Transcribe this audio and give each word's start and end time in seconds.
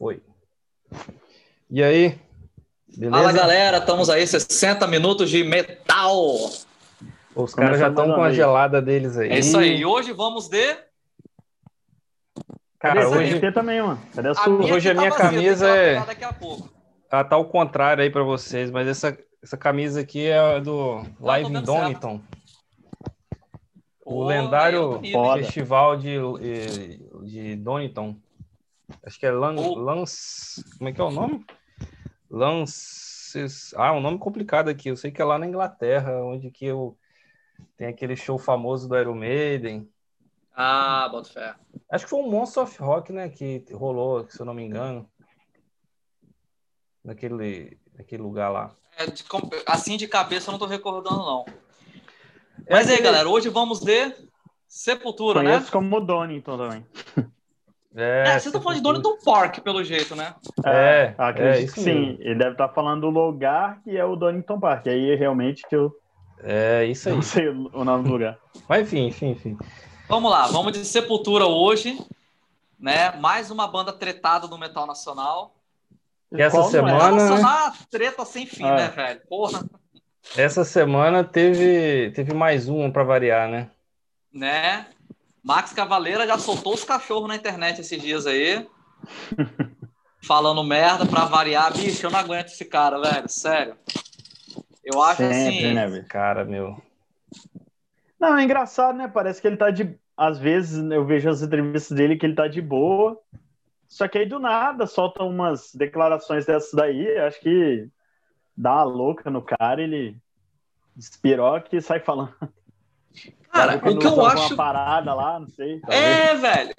Foi. 0.00 0.22
E 1.68 1.82
aí? 1.82 2.18
Beleza? 2.96 3.22
Fala 3.22 3.32
galera, 3.32 3.76
estamos 3.76 4.08
aí 4.08 4.26
60 4.26 4.86
minutos 4.86 5.28
de 5.28 5.44
metal. 5.44 6.16
Os 7.36 7.54
caras 7.54 7.78
já 7.78 7.90
estão 7.90 8.06
com 8.14 8.22
a 8.22 8.32
gelada 8.32 8.80
deles 8.80 9.18
aí. 9.18 9.28
É 9.28 9.38
isso 9.40 9.58
aí. 9.58 9.76
E 9.76 9.84
hoje 9.84 10.14
vamos 10.14 10.48
de. 10.48 10.74
Cara, 12.78 13.10
hoje 13.10 13.38
tem 13.40 13.52
também, 13.52 13.82
mano. 13.82 14.00
Cadê 14.14 14.30
a 14.30 14.34
sua? 14.34 14.46
A 14.46 14.74
hoje 14.74 14.88
a 14.88 14.94
minha 14.94 15.10
camisa 15.10 15.68
é. 15.68 16.00
Daqui 16.02 16.24
a 16.24 16.32
pouco. 16.32 16.72
Ela 17.12 17.24
tá 17.24 17.36
ao 17.36 17.44
contrário 17.44 18.02
aí 18.02 18.08
para 18.08 18.22
vocês, 18.22 18.70
mas 18.70 18.88
essa, 18.88 19.18
essa 19.42 19.58
camisa 19.58 20.00
aqui 20.00 20.28
é 20.28 20.60
do 20.62 21.04
Live 21.20 21.50
in 21.50 21.60
Donington. 21.60 22.22
O 24.02 24.24
lendário 24.24 24.98
festival 25.36 25.98
de, 25.98 26.16
de 27.22 27.56
Donington. 27.56 28.16
Acho 29.04 29.18
que 29.18 29.26
é 29.26 29.30
Lan, 29.30 29.54
Lance. 29.76 30.64
Como 30.76 30.88
é 30.88 30.92
que 30.92 31.00
é 31.00 31.04
o 31.04 31.10
nome? 31.10 31.44
Lances. 32.30 33.74
Ah, 33.76 33.92
um 33.92 34.00
nome 34.00 34.18
complicado 34.18 34.68
aqui. 34.68 34.88
Eu 34.88 34.96
sei 34.96 35.10
que 35.10 35.20
é 35.20 35.24
lá 35.24 35.38
na 35.38 35.46
Inglaterra, 35.46 36.22
onde 36.24 36.50
que 36.50 36.64
eu 36.64 36.96
tem 37.76 37.88
aquele 37.88 38.16
show 38.16 38.38
famoso 38.38 38.88
do 38.88 38.98
Iron 38.98 39.14
Maiden. 39.14 39.90
Ah, 40.54 41.08
bota 41.10 41.30
fé. 41.30 41.54
Acho 41.90 42.04
que 42.04 42.10
foi 42.10 42.20
um 42.20 42.30
Monster 42.30 42.62
of 42.62 42.78
Rock, 42.82 43.12
né? 43.12 43.28
Que 43.28 43.64
rolou, 43.72 44.28
se 44.28 44.40
eu 44.40 44.46
não 44.46 44.54
me 44.54 44.62
engano. 44.62 45.10
Naquele, 47.02 47.78
naquele 47.96 48.22
lugar 48.22 48.50
lá. 48.50 48.74
É, 48.96 49.06
de, 49.06 49.24
assim 49.66 49.96
de 49.96 50.06
cabeça 50.06 50.50
eu 50.50 50.52
não 50.52 50.58
tô 50.58 50.66
recordando, 50.66 51.18
não. 51.18 51.46
É 52.66 52.74
Mas 52.74 52.90
aí, 52.90 53.00
galera, 53.00 53.28
hoje 53.28 53.48
vamos 53.48 53.82
ver 53.82 54.28
Sepultura, 54.68 55.40
Conheço 55.40 55.64
né? 55.64 55.70
como 55.72 56.00
Donington 56.00 56.56
também. 56.56 56.86
É, 57.94 58.24
é 58.28 58.38
você 58.38 58.52
tá 58.52 58.60
falando 58.60 58.76
de 58.76 58.82
Donington 58.82 59.16
Park, 59.24 59.58
pelo 59.60 59.82
jeito, 59.82 60.14
né? 60.14 60.34
É, 60.64 61.14
é, 61.18 61.62
é 61.62 61.66
sim. 61.66 61.84
Mesmo. 61.84 62.16
Ele 62.20 62.34
deve 62.36 62.52
estar 62.52 62.68
tá 62.68 62.74
falando 62.74 63.00
do 63.00 63.10
lugar 63.10 63.80
que 63.82 63.96
é 63.96 64.04
o 64.04 64.14
Donington 64.14 64.60
Park. 64.60 64.86
Aí 64.86 65.14
realmente 65.16 65.66
que 65.68 65.74
eu. 65.74 65.92
É, 66.42 66.84
isso 66.84 67.08
aí. 67.08 67.14
Não 67.14 67.22
sei 67.22 67.48
o 67.48 67.84
nome 67.84 68.04
do 68.04 68.10
lugar. 68.10 68.38
Mas 68.68 68.82
enfim, 68.82 69.06
enfim, 69.06 69.30
enfim. 69.30 69.58
Vamos 70.08 70.30
lá, 70.30 70.46
vamos 70.48 70.72
de 70.72 70.84
Sepultura 70.84 71.46
hoje, 71.46 71.98
né? 72.78 73.12
Mais 73.18 73.50
uma 73.50 73.66
banda 73.66 73.92
tretada 73.92 74.46
do 74.48 74.58
metal 74.58 74.86
nacional. 74.86 75.54
E 76.32 76.40
essa 76.40 76.56
Qual 76.56 76.70
semana. 76.70 77.10
Nacional, 77.10 77.72
treta 77.90 78.24
sem 78.24 78.46
fim, 78.46 78.64
ah. 78.64 78.76
né, 78.76 78.88
velho? 78.88 79.20
Porra. 79.28 79.64
Essa 80.36 80.64
semana 80.64 81.24
teve, 81.24 82.12
teve 82.12 82.32
mais 82.34 82.68
um 82.68 82.90
para 82.90 83.02
variar, 83.02 83.48
né? 83.48 83.70
Né? 84.32 84.86
Max 85.42 85.72
Cavaleira 85.72 86.26
já 86.26 86.38
soltou 86.38 86.74
os 86.74 86.84
cachorros 86.84 87.28
na 87.28 87.36
internet 87.36 87.80
esses 87.80 88.00
dias 88.00 88.26
aí. 88.26 88.66
falando 90.22 90.62
merda 90.62 91.06
pra 91.06 91.24
variar. 91.24 91.72
Bicho, 91.72 92.06
eu 92.06 92.10
não 92.10 92.18
aguento 92.18 92.48
esse 92.48 92.64
cara, 92.64 93.00
velho. 93.00 93.28
Sério. 93.28 93.76
Eu 94.84 95.02
acho 95.02 95.18
Sempre, 95.18 95.66
assim. 95.66 95.74
Né, 95.74 96.04
cara, 96.08 96.44
meu. 96.44 96.80
Não, 98.18 98.36
é 98.36 98.44
engraçado, 98.44 98.96
né? 98.96 99.08
Parece 99.08 99.40
que 99.40 99.46
ele 99.46 99.56
tá 99.56 99.70
de. 99.70 99.98
Às 100.16 100.38
vezes 100.38 100.78
eu 100.90 101.04
vejo 101.04 101.28
as 101.28 101.42
entrevistas 101.42 101.96
dele 101.96 102.16
que 102.16 102.26
ele 102.26 102.34
tá 102.34 102.46
de 102.46 102.60
boa. 102.60 103.18
Só 103.88 104.06
que 104.06 104.18
aí 104.18 104.26
do 104.26 104.38
nada 104.38 104.86
solta 104.86 105.24
umas 105.24 105.74
declarações 105.74 106.46
dessas 106.46 106.72
daí. 106.72 107.18
Acho 107.18 107.40
que 107.40 107.88
dá 108.56 108.74
uma 108.74 108.84
louca 108.84 109.30
no 109.30 109.42
cara, 109.42 109.82
ele 109.82 110.16
espiroca 110.96 111.74
e 111.74 111.80
sai 111.80 112.00
falando. 112.00 112.34
Cara, 113.52 113.76
o 113.76 113.98
que 113.98 114.06
eu 114.06 114.24
acho. 114.24 114.56
Parada 114.56 115.12
lá, 115.12 115.40
não 115.40 115.48
sei. 115.48 115.80
Talvez. 115.80 116.02
É, 116.02 116.34
velho. 116.36 116.74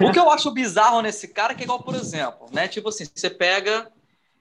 o 0.08 0.12
que 0.12 0.18
eu 0.18 0.30
acho 0.30 0.50
bizarro 0.52 1.02
nesse 1.02 1.28
cara 1.28 1.52
é 1.52 1.56
que 1.56 1.62
é 1.62 1.64
igual, 1.64 1.82
por 1.82 1.94
exemplo, 1.94 2.46
né? 2.52 2.68
Tipo 2.68 2.88
assim, 2.88 3.04
você 3.04 3.28
pega. 3.28 3.90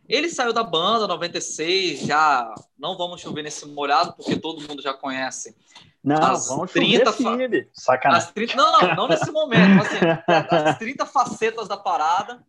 Ele 0.08 0.30
saiu 0.30 0.54
da 0.54 0.64
banda 0.64 1.06
96, 1.06 2.00
já 2.00 2.54
não 2.80 2.98
vamos 2.98 3.20
chover 3.20 3.44
nesse 3.44 3.68
molhado, 3.68 4.14
porque 4.14 4.38
todo 4.38 4.66
mundo 4.66 4.82
já 4.82 4.94
conhece. 4.94 5.54
Não, 6.02 6.16
as 6.24 6.48
vamos 6.48 6.72
30 6.72 7.12
chover 7.12 7.66
fa... 7.66 7.70
Sacanagem. 7.74 8.30
30... 8.34 8.56
Não, 8.56 8.72
não, 8.72 8.96
não 8.96 9.08
nesse 9.10 9.30
momento. 9.32 9.82
Assim, 9.82 9.98
as 10.66 10.78
30 10.78 11.06
facetas 11.06 11.68
da 11.68 11.76
parada. 11.76 12.42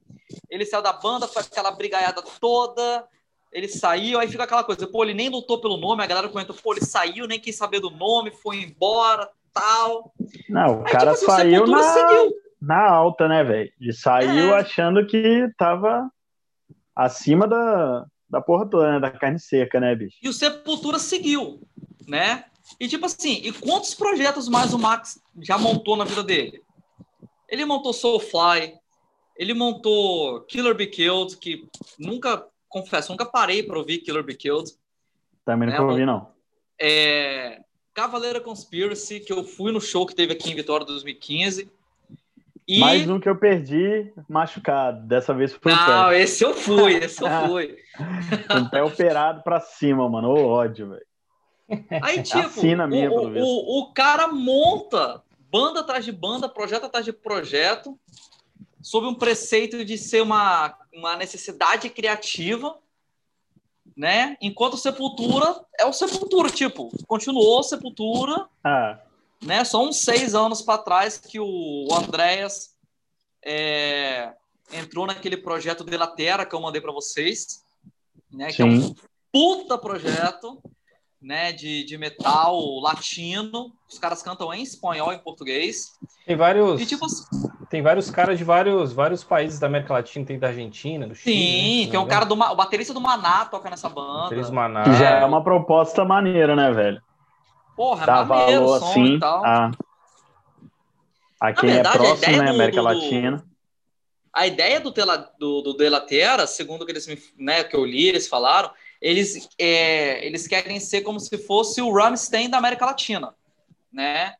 Ele 0.48 0.64
saiu 0.64 0.82
da 0.82 0.92
banda, 0.92 1.26
foi 1.26 1.42
aquela 1.42 1.70
brigaiada 1.72 2.22
toda, 2.38 3.04
ele 3.52 3.68
saiu, 3.68 4.18
aí 4.18 4.28
fica 4.28 4.44
aquela 4.44 4.64
coisa, 4.64 4.86
pô, 4.86 5.02
ele 5.04 5.14
nem 5.14 5.28
lutou 5.28 5.60
pelo 5.60 5.76
nome, 5.76 6.02
a 6.02 6.06
galera 6.06 6.28
comentou, 6.28 6.54
pô, 6.54 6.72
ele 6.72 6.84
saiu, 6.84 7.26
nem 7.26 7.40
quis 7.40 7.56
saber 7.56 7.80
do 7.80 7.90
nome, 7.90 8.30
foi 8.30 8.62
embora, 8.62 9.28
tal. 9.52 10.12
Não, 10.48 10.80
o 10.80 10.86
aí, 10.86 10.92
cara 10.92 11.14
tipo, 11.14 11.30
assim, 11.30 11.42
saiu 11.42 11.66
na, 11.66 11.82
seguiu. 11.82 12.32
na 12.60 12.90
alta, 12.90 13.26
né, 13.26 13.42
velho? 13.42 13.72
Ele 13.80 13.92
saiu 13.92 14.54
é. 14.54 14.60
achando 14.60 15.06
que 15.06 15.50
tava 15.56 16.10
acima 16.94 17.46
da, 17.46 18.04
da 18.28 18.40
porra 18.40 18.68
toda, 18.68 18.92
né, 18.92 19.00
da 19.00 19.10
carne 19.10 19.38
seca, 19.38 19.80
né, 19.80 19.94
bicho? 19.94 20.18
E 20.22 20.28
o 20.28 20.32
Sepultura 20.32 20.98
seguiu, 20.98 21.60
né? 22.06 22.44
E 22.78 22.86
tipo 22.86 23.06
assim, 23.06 23.40
e 23.44 23.52
quantos 23.52 23.94
projetos 23.94 24.46
mais 24.48 24.74
o 24.74 24.78
Max 24.78 25.18
já 25.40 25.56
montou 25.56 25.96
na 25.96 26.04
vida 26.04 26.22
dele? 26.22 26.62
Ele 27.48 27.64
montou 27.64 27.94
Soulfly, 27.94 28.74
ele 29.34 29.54
montou 29.54 30.42
Killer 30.42 30.74
Be 30.74 30.86
Killed, 30.86 31.38
que 31.38 31.66
nunca 31.98 32.44
confesso, 32.68 33.10
nunca 33.10 33.24
parei 33.24 33.62
para 33.62 33.78
ouvir 33.78 33.98
Killer 33.98 34.22
Be 34.22 34.34
Killed. 34.34 34.72
Também 35.44 35.68
nunca 35.68 35.82
né? 35.82 35.88
ouvi, 35.88 36.06
não. 36.06 36.28
É, 36.80 37.60
Cavaleira 37.94 38.40
Conspiracy, 38.40 39.20
que 39.20 39.32
eu 39.32 39.42
fui 39.42 39.72
no 39.72 39.80
show 39.80 40.06
que 40.06 40.14
teve 40.14 40.32
aqui 40.32 40.50
em 40.50 40.54
Vitória 40.54 40.86
2015. 40.86 41.70
E... 42.66 42.80
Mais 42.80 43.08
um 43.08 43.18
que 43.18 43.28
eu 43.28 43.34
perdi 43.34 44.12
machucado. 44.28 45.06
Dessa 45.06 45.32
vez 45.32 45.54
foi 45.54 45.72
Não, 45.72 46.12
esse 46.12 46.44
eu 46.44 46.54
fui, 46.54 46.96
esse 46.96 47.22
eu 47.22 47.28
fui. 47.46 47.76
Com 48.46 48.68
pé 48.68 48.82
operado 48.82 49.42
pra 49.42 49.58
cima, 49.58 50.08
mano. 50.08 50.28
Ô 50.28 50.46
ódio, 50.46 50.90
velho. 50.90 51.06
Aí, 52.02 52.22
tipo, 52.22 52.38
Assina 52.38 52.86
minha, 52.86 53.10
o, 53.10 53.38
o, 53.38 53.80
o 53.80 53.92
cara 53.92 54.28
monta 54.28 55.22
banda 55.50 55.80
atrás 55.80 56.04
de 56.04 56.12
banda, 56.12 56.48
projeto 56.48 56.84
atrás 56.84 57.04
de 57.04 57.12
projeto, 57.12 57.98
sob 58.88 59.06
um 59.06 59.14
preceito 59.14 59.84
de 59.84 59.98
ser 59.98 60.22
uma, 60.22 60.74
uma 60.94 61.14
necessidade 61.14 61.90
criativa, 61.90 62.74
né? 63.94 64.34
Enquanto 64.40 64.78
Sepultura 64.78 65.62
é 65.78 65.84
o 65.84 65.92
Sepultura, 65.92 66.48
tipo, 66.48 66.88
continuou 67.06 67.62
Sepultura, 67.62 68.48
ah. 68.64 68.98
né? 69.42 69.62
Só 69.62 69.86
uns 69.86 69.98
seis 69.98 70.34
anos 70.34 70.62
para 70.62 70.78
trás 70.78 71.18
que 71.18 71.38
o 71.38 71.86
Andréas 71.92 72.74
é, 73.44 74.32
entrou 74.72 75.06
naquele 75.06 75.36
projeto 75.36 75.84
de 75.84 75.94
Latera 75.94 76.46
que 76.46 76.54
eu 76.54 76.60
mandei 76.60 76.80
para 76.80 76.92
vocês, 76.92 77.62
né? 78.32 78.50
Que 78.50 78.62
é 78.62 78.64
um 78.64 78.94
puta 79.30 79.76
projeto, 79.76 80.62
né? 81.20 81.52
De, 81.52 81.84
de 81.84 81.98
metal 81.98 82.58
latino. 82.80 83.70
Os 83.86 83.98
caras 83.98 84.22
cantam 84.22 84.54
em 84.54 84.62
espanhol 84.62 85.12
e 85.12 85.16
em 85.16 85.22
português. 85.22 85.92
Tem 86.24 86.36
vários. 86.36 86.80
E, 86.80 86.86
tipo, 86.86 87.04
tem 87.68 87.82
vários 87.82 88.10
caras 88.10 88.38
de 88.38 88.44
vários, 88.44 88.92
vários 88.92 89.22
países 89.22 89.58
da 89.58 89.66
América 89.66 89.92
Latina, 89.92 90.24
tem 90.24 90.38
da 90.38 90.48
Argentina, 90.48 91.06
do 91.06 91.14
Chile. 91.14 91.36
Sim, 91.36 91.84
né, 91.84 91.90
tem 91.90 92.00
um 92.00 92.06
cara 92.06 92.24
do 92.24 92.34
o 92.34 92.56
baterista 92.56 92.94
do 92.94 93.00
Maná 93.00 93.44
toca 93.44 93.68
nessa 93.68 93.88
banda. 93.88 94.34
Do 94.34 94.52
Maná. 94.52 94.84
Que 94.84 94.94
já 94.94 95.10
é 95.10 95.24
uma 95.24 95.44
proposta 95.44 96.04
maneira, 96.04 96.56
né, 96.56 96.70
velho? 96.72 97.02
Porra, 97.76 98.06
Dá 98.06 98.24
maneiro 98.24 98.66
valor, 98.66 98.76
assim, 98.76 99.04
e 99.04 99.18
tal. 99.20 99.44
A, 99.44 99.70
a 101.40 101.52
quem 101.52 101.70
é 101.70 101.74
verdade, 101.74 101.96
é 101.96 102.00
próximo, 102.00 102.36
né, 102.38 102.44
do, 102.44 102.50
América 102.50 102.80
do, 102.80 102.84
Latina. 102.84 103.44
A 104.32 104.46
ideia 104.46 104.80
do, 104.80 104.90
tela, 104.90 105.16
do, 105.38 105.60
do 105.60 105.74
Delatera, 105.74 106.46
segundo 106.46 106.86
que 106.86 106.92
eles 106.92 107.06
me, 107.06 107.18
né, 107.38 107.64
que 107.64 107.76
eu 107.76 107.84
li, 107.84 108.08
eles 108.08 108.26
falaram, 108.26 108.70
eles, 109.00 109.48
é, 109.58 110.26
eles 110.26 110.46
querem 110.46 110.80
ser 110.80 111.02
como 111.02 111.20
se 111.20 111.36
fosse 111.36 111.82
o 111.82 111.92
Rammstein 111.92 112.48
da 112.48 112.58
América 112.58 112.86
Latina, 112.86 113.34
né? 113.92 114.34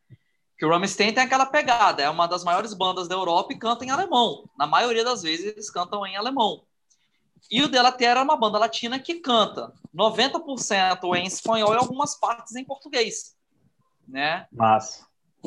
Que 0.59 0.67
o 0.67 0.69
Rammstein 0.69 1.13
tem 1.13 1.23
aquela 1.23 1.47
pegada, 1.47 2.03
é 2.03 2.11
uma 2.11 2.27
das 2.27 2.43
maiores 2.43 2.75
bandas 2.75 3.07
da 3.07 3.15
Europa 3.15 3.53
e 3.53 3.59
canta 3.59 3.85
em 3.85 3.91
alemão. 3.91 4.45
Na 4.59 4.67
maioria 4.67 5.05
das 5.05 5.23
vezes 5.23 5.47
eles 5.47 5.71
cantam 5.71 6.05
em 6.05 6.17
alemão. 6.17 6.63
E 7.49 7.63
o 7.63 7.69
Della 7.69 7.93
Terra 7.93 8.21
é 8.21 8.25
uma 8.25 8.37
banda 8.37 8.59
latina 8.59 8.99
que 8.99 9.21
canta 9.21 9.73
90% 9.95 11.17
em 11.17 11.27
espanhol 11.27 11.73
e 11.73 11.77
algumas 11.77 12.17
partes 12.17 12.57
em 12.57 12.65
português, 12.65 13.37
né? 14.07 14.47
Mas 14.53 15.07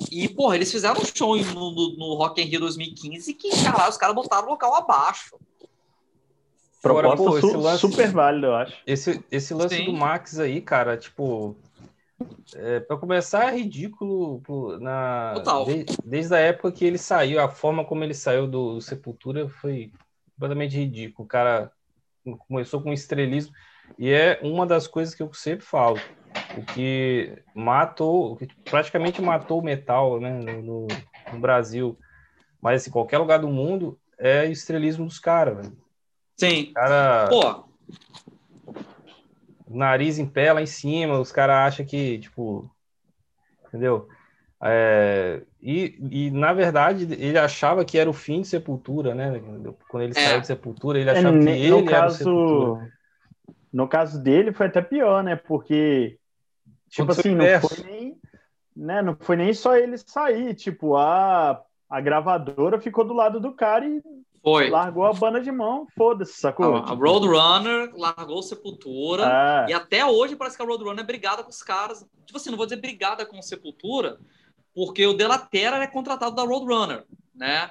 E, 0.09 0.30
porra, 0.30 0.56
eles 0.56 0.71
fizeram 0.71 1.01
um 1.01 1.06
show 1.06 1.35
no, 1.35 1.71
no, 1.71 1.97
no 1.97 2.13
Rock 2.15 2.41
in 2.41 2.45
Rio 2.45 2.62
2015 2.62 3.33
que, 3.33 3.50
caralho, 3.63 3.89
os 3.89 3.97
caras 3.97 4.15
botaram 4.15 4.47
o 4.47 4.51
local 4.51 4.74
abaixo. 4.75 5.38
Proposta 6.81 7.13
Agora, 7.13 7.41
pô, 7.41 7.47
su 7.47 7.59
lance, 7.59 7.81
super 7.81 8.12
válido, 8.12 8.47
eu 8.47 8.56
acho. 8.56 8.77
Esse, 8.88 9.24
esse 9.30 9.53
lance 9.53 9.75
Sim. 9.75 9.85
do 9.85 9.94
Max 9.94 10.39
aí, 10.39 10.62
cara, 10.62 10.97
tipo, 10.97 11.56
é, 12.56 12.79
para 12.79 12.97
começar, 12.97 13.53
é 13.53 13.57
ridículo 13.57 14.41
na, 14.79 15.33
de, 15.65 15.85
desde 16.03 16.35
a 16.35 16.39
época 16.39 16.71
que 16.71 16.85
ele 16.85 16.97
saiu, 16.97 17.39
a 17.39 17.50
forma 17.50 17.85
como 17.85 18.03
ele 18.03 18.13
saiu 18.13 18.47
do, 18.47 18.75
do, 18.75 18.81
Sepultura 18.81 19.47
foi 19.47 19.91
completamente 20.33 20.77
ridículo. 20.77 21.25
O 21.25 21.29
cara 21.29 21.71
começou 22.47 22.81
com 22.81 22.94
estrelismo 22.94 23.53
e 23.97 24.12
é 24.12 24.39
uma 24.41 24.65
das 24.65 24.88
coisas 24.88 25.13
que 25.13 25.23
eu 25.23 25.33
sempre 25.33 25.65
falo. 25.65 26.00
O 26.57 26.65
que 26.73 27.38
matou, 27.53 28.33
o 28.33 28.35
que 28.38 28.47
praticamente 28.63 29.21
matou 29.21 29.59
o 29.59 29.63
metal 29.63 30.19
né, 30.19 30.39
no, 30.39 30.88
no 31.31 31.39
Brasil, 31.39 31.97
mas 32.62 32.73
em 32.73 32.75
assim, 32.77 32.91
qualquer 32.91 33.18
lugar 33.18 33.39
do 33.39 33.50
mundo, 33.50 34.00
é 34.18 34.45
estrelismo 34.45 35.06
dos 35.06 35.19
caras. 35.19 35.71
Sim. 36.38 36.71
Cara, 36.73 37.27
Pô, 37.29 37.65
nariz 39.77 40.19
em 40.19 40.25
pé 40.29 40.53
lá 40.53 40.62
em 40.62 40.65
cima, 40.65 41.19
os 41.19 41.31
caras 41.31 41.73
acham 41.73 41.85
que, 41.85 42.19
tipo, 42.19 42.69
entendeu? 43.68 44.07
É, 44.63 45.44
e, 45.62 45.97
e, 46.27 46.31
na 46.31 46.53
verdade, 46.53 47.06
ele 47.15 47.38
achava 47.38 47.85
que 47.85 47.97
era 47.97 48.09
o 48.09 48.13
fim 48.13 48.41
de 48.41 48.47
Sepultura, 48.47 49.15
né? 49.15 49.31
Quando 49.89 50.03
ele 50.03 50.13
É. 50.15 50.15
saiu 50.15 50.41
de 50.41 50.47
Sepultura, 50.47 51.00
ele 51.00 51.09
É, 51.12 51.21
achava 51.21 51.39
que 51.39 51.50
ne- 51.50 51.57
ele 51.57 51.69
no 51.69 51.83
era 51.91 52.07
o 52.07 52.09
caso, 52.09 52.12
Sepultura. 52.12 52.91
no 53.73 53.88
caso 53.89 54.21
dele 54.23 54.53
foi 54.53 54.68
até 54.68 54.81
pior, 54.81 55.23
né? 55.23 55.35
Porque 55.35 56.19
tipo 56.89 57.12
Aconteceu 57.12 57.13
assim, 57.13 57.35
não 57.35 57.50
foi 57.50 57.77
nem, 57.83 58.21
né, 58.75 59.01
não 59.01 59.18
foi 59.21 59.35
nem 59.38 59.53
só 59.53 59.77
ele 59.77 59.97
sair, 59.97 60.56
tipo, 60.56 60.97
a 60.97 61.63
a 61.89 62.01
gravadora 62.01 62.81
ficou 62.81 63.06
do 63.06 63.13
lado 63.13 63.39
do 63.39 63.56
cara 63.56 63.85
e 63.88 64.01
foi. 64.43 64.69
largou 64.69 65.05
a 65.05 65.13
banda 65.13 65.39
de 65.41 65.51
mão, 65.51 65.85
foda-se, 65.97 66.33
sacou? 66.39 66.75
A, 66.75 66.79
a 66.79 66.81
Tipo, 66.83 66.95
Roadrunner 67.05 67.91
largou 67.95 68.39
o 68.39 68.43
Sepultura. 68.43 69.23
ah, 69.27 69.65
E 69.69 69.73
até 69.73 70.05
hoje 70.05 70.35
parece 70.35 70.57
que 70.57 70.63
a 70.63 70.65
Roadrunner 70.65 70.99
é 71.03 71.07
brigada 71.07 71.43
com 71.43 71.49
os 71.49 71.61
caras. 71.63 72.05
Tipo 72.25 72.38
assim, 72.38 72.49
não 72.49 72.57
vou 72.57 72.65
dizer 72.65 72.81
brigada 72.81 73.25
com 73.25 73.38
o 73.39 73.43
Sepultura, 73.43 74.17
porque 74.73 75.05
o 75.05 75.13
Delatera 75.13 75.77
é 75.77 75.88
contratado 75.88 76.35
da 76.35 76.43
Roadrunner, 76.43 77.03
né? 77.35 77.69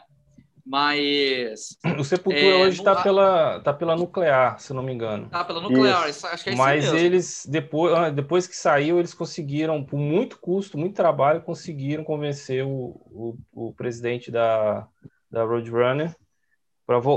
Mas. 0.64 1.76
O 1.98 2.04
Sepultura 2.04 2.44
É, 2.46 2.62
hoje 2.66 2.78
não 2.78 2.84
tá 2.84 2.92
há- 2.92 3.02
pela, 3.02 3.60
tá 3.60 3.72
pela 3.72 3.96
Nuclear, 3.96 4.60
se 4.60 4.70
eu 4.70 4.76
não 4.76 4.82
me 4.82 4.92
engano. 4.92 5.28
Ah, 5.32 5.42
pela 5.44 5.60
nuclear, 5.60 6.02
Isso. 6.08 6.18
isso- 6.18 6.26
acho 6.28 6.44
que 6.44 6.50
é 6.50 6.52
isso 6.52 6.62
Mas 6.62 6.84
mesmo. 6.84 6.98
eles, 6.98 7.46
depois, 7.50 7.94
ah, 7.94 8.10
depois 8.10 8.46
que 8.46 8.54
saiu, 8.56 8.98
eles 8.98 9.12
conseguiram, 9.14 9.82
por 9.82 9.96
muito 9.98 10.38
custo, 10.38 10.78
muito 10.78 10.94
trabalho, 10.94 11.42
conseguiram 11.42 12.04
convencer 12.04 12.64
o, 12.64 13.00
o, 13.10 13.36
o 13.52 13.72
presidente 13.74 14.30
da, 14.30 14.86
da 15.30 15.42
Roadrunner 15.44 16.14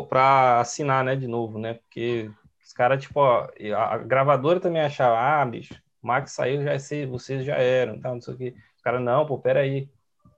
para 0.07 0.59
assinar, 0.59 1.03
né, 1.03 1.15
de 1.15 1.27
novo, 1.27 1.57
né? 1.57 1.75
Porque 1.75 2.29
os 2.63 2.73
caras, 2.73 3.01
tipo, 3.01 3.19
ó, 3.19 3.47
a, 3.77 3.97
gravadora 3.97 4.59
também 4.59 4.81
achava, 4.81 5.17
ah, 5.17 5.45
bicho, 5.45 5.73
o 6.01 6.07
Max 6.07 6.31
saiu, 6.33 6.63
já 6.63 6.77
sei, 6.77 7.05
vocês 7.05 7.45
já 7.45 7.55
eram, 7.55 7.99
tal, 7.99 8.15
não 8.15 8.21
sei 8.21 8.33
o 8.33 8.37
quê. 8.37 8.53
Os 8.75 8.81
caras, 8.81 9.01
não, 9.01 9.25
pô, 9.25 9.37
peraí. 9.37 9.87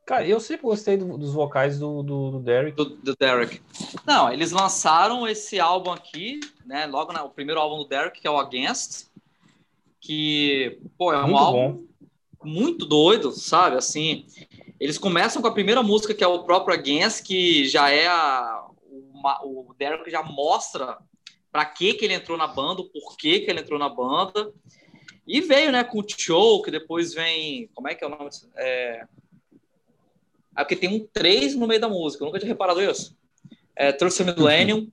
Cara, 0.06 0.26
eu 0.28 0.40
sempre 0.40 0.68
gostei 0.68 0.98
do- 0.98 1.18
dos 1.18 1.34
vocais 1.34 1.80
do, 1.80 2.04
do, 2.04 2.32
do 2.32 2.40
Derek. 2.40 2.78
do, 2.78 2.86
do 2.86 3.16
Derek. 3.16 3.60
Não, 4.06 4.32
eles 4.32 4.52
lançaram 4.52 5.28
esse 5.28 5.60
álbum 5.60 5.92
aqui, 5.92 6.40
né? 6.64 6.86
Logo 6.86 7.12
na, 7.12 7.24
o 7.24 7.30
primeiro 7.32 7.60
álbum 7.60 7.78
do 7.80 7.88
Derek, 7.88 8.22
que 8.22 8.28
é 8.28 8.30
o 8.32 8.38
Against, 8.38 9.08
que, 10.00 10.80
pô, 10.96 11.12
é 11.12 11.18
um 11.18 11.24
Muito 11.30 11.38
álbum 11.38 11.86
muito 12.46 12.86
doido, 12.86 13.32
sabe? 13.32 13.76
Assim, 13.76 14.26
eles 14.80 14.98
começam 14.98 15.42
com 15.42 15.48
a 15.48 15.54
primeira 15.54 15.82
música, 15.82 16.14
que 16.14 16.24
é 16.24 16.28
o 16.28 16.44
próprio 16.44 16.76
Against, 16.76 17.26
que 17.26 17.68
já 17.68 17.90
é 17.90 18.08
a, 18.08 18.66
uma- 19.16 19.42
o 19.44 19.74
Derek 19.78 20.10
já 20.10 20.22
mostra 20.22 20.98
para 21.52 21.66
que 21.66 21.94
que 21.94 22.06
ele 22.06 22.14
entrou 22.14 22.38
na 22.38 22.48
banda, 22.48 22.82
o 22.82 22.90
porquê 22.90 23.40
que 23.40 23.50
ele 23.50 23.62
entrou 23.62 23.80
na 23.80 23.90
banda. 23.90 24.52
E 25.28 25.42
veio, 25.42 25.72
né, 25.72 25.84
com 25.84 26.00
o 26.00 26.06
show, 26.08 26.62
que 26.62 26.70
depois 26.70 27.14
vem. 27.14 27.68
Como 27.74 27.88
é 27.88 27.96
que 27.96 28.04
é 28.04 28.08
o 28.08 28.10
nome? 28.10 28.30
disso? 28.30 28.50
É, 28.56 29.08
é 30.56 30.64
porque 30.64 30.76
tem 30.76 30.90
um 30.90 31.08
3 31.08 31.56
no 31.56 31.66
meio 31.66 31.82
da 31.82 31.90
música, 31.90 32.24
eu 32.24 32.28
nunca 32.28 32.40
tinha 32.40 32.50
reparado 32.50 32.82
isso. 32.82 33.18
É 33.76 33.92
Trust 33.92 34.24
Millennium, 34.24 34.92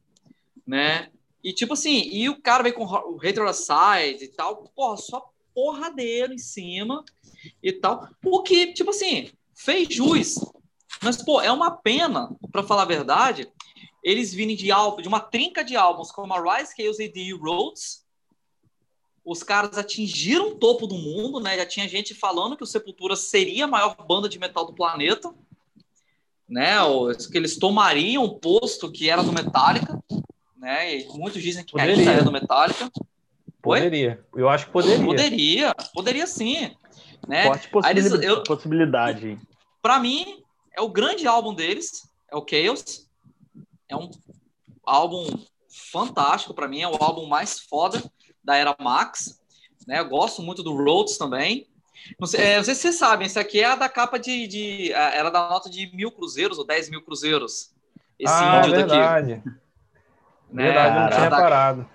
né? 0.66 1.10
E 1.44 1.52
tipo 1.52 1.75
assim, 1.75 2.08
e 2.12 2.28
o 2.28 2.40
cara 2.40 2.62
vem 2.62 2.72
com 2.72 2.84
o 2.84 3.16
Hater 3.16 3.44
Aside 3.44 4.25
e 4.25 4.28
tal, 4.28 4.64
porra, 4.75 4.96
só 4.96 5.30
porradeiro 5.54 6.32
em 6.32 6.38
cima 6.38 7.04
e 7.62 7.72
tal. 7.72 8.08
Porque, 8.20 8.72
tipo 8.72 8.90
assim, 8.90 9.30
fez 9.54 9.88
jus. 9.92 10.36
Mas, 11.02 11.16
pô, 11.22 11.40
é 11.40 11.50
uma 11.50 11.70
pena, 11.72 12.30
pra 12.50 12.62
falar 12.62 12.82
a 12.82 12.86
verdade, 12.86 13.50
eles 14.02 14.32
virem 14.34 14.56
de 14.56 14.70
álbum, 14.72 15.00
de 15.02 15.08
uma 15.08 15.20
trinca 15.20 15.62
de 15.64 15.76
álbuns 15.76 16.10
como 16.10 16.32
a 16.34 16.58
Rise, 16.58 16.75
Chaos 16.76 16.99
AD 17.00 17.12
e 17.20 17.32
Rhodes. 17.32 18.02
Os 19.25 19.43
caras 19.43 19.78
atingiram 19.78 20.49
o 20.49 20.54
topo 20.56 20.87
do 20.87 20.96
mundo, 20.96 21.38
né? 21.38 21.56
Já 21.56 21.64
tinha 21.64 21.88
gente 21.88 22.12
falando 22.14 22.56
que 22.56 22.64
o 22.64 22.66
Sepultura 22.66 23.14
seria 23.14 23.64
a 23.64 23.69
maior 23.69 23.94
banda 24.06 24.28
de 24.28 24.38
metal 24.38 24.66
do 24.66 24.72
planeta 24.75 25.32
né? 26.49 26.76
Que 27.31 27.38
eles 27.38 27.56
tomariam 27.58 28.25
o 28.25 28.38
posto 28.38 28.90
que 28.93 29.08
era 29.08 29.22
do 29.22 29.32
Metallica, 29.32 29.99
né? 30.56 30.99
E 30.99 31.08
muitos 31.16 31.43
dizem 31.43 31.64
que 31.64 31.72
Poderia. 31.72 31.96
ainda 31.96 32.12
é 32.12 32.22
do 32.22 32.32
Metallica. 32.32 32.90
Oi? 32.94 33.00
Poderia. 33.62 34.22
Eu 34.34 34.49
acho 34.49 34.66
que 34.66 34.72
poderia. 34.72 35.04
Poderia, 35.04 35.75
poderia 35.94 36.26
sim, 36.26 36.76
né? 37.26 37.44
forte 37.44 37.70
Aí 37.84 37.93
eles- 37.93 38.02
possibilidade. 38.04 38.26
eu- 38.26 38.43
possibilidade. 38.44 39.38
Para 39.81 39.99
mim 39.99 40.43
é 40.76 40.82
o 40.82 40.88
grande 40.88 41.26
álbum 41.26 41.54
deles, 41.54 42.06
é 42.31 42.37
o 42.37 42.44
Chaos. 42.46 43.08
É 43.92 43.96
um 43.96 44.10
álbum 44.86 45.26
fantástico 45.90 46.54
para 46.54 46.68
mim, 46.68 46.80
é 46.82 46.88
o 46.88 46.96
álbum 47.02 47.26
mais 47.26 47.60
foda 47.60 48.02
da 48.42 48.56
era 48.56 48.74
Max, 48.80 49.40
né? 49.86 50.00
Eu 50.00 50.08
gosto 50.08 50.42
muito 50.42 50.62
do 50.62 50.74
Rhodes 50.74 51.16
também. 51.16 51.66
Não 52.18 52.26
sei, 52.26 52.40
é, 52.40 52.56
não 52.56 52.64
sei 52.64 52.74
se 52.74 52.80
vocês 52.82 52.98
sabem, 52.98 53.26
esse 53.26 53.38
aqui 53.38 53.60
é 53.60 53.66
a 53.66 53.76
da 53.76 53.88
capa 53.88 54.18
de, 54.18 54.46
de 54.48 54.92
era 54.92 55.30
da 55.30 55.48
nota 55.48 55.70
de 55.70 55.94
mil 55.94 56.10
cruzeiros 56.10 56.58
ou 56.58 56.66
dez 56.66 56.90
mil 56.90 57.02
cruzeiros. 57.02 57.72
Esse 58.18 58.32
ah, 58.34 58.58
índio 58.58 58.72
daqui. 58.72 58.88
verdade. 58.90 59.42
né? 60.50 60.64
Verdade, 60.64 60.96
eu 60.96 61.00
não 61.02 61.08
tinha 61.10 61.26
É 61.26 61.30
da- 61.30 61.36
reparado. 61.36 61.88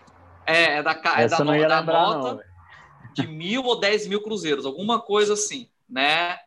É, 0.46 0.64
é 0.78 0.84
da, 0.84 0.92
é 0.92 1.24
Essa 1.24 1.38
da, 1.38 1.42
eu 1.42 1.46
não 1.46 1.54
no- 1.54 1.60
ia 1.60 1.68
da 1.68 1.80
lembrar, 1.80 2.02
nota 2.08 2.34
não. 2.36 3.14
de 3.14 3.28
mil 3.28 3.64
ou 3.64 3.80
dez 3.80 4.08
mil 4.08 4.22
cruzeiros, 4.22 4.66
alguma 4.66 5.00
coisa 5.02 5.34
assim, 5.34 5.70
né? 5.90 6.38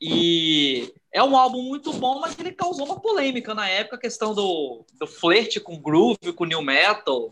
E 0.00 0.92
é 1.16 1.22
um 1.22 1.36
álbum 1.36 1.62
muito 1.62 1.92
bom, 1.94 2.20
mas 2.20 2.38
ele 2.38 2.52
causou 2.52 2.84
uma 2.86 3.00
polêmica 3.00 3.54
na 3.54 3.68
época, 3.68 3.96
a 3.96 4.00
questão 4.00 4.34
do, 4.34 4.84
do 5.00 5.06
flerte 5.06 5.58
com 5.58 5.80
groove, 5.80 6.32
com 6.34 6.44
new 6.44 6.60
metal 6.62 7.30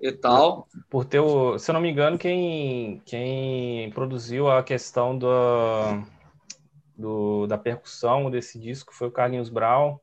e 0.00 0.12
tal. 0.12 0.68
Por 0.90 1.04
ter 1.04 1.20
o, 1.20 1.58
se 1.58 1.70
eu 1.70 1.72
não 1.74 1.80
me 1.80 1.90
engano, 1.90 2.18
quem, 2.18 3.00
quem 3.06 3.90
produziu 3.92 4.50
a 4.50 4.62
questão 4.62 5.16
do, 5.16 5.26
do, 6.96 7.46
da 7.46 7.56
percussão 7.56 8.30
desse 8.30 8.58
disco 8.58 8.94
foi 8.94 9.08
o 9.08 9.12
Carlinhos 9.12 9.48
Brown, 9.48 9.96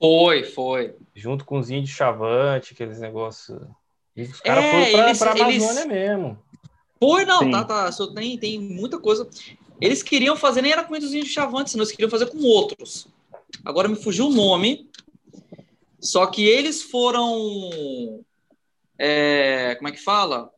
Foi, 0.00 0.44
foi. 0.44 0.96
junto 1.14 1.44
com 1.44 1.58
os 1.58 1.70
índios 1.70 1.90
Chavante, 1.96 2.72
aqueles 2.74 2.98
negócios. 3.00 3.60
E 4.16 4.22
Os 4.22 4.40
caras 4.40 4.64
É, 4.64 4.70
foram 4.70 4.90
pra, 4.92 5.06
eles- 5.06 5.18
pra 5.18 5.38
eles- 5.38 5.62
Amazônia 5.64 5.86
mesmo. 5.86 6.38
Foi, 7.00 7.24
não, 7.24 7.38
Sim. 7.40 7.50
tá, 7.52 7.64
tá. 7.64 7.92
Só 7.92 8.12
tem, 8.12 8.36
tem 8.36 8.58
muita 8.58 8.98
coisa. 8.98 9.28
Eles 9.80 10.02
queriam 10.02 10.36
fazer, 10.36 10.62
nem 10.62 10.72
era 10.72 10.84
com 10.84 10.94
os 10.94 11.04
índios 11.04 11.28
chavantes, 11.28 11.72
senão 11.72 11.82
eles 11.82 11.92
queriam 11.92 12.10
fazer 12.10 12.26
com 12.26 12.42
outros. 12.42 13.06
Agora 13.64 13.88
me 13.88 13.96
fugiu 13.96 14.26
o 14.26 14.32
nome. 14.32 14.88
Só 16.00 16.26
que 16.26 16.44
eles 16.44 16.82
foram. 16.82 18.24
é, 18.98 19.74
como 19.76 19.88
é 19.88 19.92
que 19.92 20.02
fala? 20.02 20.50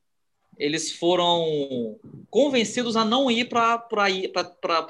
Eles 0.59 0.93
foram 0.93 1.99
convencidos 2.29 2.95
a 2.95 3.05
não 3.05 3.31
ir 3.31 3.49
para 3.49 3.87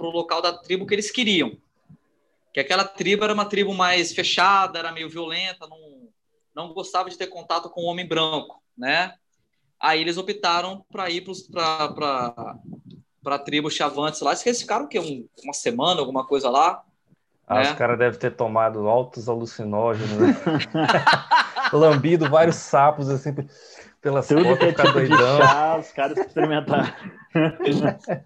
o 0.01 0.11
local 0.11 0.43
da 0.43 0.53
tribo 0.53 0.87
que 0.87 0.95
eles 0.95 1.11
queriam. 1.11 1.57
Que 2.53 2.59
aquela 2.59 2.85
tribo 2.85 3.23
era 3.23 3.33
uma 3.33 3.45
tribo 3.45 3.73
mais 3.73 4.13
fechada, 4.13 4.81
era 4.81 4.91
meio 4.91 5.09
violenta, 5.09 5.69
não, 5.69 6.09
não 6.55 6.75
gostava 6.75 7.09
de 7.09 7.17
ter 7.17 7.29
contato 7.29 7.71
com 7.71 7.83
o 7.83 7.87
homem 7.87 8.07
branco, 8.07 8.61
né? 8.77 9.15
Aí 9.79 10.01
eles 10.01 10.19
optaram 10.19 10.85
para 10.91 11.09
ir 11.09 11.25
para 11.53 12.59
a 13.25 13.39
tribo 13.39 13.71
Chavantes 13.71 14.21
lá. 14.21 14.33
Diz 14.33 14.43
que 14.43 14.49
eles 14.49 14.61
ficaram 14.61 14.87
o 14.87 14.89
quê? 14.89 14.99
Um- 14.99 15.27
uma 15.45 15.53
semana, 15.53 16.01
alguma 16.01 16.27
coisa 16.27 16.51
lá. 16.51 16.83
Ah, 17.47 17.61
É. 17.61 17.63
Os 17.63 17.73
caras 17.73 17.99
devem 17.99 18.19
ter 18.19 18.31
tomado 18.37 18.89
altos 18.89 19.29
alucinógenos, 19.29 20.17
né? 20.19 20.37
Lambido 21.73 22.29
vários 22.31 22.57
sapos 22.57 23.09
assim 23.11 23.35
pelas 24.01 24.27
Tudo 24.29 24.57
que 24.57 24.65
é 24.65 24.73
tipo 24.73 24.93
de 25.01 25.09
doidão. 25.09 25.39
chá, 25.39 25.77
os 25.79 25.93
caras 25.93 26.17
experimentaram. 26.19 26.93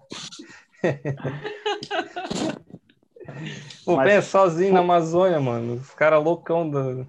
Pô, 3.85 3.95
Mas- 3.97 4.07
pensa 4.13 4.29
sozinho 4.29 4.73
na 4.73 4.79
Amazônia, 4.81 5.39
mano. 5.39 5.75
Os 5.75 5.89
caras 5.91 6.23
loucão 6.23 6.69
da. 6.69 7.05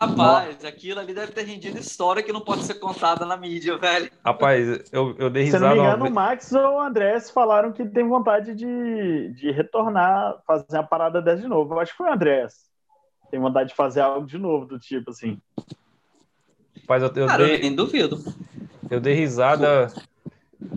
Rapaz, 0.00 0.64
aquilo 0.64 1.00
ali 1.00 1.14
deve 1.14 1.32
ter 1.32 1.42
rendido 1.44 1.78
história 1.78 2.22
que 2.22 2.32
não 2.32 2.40
pode 2.40 2.62
ser 2.64 2.74
contada 2.74 3.24
na 3.24 3.36
mídia, 3.36 3.76
velho. 3.78 4.10
Rapaz, 4.24 4.82
eu, 4.92 5.14
eu 5.18 5.30
dei 5.30 5.46
Se 5.50 5.56
eu 5.56 5.60
não 5.60 5.68
risada. 5.68 5.74
me 5.74 5.80
uma 5.80 5.88
engano, 5.94 6.06
o 6.06 6.14
Max 6.14 6.52
ou 6.52 6.74
o 6.74 6.80
Andrés 6.80 7.30
falaram 7.30 7.72
que 7.72 7.84
tem 7.86 8.06
vontade 8.06 8.54
de, 8.54 9.32
de 9.34 9.50
retornar, 9.50 10.36
fazer 10.46 10.76
a 10.76 10.82
parada 10.82 11.20
dessa 11.22 11.42
de 11.42 11.48
novo. 11.48 11.74
Eu 11.74 11.80
acho 11.80 11.92
que 11.92 11.98
foi 11.98 12.08
o 12.08 12.12
Andrés. 12.12 12.66
Tem 13.30 13.40
vontade 13.40 13.70
de 13.70 13.74
fazer 13.74 14.00
algo 14.00 14.26
de 14.26 14.38
novo, 14.38 14.66
do 14.66 14.78
tipo 14.78 15.10
assim. 15.10 15.40
Rapaz, 16.82 17.02
eu, 17.02 17.12
eu 17.16 17.26
Cara, 17.26 17.42
eu 17.42 17.46
dei, 17.48 17.58
nem 17.60 17.74
duvido. 17.74 18.18
eu 18.90 19.00
dei 19.00 19.14
risada 19.14 19.92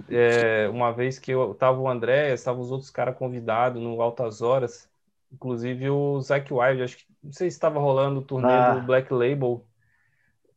é, 0.10 0.68
uma 0.70 0.92
vez 0.92 1.20
que 1.20 1.32
eu 1.32 1.54
tava 1.54 1.80
o 1.80 1.88
André, 1.88 2.34
estavam 2.34 2.62
os 2.62 2.72
outros 2.72 2.90
caras 2.90 3.16
convidados 3.16 3.82
no 3.82 4.02
Altas 4.02 4.42
Horas, 4.42 4.89
inclusive 5.32 5.90
o 5.90 6.20
Zac 6.22 6.52
Wild, 6.54 6.84
acho 6.84 6.98
que 6.98 7.06
não 7.24 7.32
sei 7.32 7.50
se 7.50 7.58
estava 7.58 7.80
rolando 7.80 8.20
o 8.20 8.24
turnê 8.24 8.52
Ah. 8.52 8.76
do 8.76 8.86
Black 8.86 9.14
Label 9.14 9.66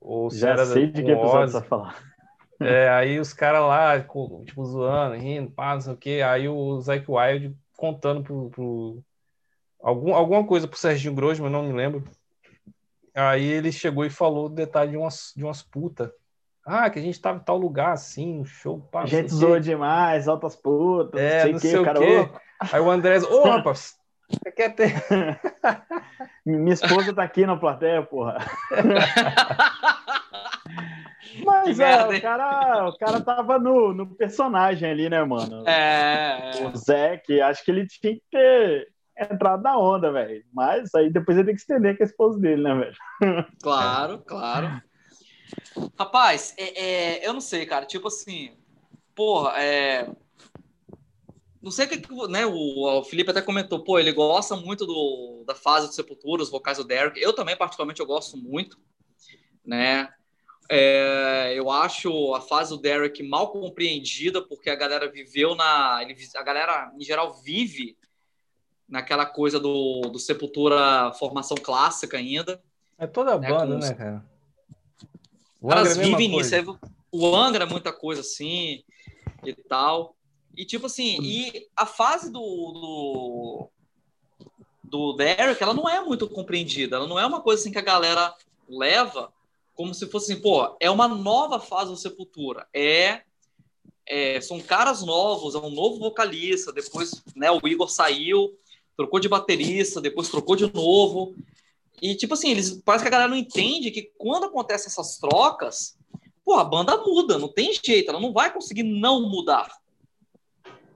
ou 0.00 0.31
se 0.31 0.38
Já 0.38 0.50
era 0.50 0.67
sei 0.67 0.87
de 0.87 1.02
que 1.02 1.11
episódio 1.11 1.49
você 1.49 1.61
vai 1.61 1.69
falar. 1.69 2.12
É, 2.61 2.88
aí 2.91 3.19
os 3.19 3.33
caras 3.33 3.62
lá, 3.62 3.99
tipo, 4.45 4.64
zoando, 4.64 5.17
rindo, 5.17 5.50
pá, 5.50 5.75
não 5.75 5.81
sei 5.81 5.93
o 5.93 5.97
quê. 5.97 6.23
Aí 6.25 6.49
o 6.49 6.81
Zac 6.81 7.05
Wild 7.09 7.57
contando 7.76 8.23
pro, 8.23 8.50
pro, 8.50 9.02
algum, 9.83 10.14
alguma 10.14 10.47
coisa 10.47 10.69
pro 10.69 10.79
Serginho 10.79 11.14
Grosman, 11.14 11.50
não 11.50 11.64
me 11.64 11.73
lembro. 11.73 12.05
Aí 13.14 13.45
ele 13.45 13.73
chegou 13.73 14.05
e 14.05 14.11
falou 14.11 14.47
o 14.47 14.49
detalhe 14.49 14.93
de 14.93 14.97
umas, 14.97 15.33
de 15.37 15.45
umas 15.45 15.62
putas. 15.62 16.11
Ah, 16.64 16.88
que 16.88 17.00
a 17.00 17.02
gente 17.02 17.21
tava 17.21 17.38
em 17.38 17.43
tal 17.45 17.59
lugar, 17.59 17.93
assim, 17.93 18.38
um 18.38 18.45
show. 18.45 18.81
Pá, 18.93 19.02
a 19.02 19.07
gente 19.07 19.35
zoou 19.35 19.59
demais, 19.59 20.29
altas 20.29 20.55
putas, 20.55 21.21
é, 21.21 21.49
não 21.50 21.59
sei, 21.59 21.76
o 21.76 21.85
cara. 21.85 21.99
Quê. 21.99 22.31
Aí 22.73 22.81
o 22.81 22.88
Andrés, 22.88 23.25
ô, 23.26 23.43
rapaz, 23.43 23.99
você 24.37 24.53
quer 24.53 24.75
ter... 24.75 24.93
Minha 26.45 26.75
esposa 26.75 27.15
tá 27.15 27.23
aqui 27.23 27.47
na 27.47 27.57
plateia, 27.57 28.03
porra. 28.03 28.39
Mas 31.45 31.81
é, 31.81 32.05
o 32.07 32.21
cara, 32.21 32.89
o 32.89 32.99
cara 32.99 33.21
tava 33.21 33.59
no, 33.59 33.95
no 33.95 34.07
personagem 34.07 34.91
ali, 34.91 35.09
né, 35.09 35.23
mano? 35.25 35.67
É. 35.67 36.53
O 36.67 36.77
Zé, 36.77 37.17
que 37.17 37.41
acho 37.41 37.65
que 37.65 37.71
ele 37.71 37.87
tinha 37.87 38.15
que 38.15 38.23
ter 38.31 38.89
entrado 39.19 39.62
na 39.62 39.79
onda, 39.79 40.11
velho. 40.12 40.45
Mas 40.53 40.95
aí 40.95 41.11
depois 41.11 41.37
ele 41.37 41.47
tem 41.47 41.55
que 41.55 41.61
estender 41.61 41.97
com 41.97 42.03
a 42.03 42.07
esposa 42.07 42.39
dele, 42.39 42.62
né, 42.62 42.75
velho? 42.75 42.97
Claro, 43.62 44.19
claro. 44.19 44.83
Rapaz, 45.99 46.55
é, 46.59 46.83
é, 46.83 47.27
eu 47.27 47.33
não 47.33 47.41
sei, 47.41 47.67
cara. 47.67 47.87
Tipo 47.87 48.09
assim, 48.09 48.53
porra, 49.15 49.53
é. 49.62 50.09
Não 51.62 51.71
sei 51.71 51.87
o 51.87 51.88
que, 51.88 52.28
né? 52.28 52.45
O, 52.45 52.99
o, 52.99 53.04
Felipe 53.04 53.31
até 53.31 53.40
comentou, 53.40 53.85
pô, 53.85 53.99
ele 53.99 54.12
gosta 54.12 54.57
muito 54.57 54.85
do, 54.85 55.45
da 55.47 55.54
fase 55.54 55.87
do 55.87 55.95
Sepultura, 55.95 56.42
os 56.42 56.50
vocais 56.50 56.78
do 56.78 56.85
Derek. 56.85 57.21
Eu 57.21 57.33
também, 57.33 57.57
particularmente, 57.57 58.00
eu 58.00 58.07
gosto 58.07 58.37
muito, 58.37 58.78
né? 59.64 60.12
É, 60.69 61.52
eu 61.54 61.71
acho 61.71 62.35
a 62.35 62.40
fase 62.40 62.71
do 62.71 62.81
Derek 62.81 63.23
mal 63.23 63.52
compreendida, 63.52 64.42
porque 64.42 64.71
a 64.71 64.75
galera 64.75 65.09
viveu 65.09 65.54
na. 65.54 66.00
Ele, 66.02 66.16
a 66.35 66.42
galera, 66.42 66.92
em 66.99 67.04
geral, 67.04 67.33
vive 67.35 67.97
naquela 68.88 69.25
coisa 69.25 69.61
do, 69.61 70.00
do 70.02 70.19
Sepultura 70.19 71.12
formação 71.12 71.57
clássica 71.57 72.16
ainda. 72.16 72.61
É 72.99 73.07
toda 73.07 73.35
a 73.35 73.38
né, 73.38 73.49
banda, 73.49 73.78
né, 73.78 73.95
cara? 73.95 74.25
Os 75.61 75.73
caras 75.73 75.97
é 75.97 76.02
vivem 76.02 76.28
nisso. 76.28 76.78
O 77.11 77.37
Angra 77.37 77.64
é 77.64 77.66
muita 77.66 77.92
coisa 77.92 78.23
assim 78.23 78.83
e 79.45 79.54
tal. 79.54 80.16
E 80.56 80.64
tipo 80.64 80.87
assim, 80.87 81.18
hum. 81.18 81.25
e 81.25 81.68
a 81.76 81.87
fase 81.87 82.30
do, 82.30 82.40
do, 82.40 83.68
do 84.85 85.12
Derek, 85.14 85.62
ela 85.62 85.75
não 85.75 85.88
é 85.88 86.00
muito 86.04 86.28
compreendida. 86.28 86.97
Ela 86.97 87.06
não 87.06 87.18
é 87.18 87.26
uma 87.26 87.40
coisa 87.40 87.61
assim 87.61 87.73
que 87.73 87.78
a 87.78 87.82
galera 87.82 88.35
leva 88.68 89.32
como 89.75 89.94
se 89.94 90.06
fosse 90.06 90.32
assim, 90.32 90.42
pô, 90.42 90.76
é 90.78 90.90
uma 90.90 91.09
nova 91.09 91.59
fase 91.59 91.90
do 91.90 91.97
Sepultura. 91.97 92.66
É, 92.75 93.23
é, 94.06 94.40
são 94.40 94.61
caras 94.61 95.02
novos, 95.02 95.54
é 95.54 95.59
um 95.59 95.71
novo 95.71 95.99
vocalista. 95.99 96.73
Depois, 96.73 97.23
né, 97.35 97.50
o 97.50 97.66
Igor 97.66 97.88
saiu, 97.88 98.54
trocou 98.97 99.18
de 99.18 99.28
baterista, 99.28 100.00
depois 100.00 100.28
trocou 100.28 100.56
de 100.56 100.73
novo. 100.73 101.35
E 102.00 102.14
tipo 102.14 102.35
assim, 102.35 102.50
eles 102.50 102.82
parece 102.85 103.04
que 103.04 103.09
a 103.09 103.12
galera 103.12 103.30
não 103.30 103.37
entende 103.37 103.90
que 103.90 104.11
quando 104.18 104.44
acontecem 104.44 104.88
essas 104.88 105.18
trocas, 105.18 105.97
pô, 106.44 106.54
a 106.54 106.64
banda 106.64 106.97
muda, 106.99 107.38
não 107.38 107.49
tem 107.49 107.73
jeito, 107.73 108.11
ela 108.11 108.21
não 108.21 108.32
vai 108.32 108.52
conseguir 108.52 108.82
não 108.82 109.28
mudar. 109.28 109.82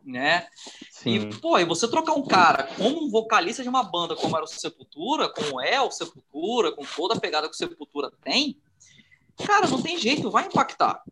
Né? 0.07 0.47
Sim. 0.89 1.17
E, 1.17 1.37
pô, 1.41 1.59
e 1.59 1.65
você 1.65 1.91
trocar 1.91 2.13
um 2.13 2.25
cara 2.25 2.69
como 2.77 3.05
um 3.05 3.11
vocalista 3.11 3.61
de 3.61 3.69
uma 3.69 3.83
banda 3.83 4.15
como 4.15 4.37
era 4.37 4.45
o 4.45 4.49
Sepultura, 4.49 5.29
como 5.29 5.61
é 5.61 5.81
o 5.81 5.91
Sepultura, 5.91 6.71
com 6.71 6.85
toda 6.85 7.15
a 7.15 7.21
pegada 7.21 7.49
que 7.49 7.55
o 7.55 7.59
Sepultura 7.59 8.13
tem, 8.23 8.57
Cara, 9.45 9.67
não 9.69 9.83
tem 9.83 9.99
jeito, 9.99 10.31
vai 10.31 10.47
impactar. 10.47 11.03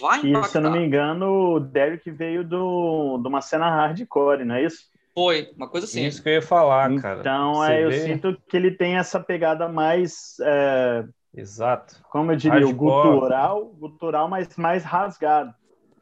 Vai 0.00 0.20
impactar. 0.20 0.48
E, 0.48 0.50
se 0.50 0.58
eu 0.58 0.62
não 0.62 0.72
me 0.72 0.84
engano, 0.84 1.54
o 1.54 1.60
Derek 1.60 2.10
veio 2.10 2.42
do, 2.42 3.18
de 3.18 3.28
uma 3.28 3.40
cena 3.40 3.68
hardcore, 3.68 4.44
não 4.44 4.54
é 4.54 4.64
isso? 4.64 4.90
Foi, 5.14 5.50
uma 5.56 5.68
coisa 5.68 5.86
assim. 5.86 6.04
Isso 6.04 6.22
que 6.22 6.28
eu 6.28 6.34
ia 6.34 6.42
falar, 6.42 6.94
cara. 7.00 7.20
Então, 7.20 7.64
é, 7.64 7.84
eu 7.84 7.92
sinto 7.92 8.36
que 8.48 8.56
ele 8.56 8.70
tem 8.70 8.96
essa 8.96 9.20
pegada 9.20 9.68
mais. 9.68 10.36
É, 10.40 11.04
Exato. 11.34 12.02
Como 12.10 12.32
eu 12.32 12.36
diria, 12.36 12.60
hardcore. 12.60 13.14
gutural, 13.14 13.64
gutural, 13.66 14.28
mas 14.28 14.56
mais 14.56 14.84
rasgado. 14.84 15.54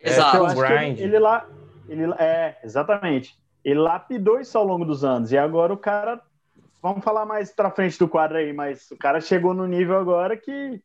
É, 0.04 0.10
Exato. 0.10 0.46
É, 0.46 0.54
grind. 0.54 0.98
Ele, 0.98 1.02
ele, 1.02 1.18
lá. 1.18 1.48
Ele, 1.88 2.12
é, 2.18 2.58
exatamente. 2.62 3.36
Ele 3.64 3.80
lapidou 3.80 4.38
isso 4.38 4.56
ao 4.56 4.64
longo 4.64 4.84
dos 4.84 5.04
anos. 5.04 5.32
E 5.32 5.38
agora 5.38 5.72
o 5.72 5.78
cara 5.78 6.20
vamos 6.82 7.02
falar 7.02 7.24
mais 7.24 7.50
para 7.50 7.70
frente 7.70 7.98
do 7.98 8.06
quadro 8.06 8.36
aí, 8.36 8.52
mas 8.52 8.90
o 8.90 8.96
cara 8.98 9.18
chegou 9.18 9.54
no 9.54 9.66
nível 9.66 9.96
agora 9.96 10.36
que 10.36 10.78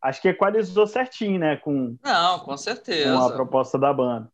acho 0.00 0.22
que 0.22 0.28
equalizou 0.28 0.86
certinho, 0.86 1.40
né? 1.40 1.56
Com, 1.56 1.96
Não, 2.00 2.38
com 2.38 2.56
certeza. 2.56 3.12
Com 3.12 3.24
a 3.24 3.32
proposta 3.32 3.76
da 3.76 3.92
banda. 3.92 4.30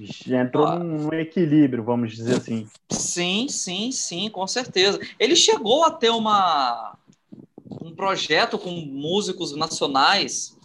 Já 0.00 0.40
entrou 0.40 0.66
ah. 0.66 0.78
num, 0.78 1.12
equilíbrio, 1.12 1.84
vamos 1.84 2.14
dizer 2.14 2.36
assim. 2.36 2.66
Sim, 2.88 3.48
sim, 3.50 3.92
sim, 3.92 4.30
com 4.30 4.46
certeza. 4.46 4.98
Ele 5.18 5.36
chegou 5.36 5.84
a 5.84 5.90
ter 5.90 6.08
uma, 6.08 6.96
um 7.82 7.94
projeto 7.94 8.58
com 8.58 8.70
músicos 8.70 9.54
nacionais, 9.54 10.56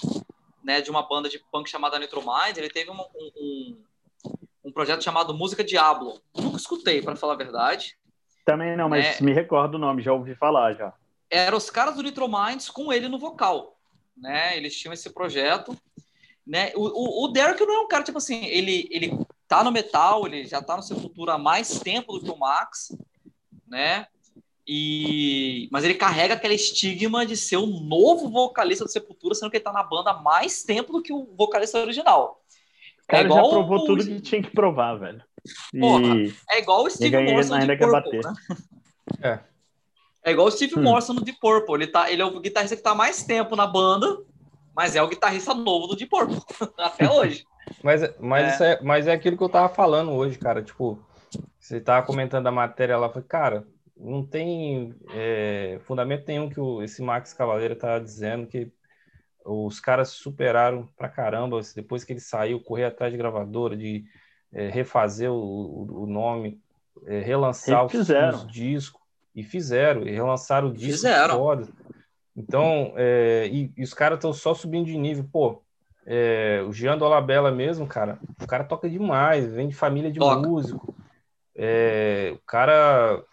né, 0.70 0.82
de 0.82 0.92
uma 0.92 1.02
banda 1.02 1.28
de 1.28 1.40
punk 1.52 1.68
chamada 1.68 1.98
Nitro 1.98 2.22
Mind. 2.22 2.56
Ele 2.56 2.70
teve 2.70 2.92
um, 2.92 3.00
um, 3.16 3.84
um 4.66 4.72
projeto 4.72 5.04
chamado 5.04 5.34
Música 5.34 5.64
Diablo. 5.64 6.22
Nunca 6.38 6.58
escutei, 6.58 7.02
para 7.02 7.16
falar 7.16 7.34
a 7.34 7.38
verdade. 7.38 7.98
Também 8.46 8.78
não, 8.78 8.88
mas 8.88 9.20
é, 9.20 9.24
me 9.24 9.34
recordo 9.34 9.76
o 9.76 9.80
nome, 9.80 10.04
já 10.04 10.14
ouvi 10.14 10.36
falar 10.36 10.74
já. 10.74 10.94
Eram 11.28 11.58
os 11.58 11.72
caras 11.72 11.96
do 11.96 12.04
Nitro 12.04 12.28
Minds 12.28 12.70
com 12.70 12.94
ele 12.94 13.08
no 13.08 13.18
vocal, 13.18 13.80
né? 14.16 14.56
Eles 14.56 14.78
tinham 14.78 14.94
esse 14.94 15.12
projeto, 15.12 15.76
né? 16.46 16.72
O, 16.76 16.84
o, 16.84 17.26
o 17.26 17.28
Derek 17.30 17.66
não 17.66 17.74
é 17.74 17.80
um 17.80 17.88
cara, 17.88 18.04
tipo 18.04 18.20
assim, 18.20 18.46
ele, 18.46 18.88
ele 18.92 19.18
tá 19.48 19.64
no 19.64 19.72
metal, 19.72 20.28
ele 20.28 20.46
já 20.46 20.62
tá 20.62 20.78
no 20.78 20.84
Sepultura 20.84 21.34
há 21.34 21.38
mais 21.40 21.80
tempo 21.80 22.14
do 22.14 22.24
que 22.24 22.30
o 22.30 22.38
Max, 22.38 22.96
né? 23.68 24.06
E... 24.72 25.68
Mas 25.72 25.84
ele 25.84 25.96
carrega 25.96 26.36
aquele 26.36 26.54
estigma 26.54 27.26
de 27.26 27.36
ser 27.36 27.58
o 27.58 27.66
novo 27.66 28.30
vocalista 28.30 28.86
do 28.86 28.92
Sepultura, 28.92 29.34
sendo 29.34 29.50
que 29.50 29.58
ele 29.58 29.64
tá 29.64 29.74
na 29.74 29.82
banda 29.82 30.12
há 30.12 30.22
mais 30.22 30.62
tempo 30.62 30.94
do 30.94 31.02
que 31.02 31.12
o 31.12 31.28
vocalista 31.36 31.80
original. 31.80 32.44
O 33.04 33.08
cara 33.08 33.26
é 33.26 33.32
já 33.32 33.42
provou 33.42 33.80
o... 33.80 33.86
tudo 33.86 34.06
que 34.06 34.22
tinha 34.22 34.44
que 34.44 34.52
provar, 34.52 34.94
velho. 34.94 35.24
Porra, 35.72 36.14
é 36.52 36.60
igual 36.60 36.84
o 36.84 36.90
Steve 36.90 37.18
Morrison 37.18 37.56
ainda 37.56 37.76
de 37.76 37.84
Purple, 37.84 38.20
né? 38.20 38.34
É. 39.24 39.40
É 40.24 40.32
igual 40.32 40.46
o 40.46 40.52
Steve 40.52 40.78
hum. 40.78 40.84
Morrison 40.84 41.14
no 41.14 41.22
Deep 41.22 41.40
Purple. 41.40 41.74
Ele, 41.74 41.88
tá, 41.88 42.12
ele 42.12 42.22
é 42.22 42.26
o 42.26 42.40
guitarrista 42.40 42.76
que 42.76 42.84
tá 42.84 42.94
mais 42.94 43.24
tempo 43.24 43.56
na 43.56 43.66
banda, 43.66 44.20
mas 44.76 44.96
é 44.96 45.02
o 45.02 45.08
guitarrista 45.08 45.56
novo 45.56 45.88
do 45.88 45.96
Deep 45.96 46.12
Purple, 46.12 46.38
até 46.78 47.10
hoje. 47.10 47.44
mas, 47.82 48.02
mas, 48.20 48.62
é. 48.62 48.74
é. 48.74 48.84
mas 48.84 49.08
é 49.08 49.14
aquilo 49.14 49.36
que 49.36 49.44
eu 49.44 49.50
tava 49.50 49.74
falando 49.74 50.12
hoje, 50.12 50.38
cara. 50.38 50.62
Tipo, 50.62 51.00
você 51.60 51.82
tava 51.82 52.06
comentando 52.06 52.46
a 52.46 52.52
matéria 52.52 53.00
lá, 53.00 53.10
foi, 53.10 53.24
cara, 53.24 53.66
não 54.00 54.26
tem 54.26 54.96
é, 55.14 55.80
fundamento 55.82 56.26
nenhum 56.28 56.50
que 56.50 56.60
o, 56.60 56.82
esse 56.82 57.02
Max 57.02 57.34
Cavaleiro 57.34 57.76
tá 57.76 58.00
dizendo 58.00 58.48
que 58.48 58.72
os 59.46 59.80
caras 59.80 60.10
superaram 60.10 60.88
pra 60.98 61.10
caramba 61.10 61.60
depois 61.76 62.04
que 62.04 62.14
ele 62.14 62.20
saiu, 62.20 62.62
correr 62.62 62.86
atrás 62.86 63.12
de 63.12 63.18
gravadora, 63.18 63.76
de 63.76 64.06
é, 64.54 64.70
refazer 64.70 65.32
o, 65.32 66.04
o 66.04 66.06
nome, 66.06 66.62
é, 67.06 67.20
relançar 67.20 67.86
os, 67.86 67.94
os, 67.94 68.48
discos, 68.48 69.02
e 69.36 69.44
fizeram, 69.44 70.04
e 70.04 70.12
relançaram 70.12 70.70
o 70.70 70.74
disco 70.74 70.94
fizeram. 70.94 71.36
foda. 71.38 71.68
Então, 72.36 72.94
é, 72.96 73.48
e, 73.52 73.72
e, 73.76 73.84
os 73.84 73.94
caras 73.94 74.18
estão 74.18 74.32
só 74.32 74.54
subindo 74.54 74.86
de 74.86 74.98
nível. 74.98 75.26
Pô, 75.32 75.62
é, 76.06 76.64
o 76.68 76.72
Jean 76.72 76.98
Dolabella 76.98 77.52
mesmo, 77.52 77.86
cara, 77.86 78.18
o 78.42 78.48
cara 78.48 78.64
toca 78.64 78.90
demais, 78.90 79.52
vem 79.52 79.68
de 79.68 79.76
família 79.76 80.12
de 80.12 80.20
toca. 80.20 80.48
músico. 80.48 80.96
É, 81.56 82.32
o 82.36 82.40
cara, 82.46 83.24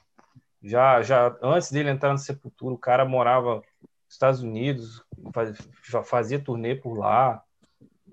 já, 0.66 1.02
já 1.02 1.36
antes 1.42 1.70
dele 1.70 1.90
entrar 1.90 2.12
no 2.12 2.18
Sepultura, 2.18 2.74
o 2.74 2.78
cara 2.78 3.04
morava 3.04 3.56
nos 3.56 3.64
Estados 4.10 4.42
Unidos, 4.42 5.02
faz, 5.32 5.56
fazia 6.04 6.38
turnê 6.38 6.74
por 6.74 6.98
lá 6.98 7.42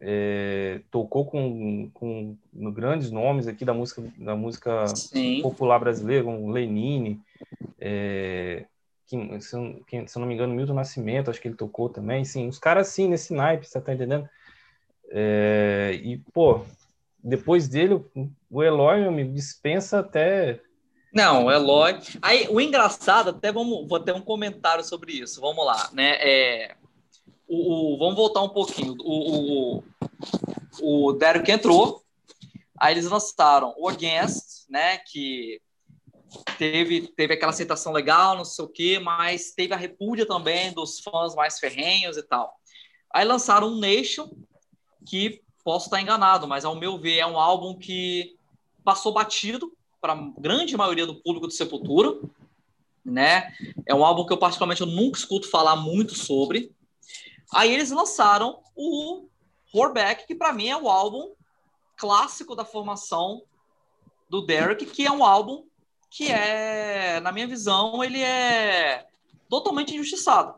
é, 0.06 0.82
tocou 0.92 1.26
com, 1.26 1.90
com 1.94 2.38
grandes 2.54 3.10
nomes 3.10 3.48
aqui 3.48 3.64
da 3.64 3.74
música 3.74 4.04
da 4.18 4.36
música 4.36 4.84
popular 5.42 5.80
brasileira, 5.80 6.26
como 6.26 6.52
Lenine, 6.52 7.22
é, 7.80 8.66
que, 9.08 9.40
se, 9.40 9.56
que, 9.88 10.06
se 10.06 10.18
eu 10.18 10.20
não 10.20 10.28
me 10.28 10.34
engano, 10.34 10.54
Milton 10.54 10.74
Nascimento, 10.74 11.30
acho 11.30 11.40
que 11.40 11.48
ele 11.48 11.56
tocou 11.56 11.88
também. 11.88 12.26
Sim, 12.26 12.50
os 12.50 12.60
caras 12.60 12.90
assim, 12.90 13.08
nesse 13.08 13.34
naipe, 13.34 13.66
você 13.66 13.80
tá 13.80 13.94
entendendo? 13.94 14.28
É, 15.10 15.98
e, 16.04 16.18
pô, 16.34 16.66
depois 17.24 17.70
dele, 17.70 18.04
o 18.52 18.62
Eloy, 18.62 19.06
amigo, 19.06 19.32
dispensa 19.32 20.00
até. 20.00 20.60
Não, 21.14 21.46
o 21.46 21.52
Eloy. 21.52 22.00
Aí, 22.22 22.48
o 22.50 22.60
engraçado, 22.60 23.30
até 23.30 23.52
vamos, 23.52 23.88
vou 23.88 24.00
ter 24.00 24.14
um 24.14 24.22
comentário 24.22 24.84
sobre 24.84 25.14
isso. 25.14 25.40
Vamos 25.40 25.64
lá, 25.64 25.90
né? 25.94 26.16
É, 26.20 26.76
o, 27.48 27.94
o, 27.94 27.98
vamos 28.00 28.16
voltar 28.16 28.42
um 28.42 28.50
pouquinho. 28.50 28.96
O, 29.00 29.78
o, 30.82 31.10
o 31.10 31.14
Derek 31.14 31.52
entrou, 31.52 32.04
aí 32.80 32.96
eles 32.96 33.06
lançaram 33.06 33.76
o 33.78 33.88
Against, 33.88 34.68
né? 34.68 34.98
Que 34.98 35.62
teve, 36.58 37.08
teve 37.10 37.36
aquela 37.36 37.52
aceitação 37.52 37.94
legal, 37.94 38.36
não 38.36 38.46
sei 38.46 38.66
o 38.66 38.70
quê, 38.70 38.98
mas 38.98 39.52
teve 39.52 39.72
a 39.72 39.78
repúdia 39.78 40.26
também 40.26 40.74
dos 40.74 41.00
fãs 41.00 41.36
mais 41.36 41.60
ferrenhos 41.60 42.18
e 42.18 42.24
tal. 42.24 42.56
Aí 43.14 43.24
lançaram 43.24 43.68
um 43.68 43.80
Nation, 43.80 44.32
que 45.06 45.44
posso 45.64 45.86
estar 45.86 46.02
enganado, 46.02 46.48
mas 46.48 46.66
ao 46.66 46.76
meu 46.76 46.98
ver 46.98 47.20
é 47.20 47.28
um 47.28 47.40
álbum 47.40 47.78
que 47.78 48.36
passou 48.84 49.14
batido 49.14 49.72
para 50.04 50.12
a 50.12 50.32
grande 50.38 50.76
maioria 50.76 51.08
do 51.08 51.16
público 51.16 51.48
do 51.48 51.54
Sepultura, 51.54 52.20
né? 53.06 53.54
É 53.86 53.96
um 53.96 54.04
álbum 54.04 54.26
que 54.26 54.34
eu 54.34 54.38
particularmente 54.38 54.82
eu 54.82 54.88
nunca 54.88 55.18
escuto 55.18 55.50
falar 55.50 55.78
muito 55.78 56.14
sobre. 56.14 56.76
Aí 57.54 57.74
eles 57.74 57.90
lançaram 57.90 58.60
o 58.76 59.30
Horback, 59.74 60.28
que 60.28 60.36
para 60.36 60.52
mim 60.52 60.68
é 60.68 60.76
o 60.76 60.90
álbum 60.90 61.32
clássico 61.96 62.54
da 62.54 62.66
formação 62.66 63.44
do 64.30 64.46
Derek, 64.46 64.86
que 64.88 65.06
é 65.06 65.12
um 65.12 65.24
álbum 65.24 65.64
que 66.10 66.30
é, 66.30 67.22
na 67.22 67.32
minha 67.32 67.48
visão, 67.48 68.04
ele 68.04 68.22
é 68.22 69.08
totalmente 69.50 69.96
injustiçado. 69.96 70.56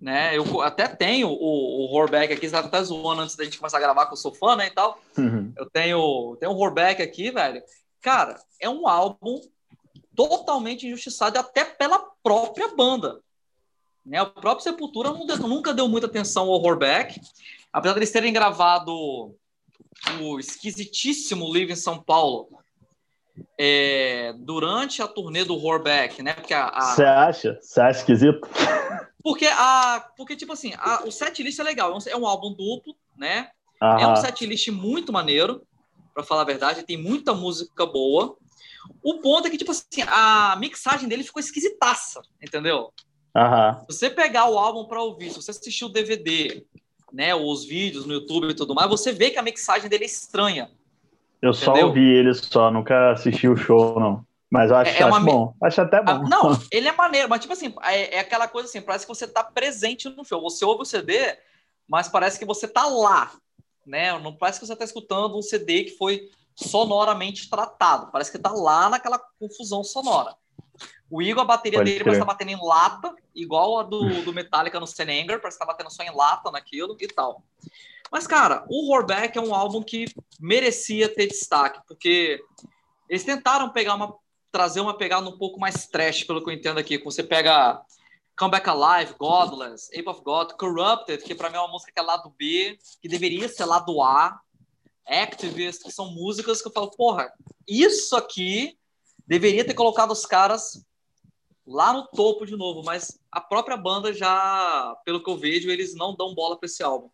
Né? 0.00 0.36
Eu 0.38 0.60
até 0.60 0.86
tenho 0.86 1.28
o, 1.28 1.90
o 1.90 1.92
Horback 1.92 2.32
aqui, 2.32 2.48
você 2.48 2.52
tá 2.52 2.60
até 2.60 2.82
zoando 2.84 3.22
antes 3.22 3.34
da 3.34 3.42
gente 3.42 3.58
começar 3.58 3.78
a 3.78 3.80
gravar, 3.80 4.06
que 4.06 4.12
eu 4.12 4.16
sou 4.16 4.32
fã, 4.32 4.54
né, 4.54 4.68
e 4.68 4.70
tal. 4.70 5.00
Uhum. 5.18 5.52
Eu 5.56 5.68
tenho, 5.70 6.36
tenho 6.38 6.52
o 6.52 6.56
Horback 6.56 7.02
aqui, 7.02 7.32
velho. 7.32 7.60
Cara, 8.04 8.38
é 8.60 8.68
um 8.68 8.86
álbum 8.86 9.40
totalmente 10.14 10.86
injustiçado 10.86 11.38
até 11.38 11.64
pela 11.64 11.98
própria 12.22 12.68
banda. 12.76 13.18
Né? 14.04 14.20
O 14.20 14.26
próprio 14.26 14.62
Sepultura 14.62 15.10
nunca 15.10 15.72
deu 15.72 15.88
muita 15.88 16.06
atenção 16.06 16.50
ao 16.50 16.62
Horback, 16.62 17.18
apesar 17.72 17.94
de 17.94 18.00
eles 18.00 18.12
terem 18.12 18.30
gravado 18.30 19.34
o 20.20 20.38
esquisitíssimo 20.38 21.50
Live 21.50 21.72
em 21.72 21.76
São 21.76 21.98
Paulo 21.98 22.50
é, 23.58 24.34
durante 24.36 25.00
a 25.00 25.08
turnê 25.08 25.42
do 25.42 25.56
Horback, 25.56 26.22
né? 26.22 26.34
Porque 26.34 26.54
Você 26.54 27.04
acha? 27.04 27.58
Você 27.62 27.80
acha 27.80 28.00
esquisito? 28.00 28.46
Porque, 29.22 29.46
a, 29.46 30.10
porque 30.14 30.36
tipo 30.36 30.52
assim, 30.52 30.74
a, 30.76 31.04
o 31.06 31.10
setlist 31.10 31.58
é 31.58 31.62
legal, 31.62 31.90
é 31.90 31.94
um, 31.94 31.98
é 32.10 32.16
um 32.18 32.26
álbum 32.26 32.50
duplo, 32.50 32.94
né? 33.16 33.48
Aham. 33.82 34.00
É 34.02 34.06
um 34.08 34.16
setlist 34.16 34.68
muito 34.68 35.10
maneiro, 35.10 35.66
para 36.14 36.22
falar 36.22 36.42
a 36.42 36.46
verdade, 36.46 36.84
tem 36.84 36.96
muita 36.96 37.34
música 37.34 37.84
boa. 37.84 38.36
O 39.02 39.20
ponto 39.20 39.48
é 39.48 39.50
que, 39.50 39.58
tipo 39.58 39.72
assim, 39.72 40.02
a 40.06 40.56
mixagem 40.58 41.08
dele 41.08 41.24
ficou 41.24 41.40
esquisitaça, 41.40 42.22
entendeu? 42.40 42.92
Aham. 43.36 43.80
Se 43.90 43.98
você 43.98 44.10
pegar 44.10 44.48
o 44.48 44.58
álbum 44.58 44.84
para 44.86 45.02
ouvir, 45.02 45.30
se 45.30 45.42
você 45.42 45.50
assistir 45.50 45.84
o 45.84 45.88
DVD, 45.88 46.64
né, 47.12 47.34
os 47.34 47.64
vídeos 47.64 48.06
no 48.06 48.14
YouTube 48.14 48.50
e 48.50 48.54
tudo 48.54 48.74
mais, 48.74 48.88
você 48.88 49.12
vê 49.12 49.30
que 49.30 49.38
a 49.38 49.42
mixagem 49.42 49.88
dele 49.88 50.04
é 50.04 50.06
estranha. 50.06 50.70
Eu 51.42 51.50
entendeu? 51.50 51.74
só 51.76 51.86
ouvi 51.86 52.00
ele 52.00 52.32
só, 52.32 52.70
nunca 52.70 53.12
assisti 53.12 53.48
o 53.48 53.56
show, 53.56 53.98
não. 53.98 54.24
Mas 54.50 54.70
eu 54.70 54.76
acho, 54.76 54.90
é, 54.92 55.00
é 55.00 55.02
acho 55.02 55.24
bom. 55.24 55.54
Acho 55.60 55.80
até 55.80 56.00
bom. 56.00 56.12
Ah, 56.12 56.28
não, 56.28 56.60
ele 56.70 56.86
é 56.86 56.92
maneiro, 56.92 57.28
mas 57.28 57.40
tipo 57.40 57.52
assim, 57.52 57.74
é, 57.82 58.16
é, 58.16 58.20
aquela 58.20 58.46
coisa 58.46 58.68
assim, 58.68 58.80
parece 58.80 59.04
que 59.04 59.12
você 59.12 59.26
tá 59.26 59.42
presente 59.42 60.08
no 60.08 60.24
show. 60.24 60.40
Você 60.42 60.64
ouve 60.64 60.82
o 60.82 60.86
CD, 60.86 61.36
mas 61.88 62.08
parece 62.08 62.38
que 62.38 62.44
você 62.44 62.68
tá 62.68 62.86
lá, 62.86 63.32
né? 63.86 64.18
Não 64.18 64.34
parece 64.34 64.60
que 64.60 64.66
você 64.66 64.76
tá 64.76 64.84
escutando 64.84 65.36
um 65.36 65.42
CD 65.42 65.84
que 65.84 65.96
foi 65.96 66.30
sonoramente 66.54 67.48
tratado. 67.48 68.10
Parece 68.10 68.30
que 68.30 68.38
tá 68.38 68.50
lá 68.50 68.88
naquela 68.88 69.18
confusão 69.38 69.82
sonora. 69.82 70.34
O 71.10 71.22
Igor, 71.22 71.42
a 71.42 71.46
bateria 71.46 71.78
Pode 71.78 71.90
dele 71.90 72.04
parece 72.04 72.20
estar 72.20 72.26
tá 72.26 72.32
batendo 72.32 72.56
em 72.56 72.66
lata, 72.66 73.14
igual 73.34 73.78
a 73.78 73.82
do, 73.82 74.22
do 74.22 74.32
Metallica 74.32 74.80
no 74.80 74.86
Senenger, 74.86 75.40
parece 75.40 75.56
estar 75.56 75.66
tá 75.66 75.72
batendo 75.72 75.90
só 75.90 76.02
em 76.02 76.14
lata 76.14 76.50
naquilo 76.50 76.96
e 77.00 77.06
tal. 77.06 77.42
Mas, 78.10 78.26
cara, 78.26 78.64
o 78.68 78.92
Horback 78.92 79.36
é 79.36 79.40
um 79.40 79.54
álbum 79.54 79.82
que 79.82 80.06
merecia 80.40 81.08
ter 81.08 81.26
destaque, 81.26 81.80
porque 81.86 82.40
eles 83.08 83.24
tentaram 83.24 83.70
pegar 83.70 83.94
uma 83.94 84.14
trazer 84.54 84.80
uma 84.80 84.96
pegada 84.96 85.28
um 85.28 85.36
pouco 85.36 85.58
mais 85.58 85.88
trash, 85.88 86.22
pelo 86.22 86.40
que 86.40 86.48
eu 86.48 86.54
entendo 86.54 86.78
aqui. 86.78 86.96
Você 86.98 87.24
pega 87.24 87.82
Come 88.36 88.50
Back 88.50 88.68
Alive, 88.68 89.14
Godless, 89.18 89.88
Ape 89.96 90.08
of 90.08 90.22
God, 90.22 90.52
Corrupted, 90.58 91.22
que 91.22 91.34
para 91.34 91.48
mim 91.50 91.56
é 91.56 91.60
uma 91.60 91.70
música 91.70 91.92
que 91.92 92.00
é 92.00 92.02
lado 92.02 92.34
B, 92.36 92.76
que 93.00 93.08
deveria 93.08 93.48
ser 93.48 93.64
lado 93.64 94.02
A, 94.02 94.40
Activist, 95.06 95.84
que 95.84 95.92
são 95.92 96.10
músicas 96.12 96.60
que 96.60 96.68
eu 96.68 96.72
falo, 96.72 96.90
porra, 96.90 97.30
isso 97.68 98.16
aqui 98.16 98.76
deveria 99.26 99.64
ter 99.64 99.74
colocado 99.74 100.10
os 100.10 100.26
caras 100.26 100.84
lá 101.66 101.92
no 101.92 102.06
topo 102.08 102.44
de 102.44 102.56
novo, 102.56 102.82
mas 102.84 103.20
a 103.30 103.40
própria 103.40 103.76
banda 103.76 104.12
já, 104.12 104.96
pelo 105.04 105.22
que 105.22 105.30
eu 105.30 105.36
vejo, 105.36 105.70
eles 105.70 105.94
não 105.94 106.14
dão 106.16 106.34
bola 106.34 106.58
para 106.58 106.66
esse 106.66 106.82
álbum. 106.82 107.10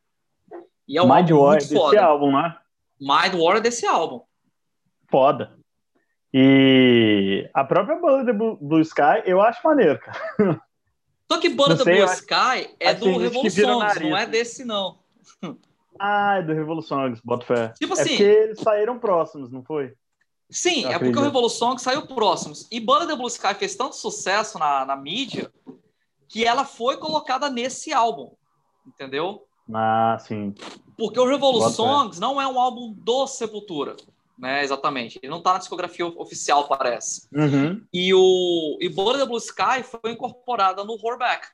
E 0.88 0.96
é 0.96 1.02
um 1.02 1.14
Mind 1.14 1.30
álbum 1.30 1.44
War 1.44 1.58
desse 1.58 1.98
álbum, 1.98 2.32
né? 2.32 2.56
Mind 3.00 3.34
War 3.34 3.56
é 3.56 3.60
desse 3.60 3.86
álbum. 3.86 4.22
Foda. 5.10 5.58
E 6.32 7.48
a 7.52 7.64
própria 7.64 7.96
banda 7.96 8.32
do 8.32 8.56
Blue 8.56 8.80
Sky, 8.80 9.22
eu 9.24 9.40
acho 9.40 9.60
maneiro, 9.64 9.98
cara. 9.98 10.62
Só 11.30 11.38
que 11.38 11.48
banda 11.48 11.76
do 11.76 11.84
Blue 11.84 12.04
Sky 12.06 12.74
é 12.80 12.92
do 12.92 13.16
Revoluções, 13.16 14.00
não 14.00 14.16
é 14.16 14.26
desse, 14.26 14.64
não. 14.64 14.98
Ah, 16.02 16.38
é 16.38 16.42
do 16.42 16.54
Revoluções, 16.54 17.20
bota 17.22 17.44
fé. 17.44 17.74
Tipo 17.78 17.92
é 17.94 18.00
assim. 18.00 18.14
É 18.14 18.16
porque 18.16 18.22
eles 18.22 18.60
saíram 18.60 18.98
próximos, 18.98 19.52
não 19.52 19.62
foi? 19.62 19.92
Sim, 20.48 20.84
eu 20.84 20.92
é 20.92 20.94
acredito. 20.94 21.00
porque 21.00 21.18
o 21.18 21.22
Revoluções 21.22 21.82
saiu 21.82 22.06
próximos. 22.06 22.66
E 22.72 22.80
Banda 22.80 23.06
do 23.06 23.18
Blue 23.18 23.28
Sky 23.28 23.52
fez 23.52 23.76
tanto 23.76 23.94
sucesso 23.94 24.58
na, 24.58 24.86
na 24.86 24.96
mídia 24.96 25.52
que 26.26 26.46
ela 26.46 26.64
foi 26.64 26.96
colocada 26.96 27.50
nesse 27.50 27.92
álbum. 27.92 28.32
Entendeu? 28.86 29.46
Ah, 29.74 30.16
sim. 30.18 30.54
Porque 30.96 31.20
o 31.20 31.28
Revoluções 31.28 32.18
não 32.18 32.40
é 32.40 32.48
um 32.48 32.58
álbum 32.58 32.94
do 32.94 33.26
Sepultura 33.26 33.94
né? 34.40 34.64
Exatamente. 34.64 35.18
Ele 35.22 35.30
não 35.30 35.38
está 35.38 35.52
na 35.52 35.58
discografia 35.58 36.06
oficial, 36.06 36.66
parece. 36.66 37.28
Uhum. 37.32 37.84
E 37.92 38.12
o 38.14 38.78
e 38.80 38.88
Border 38.88 39.26
Blue 39.26 39.38
Sky 39.38 39.82
foi 39.82 40.12
incorporada 40.12 40.82
no 40.82 40.94
Horback. 40.94 41.46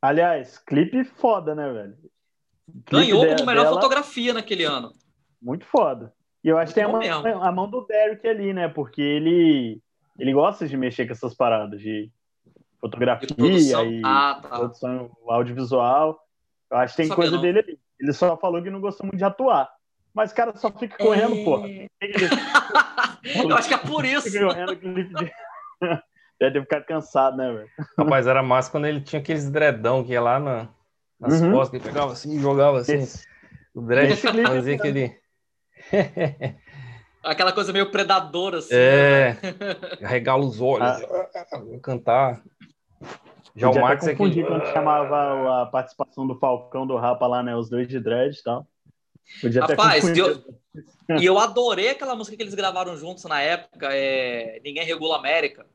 Aliás, 0.00 0.58
clipe 0.58 1.04
foda, 1.04 1.54
né, 1.54 1.70
velho? 1.72 1.96
Ganhou 2.90 3.26
como 3.26 3.46
melhor 3.46 3.64
dela... 3.64 3.74
fotografia 3.74 4.32
naquele 4.32 4.64
ano. 4.64 4.92
Muito 5.42 5.66
foda. 5.66 6.14
E 6.42 6.48
eu 6.48 6.58
acho 6.58 6.72
que 6.72 6.80
tem 6.80 6.84
a 6.84 6.88
mão, 6.88 7.42
a 7.42 7.52
mão, 7.52 7.68
do 7.68 7.86
Derek 7.86 8.26
ali, 8.28 8.52
né? 8.52 8.68
Porque 8.68 9.00
ele, 9.00 9.80
ele 10.18 10.32
gosta 10.32 10.68
de 10.68 10.76
mexer 10.76 11.06
com 11.06 11.12
essas 11.12 11.34
paradas 11.34 11.80
de 11.80 12.10
fotografia 12.80 13.26
de 13.26 13.34
produção. 13.34 13.90
e 13.90 14.02
ah, 14.04 14.38
tá. 14.40 14.48
produção 14.48 15.10
audiovisual. 15.26 16.20
Eu 16.70 16.76
acho 16.76 16.94
que 16.94 17.02
tem 17.02 17.14
coisa 17.14 17.36
não. 17.36 17.40
dele 17.40 17.58
ali. 17.60 17.78
Ele 17.98 18.12
só 18.12 18.36
falou 18.36 18.62
que 18.62 18.70
não 18.70 18.80
gostou 18.80 19.06
muito 19.06 19.18
de 19.18 19.24
atuar 19.24 19.70
mas 20.14 20.30
o 20.30 20.34
cara 20.34 20.56
só 20.56 20.70
fica 20.70 20.96
correndo, 20.96 21.34
é... 21.34 21.44
porra. 21.44 21.68
Eu 23.24 23.56
acho 23.56 23.68
que 23.68 23.74
é 23.74 23.78
por 23.78 24.04
isso. 24.04 24.30
Fica 24.30 24.46
correndo, 24.46 24.78
Deve 26.40 26.52
ter 26.52 26.60
ficado 26.62 26.84
cansado, 26.84 27.36
né, 27.36 27.52
velho? 27.52 27.68
Rapaz, 27.98 28.26
era 28.26 28.42
massa 28.42 28.70
quando 28.70 28.86
ele 28.86 29.00
tinha 29.00 29.20
aqueles 29.20 29.50
dredão 29.50 30.04
que 30.04 30.12
ia 30.12 30.20
lá 30.20 30.38
na, 30.38 30.68
nas 31.18 31.40
uhum. 31.40 31.52
costas, 31.52 31.80
que 31.80 31.86
pegava 31.86 32.12
assim, 32.12 32.38
jogava 32.38 32.78
assim. 32.78 32.94
Esse, 32.94 33.26
o 33.74 33.80
dread 33.80 34.16
fazia 34.16 34.76
aquele. 34.76 35.18
Aquela 37.24 37.52
coisa 37.52 37.72
meio 37.72 37.90
predadora, 37.90 38.58
assim. 38.58 38.74
É, 38.74 39.38
né? 39.42 40.06
regala 40.06 40.44
os 40.44 40.60
olhos, 40.60 40.86
ah. 40.86 41.58
cantar. 41.82 42.42
Já 43.56 43.70
o 43.70 43.80
Max 43.80 44.06
é 44.06 44.10
que... 44.10 44.16
quando 44.18 44.66
chamava 44.72 45.62
a 45.62 45.66
participação 45.66 46.26
do 46.26 46.38
Falcão 46.38 46.86
do 46.86 46.96
Rapa 46.96 47.26
lá, 47.26 47.42
né? 47.42 47.56
Os 47.56 47.70
dois 47.70 47.88
de 47.88 47.98
dread 47.98 48.36
e 48.36 48.42
tal. 48.42 48.66
Podia 49.40 49.62
Rapaz, 49.62 50.04
eu, 50.16 50.44
e 51.18 51.24
eu 51.24 51.38
adorei 51.38 51.90
aquela 51.90 52.14
música 52.14 52.36
que 52.36 52.42
eles 52.42 52.54
gravaram 52.54 52.96
juntos 52.96 53.24
na 53.24 53.40
época, 53.40 53.88
é 53.92 54.60
Ninguém 54.64 54.84
Regula 54.84 55.18
América. 55.18 55.66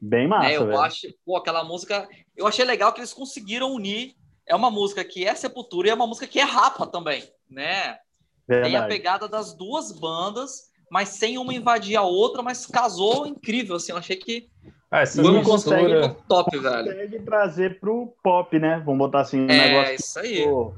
Bem 0.00 0.28
massa, 0.28 0.50
é, 0.50 0.56
eu 0.56 0.66
velho. 0.66 0.80
acho, 0.80 1.08
pô, 1.24 1.36
aquela 1.36 1.64
música, 1.64 2.08
eu 2.36 2.46
achei 2.46 2.64
legal 2.64 2.92
que 2.92 3.00
eles 3.00 3.12
conseguiram 3.12 3.72
unir. 3.72 4.14
É 4.46 4.54
uma 4.54 4.70
música 4.70 5.04
que 5.04 5.26
é 5.26 5.34
Sepultura 5.34 5.88
e 5.88 5.90
é 5.90 5.94
uma 5.94 6.06
música 6.06 6.26
que 6.26 6.38
é 6.38 6.44
rapa 6.44 6.86
também, 6.86 7.22
né? 7.50 7.98
Verdade. 8.46 8.72
Tem 8.72 8.80
a 8.80 8.86
pegada 8.86 9.28
das 9.28 9.52
duas 9.52 9.92
bandas, 9.92 10.70
mas 10.90 11.10
sem 11.10 11.36
uma 11.36 11.52
invadir 11.52 11.96
a 11.96 12.02
outra, 12.02 12.42
mas 12.42 12.64
casou 12.64 13.26
incrível, 13.26 13.76
assim, 13.76 13.92
eu 13.92 13.98
achei 13.98 14.16
que 14.16 14.48
ah, 14.90 15.02
essa 15.02 15.20
um 15.20 15.42
consegue 15.42 16.16
top, 16.26 16.58
velho. 16.58 16.86
Consegue 16.86 17.18
trazer 17.20 17.78
pro 17.78 18.14
pop, 18.22 18.58
né? 18.58 18.82
Vamos 18.86 18.98
botar 18.98 19.20
assim, 19.20 19.40
um 19.40 19.50
é, 19.50 19.68
negócio. 19.68 19.92
É, 19.92 19.94
isso 19.94 20.18
aí. 20.18 20.36
Tipo, 20.36 20.74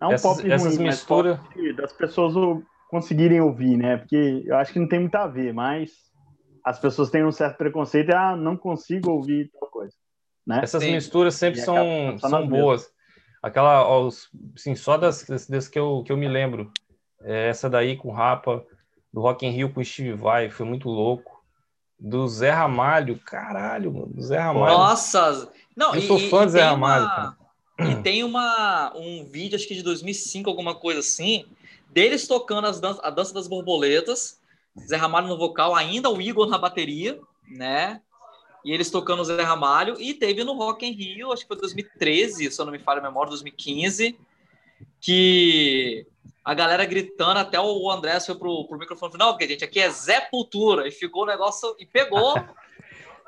é 0.00 0.06
um 0.06 0.12
essas, 0.12 0.36
pop 0.36 0.50
essas 0.50 0.76
ruim, 0.76 0.86
mistura... 0.86 1.36
pop 1.36 1.72
das 1.74 1.92
pessoas 1.92 2.34
conseguirem 2.88 3.40
ouvir, 3.40 3.76
né? 3.76 3.98
Porque 3.98 4.42
eu 4.46 4.56
acho 4.56 4.72
que 4.72 4.78
não 4.78 4.88
tem 4.88 5.00
muito 5.00 5.14
a 5.14 5.26
ver, 5.26 5.52
mas 5.52 5.90
as 6.64 6.78
pessoas 6.78 7.10
têm 7.10 7.24
um 7.24 7.32
certo 7.32 7.56
preconceito 7.56 8.10
e 8.10 8.14
ah, 8.14 8.34
não 8.34 8.56
consigo 8.56 9.10
ouvir 9.10 9.50
tal 9.58 9.68
coisa. 9.70 9.94
Né? 10.46 10.60
Essas 10.62 10.82
Sim. 10.82 10.92
misturas 10.92 11.34
sempre 11.34 11.60
são, 11.60 12.18
são 12.18 12.48
boas. 12.48 12.90
Aquela, 13.42 13.86
assim, 14.54 14.74
só 14.74 14.96
das, 14.96 15.24
das 15.48 15.68
que, 15.68 15.78
eu, 15.78 16.02
que 16.04 16.12
eu 16.12 16.16
me 16.16 16.28
lembro. 16.28 16.70
É 17.22 17.48
essa 17.48 17.68
daí 17.68 17.96
com 17.96 18.08
o 18.08 18.12
Rapa, 18.12 18.64
do 19.12 19.20
Rock 19.20 19.46
in 19.46 19.50
Rio 19.50 19.72
com 19.72 19.80
o 19.80 19.84
Steve 19.84 20.14
Vai, 20.14 20.50
foi 20.50 20.66
muito 20.66 20.88
louco. 20.88 21.38
Do 21.98 22.26
Zé 22.26 22.50
Ramalho, 22.50 23.18
caralho, 23.18 23.92
mano, 23.92 24.06
do 24.06 24.22
Zé 24.22 24.38
Ramalho. 24.38 24.78
Nossa! 24.78 25.52
Não, 25.76 25.94
eu 25.94 26.00
e, 26.00 26.06
sou 26.06 26.18
fã 26.18 26.46
do 26.46 26.52
Zé 26.52 26.62
Ramalho, 26.62 27.04
uma... 27.04 27.14
cara. 27.14 27.39
E 27.88 28.02
tem 28.02 28.24
uma, 28.24 28.92
um 28.96 29.24
vídeo, 29.24 29.56
acho 29.56 29.66
que 29.66 29.74
de 29.74 29.82
2005, 29.82 30.48
alguma 30.48 30.74
coisa 30.74 31.00
assim, 31.00 31.44
deles 31.90 32.26
tocando 32.26 32.66
as 32.66 32.80
dan 32.80 32.98
a 33.02 33.10
dança 33.10 33.32
das 33.32 33.48
borboletas, 33.48 34.40
Zé 34.86 34.96
Ramalho 34.96 35.28
no 35.28 35.38
vocal, 35.38 35.74
ainda 35.74 36.10
o 36.10 36.20
Igor 36.20 36.48
na 36.48 36.58
bateria, 36.58 37.20
né? 37.48 38.00
E 38.64 38.72
eles 38.72 38.90
tocando 38.90 39.20
o 39.20 39.24
Zé 39.24 39.42
Ramalho. 39.42 39.96
E 39.98 40.14
teve 40.14 40.44
no 40.44 40.54
Rock 40.54 40.86
in 40.86 40.92
Rio, 40.92 41.32
acho 41.32 41.42
que 41.42 41.48
foi 41.48 41.56
2013, 41.56 42.50
se 42.50 42.60
eu 42.60 42.64
não 42.64 42.72
me 42.72 42.78
falha 42.78 43.00
a 43.00 43.02
memória, 43.02 43.30
2015, 43.30 44.18
que 45.00 46.06
a 46.44 46.54
galera 46.54 46.84
gritando, 46.84 47.38
até 47.38 47.60
o 47.60 47.90
André 47.90 48.18
foi 48.20 48.34
pro, 48.34 48.66
pro 48.66 48.78
microfone, 48.78 49.14
não, 49.18 49.30
porque 49.30 49.48
gente, 49.48 49.64
aqui 49.64 49.80
é 49.80 49.90
Zé 49.90 50.20
Cultura, 50.20 50.86
e 50.86 50.90
ficou 50.90 51.22
o 51.22 51.26
negócio, 51.26 51.74
e 51.78 51.86
pegou, 51.86 52.34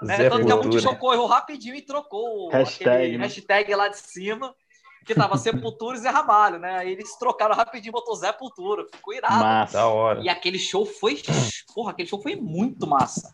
né, 0.02 0.28
tanto 0.28 0.46
que 0.46 0.52
a 0.52 0.56
multidão 0.56 0.94
correu 0.96 1.26
rapidinho 1.26 1.74
e 1.74 1.82
trocou 1.82 2.50
hashtag, 2.50 2.90
aquele 2.90 3.18
né? 3.18 3.24
hashtag 3.24 3.74
lá 3.74 3.88
de 3.88 3.98
cima, 3.98 4.54
que 5.04 5.14
tava 5.14 5.36
Sepultura 5.36 5.96
e 5.96 6.00
Zé 6.00 6.10
Ramalho, 6.10 6.58
né, 6.58 6.78
aí 6.78 6.92
eles 6.92 7.16
trocaram 7.16 7.54
rapidinho, 7.54 7.92
botou 7.92 8.14
Zé 8.14 8.32
Cultura, 8.32 8.86
ficou 8.92 9.14
irado. 9.14 9.40
Massa, 9.40 9.78
da 9.78 9.86
hora. 9.86 10.20
E 10.20 10.28
aquele 10.28 10.58
show 10.58 10.84
foi, 10.86 11.20
porra, 11.74 11.90
aquele 11.90 12.08
show 12.08 12.20
foi 12.20 12.36
muito 12.36 12.86
massa. 12.86 13.32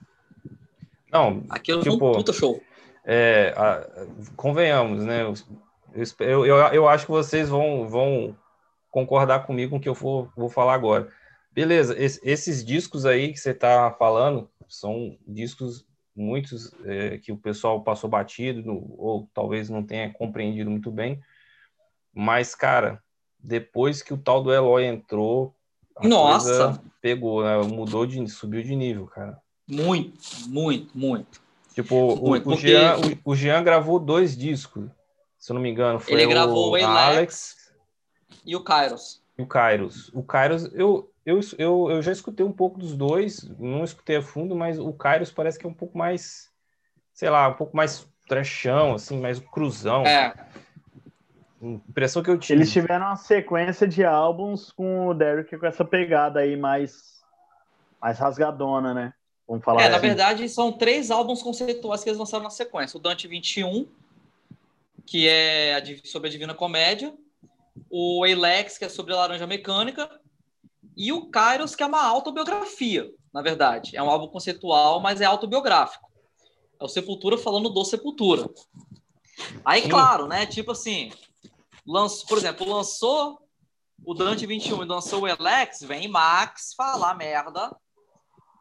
Não, 1.11 1.43
aquele 1.49 1.83
tipo, 1.83 1.99
foi 1.99 2.09
um 2.09 2.13
puta 2.13 2.33
show. 2.33 2.63
É, 3.05 3.55
a, 3.57 4.07
convenhamos, 4.37 5.05
né, 5.05 5.23
eu, 6.21 6.47
eu, 6.47 6.57
eu 6.57 6.89
acho 6.89 7.07
que 7.07 7.13
vocês 7.13 7.49
vão, 7.49 7.89
vão 7.89 8.37
concordar 8.91 9.47
comigo 9.47 9.71
com 9.71 9.77
o 9.77 9.81
que 9.81 9.89
eu 9.89 9.95
vou, 9.95 10.31
vou 10.37 10.49
falar 10.49 10.75
agora. 10.75 11.09
Beleza, 11.53 11.99
es, 11.99 12.21
esses 12.23 12.65
discos 12.65 13.05
aí 13.05 13.33
que 13.33 13.39
você 13.39 13.51
está 13.51 13.91
falando 13.93 14.49
são 14.69 15.17
discos 15.27 15.88
muitos 16.19 16.73
é, 16.85 17.19
que 17.19 17.33
o 17.33 17.37
pessoal 17.37 17.83
passou 17.83 18.11
batido 18.11 18.63
no, 18.63 18.95
ou 18.99 19.29
talvez 19.33 19.71
não 19.71 19.83
tenha 19.83 20.13
compreendido 20.13 20.71
muito 20.71 20.91
bem. 20.91 21.21
Mas, 22.13 22.55
cara, 22.55 23.03
depois 23.39 24.03
que 24.03 24.13
o 24.13 24.19
tal 24.19 24.43
do 24.43 24.53
Eloy 24.53 24.85
entrou, 24.85 25.55
Nossa! 26.03 26.83
pegou, 27.01 27.45
né? 27.45 27.57
mudou 27.63 28.07
de 28.07 28.27
subiu 28.29 28.63
de 28.63 28.75
nível, 28.75 29.07
cara. 29.07 29.41
Muito, 29.67 30.19
muito, 30.49 30.97
muito. 30.97 31.41
Tipo, 31.75 32.17
muito, 32.17 32.49
o, 32.49 32.55
o, 32.55 32.57
Jean, 32.57 32.97
o, 33.25 33.31
o 33.31 33.37
Jean 33.37 33.63
gravou 33.63 34.01
dois 34.01 34.37
discos, 34.37 34.91
se 35.39 35.53
eu 35.53 35.55
não 35.55 35.61
me 35.61 35.71
engano. 35.71 36.01
Foi 36.01 36.13
ele 36.13 36.27
gravou 36.27 36.73
o 36.73 36.75
Alex, 36.75 36.89
Alex 36.89 37.73
e 38.45 38.57
o 38.57 38.65
Kairos. 38.65 39.23
E 39.37 39.43
o 39.43 39.47
Kairos. 39.47 40.11
O 40.13 40.23
Kairos, 40.23 40.65
eu, 40.75 41.09
eu, 41.29 41.41
eu, 41.59 41.91
eu 41.91 42.03
já 42.03 42.11
escutei 42.11 42.45
um 42.45 42.53
pouco 42.53 42.79
dos 42.79 42.97
dois, 42.97 43.47
não 43.59 43.85
escutei 43.85 44.17
a 44.17 44.23
fundo, 44.23 44.57
mas 44.57 44.79
o 44.79 44.93
Kairos 44.95 45.31
parece 45.31 45.59
que 45.59 45.67
é 45.67 45.69
um 45.69 45.75
pouco 45.75 45.99
mais, 45.99 46.51
sei 47.13 47.29
lá, 47.29 47.49
um 47.49 47.55
pouco 47.55 47.77
mais 47.77 48.09
trechão, 48.27 48.95
assim, 48.95 49.21
mais 49.21 49.39
cruzão. 49.39 50.07
É. 50.07 50.33
Impressão 51.61 52.23
que 52.23 52.31
eu 52.31 52.39
tive. 52.39 52.61
Eles 52.61 52.73
tiveram 52.73 53.07
uma 53.07 53.17
sequência 53.17 53.87
de 53.87 54.05
álbuns 54.05 54.73
com 54.73 55.09
o 55.09 55.15
Derek 55.15 55.55
com 55.59 55.67
essa 55.67 55.85
pegada 55.85 56.41
aí 56.41 56.57
mais, 56.57 57.23
mais 58.01 58.19
rasgadona, 58.19 58.95
né? 58.95 59.13
Vamos 59.47 59.63
falar. 59.63 59.83
É, 59.83 59.85
assim. 59.85 59.93
na 59.93 59.99
verdade, 59.99 60.49
são 60.49 60.73
três 60.73 61.11
álbuns 61.11 61.43
conceituais 61.43 62.03
que 62.03 62.09
eles 62.09 62.19
lançaram 62.19 62.45
na 62.45 62.51
sequência. 62.51 62.97
O 62.97 63.01
Dante 63.01 63.29
21, 63.29 63.87
que 65.05 65.29
é 65.29 65.83
sobre 66.05 66.29
a 66.29 66.33
Divina 66.33 66.55
Comédia 66.55 67.13
o 67.91 68.25
Alex, 68.25 68.79
que 68.79 68.85
é 68.85 68.89
sobre 68.89 69.13
a 69.13 69.17
laranja 69.17 69.47
mecânica, 69.47 70.09
e 70.99 71.13
o 71.13 71.31
Kairos, 71.31 71.77
que 71.77 71.83
é 71.85 71.87
uma 71.87 72.03
autobiografia, 72.03 73.09
na 73.33 73.41
verdade. 73.41 73.97
É 73.97 74.03
um 74.03 74.11
álbum 74.11 74.27
conceitual, 74.27 74.99
mas 74.99 75.21
é 75.21 75.25
autobiográfico. 75.25 76.11
É 76.81 76.85
o 76.85 76.89
Sepultura 76.89 77.39
falando 77.39 77.69
do 77.69 77.85
Sepultura. 77.85 78.51
Aí, 79.65 79.83
Sim. 79.83 79.91
claro, 79.91 80.27
né? 80.27 80.45
Tipo 80.45 80.73
assim, 80.73 81.13
lançou, 81.87 82.27
por 82.27 82.39
exemplo, 82.39 82.69
lançou 82.69 83.41
o 84.05 84.13
Dante 84.13 84.45
21 84.45 84.83
e 84.83 84.87
lançou 84.87 85.23
o 85.23 85.27
Alex, 85.27 85.83
vem 85.83 86.09
Max 86.09 86.75
falar 86.77 87.15
merda, 87.15 87.71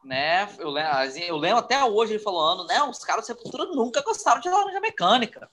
né? 0.04 0.48
Eu 0.60 0.70
lembro, 0.70 0.92
assim, 0.92 1.22
eu 1.22 1.38
lembro 1.38 1.58
até 1.58 1.84
hoje 1.84 2.14
ele 2.14 2.24
falando, 2.24 2.68
né? 2.68 2.84
Os 2.84 3.00
caras 3.00 3.24
do 3.24 3.28
Sepultura 3.28 3.66
nunca 3.66 4.04
gostaram 4.04 4.42
de 4.42 4.50
laranja 4.50 4.80
mecânica. 4.80 5.50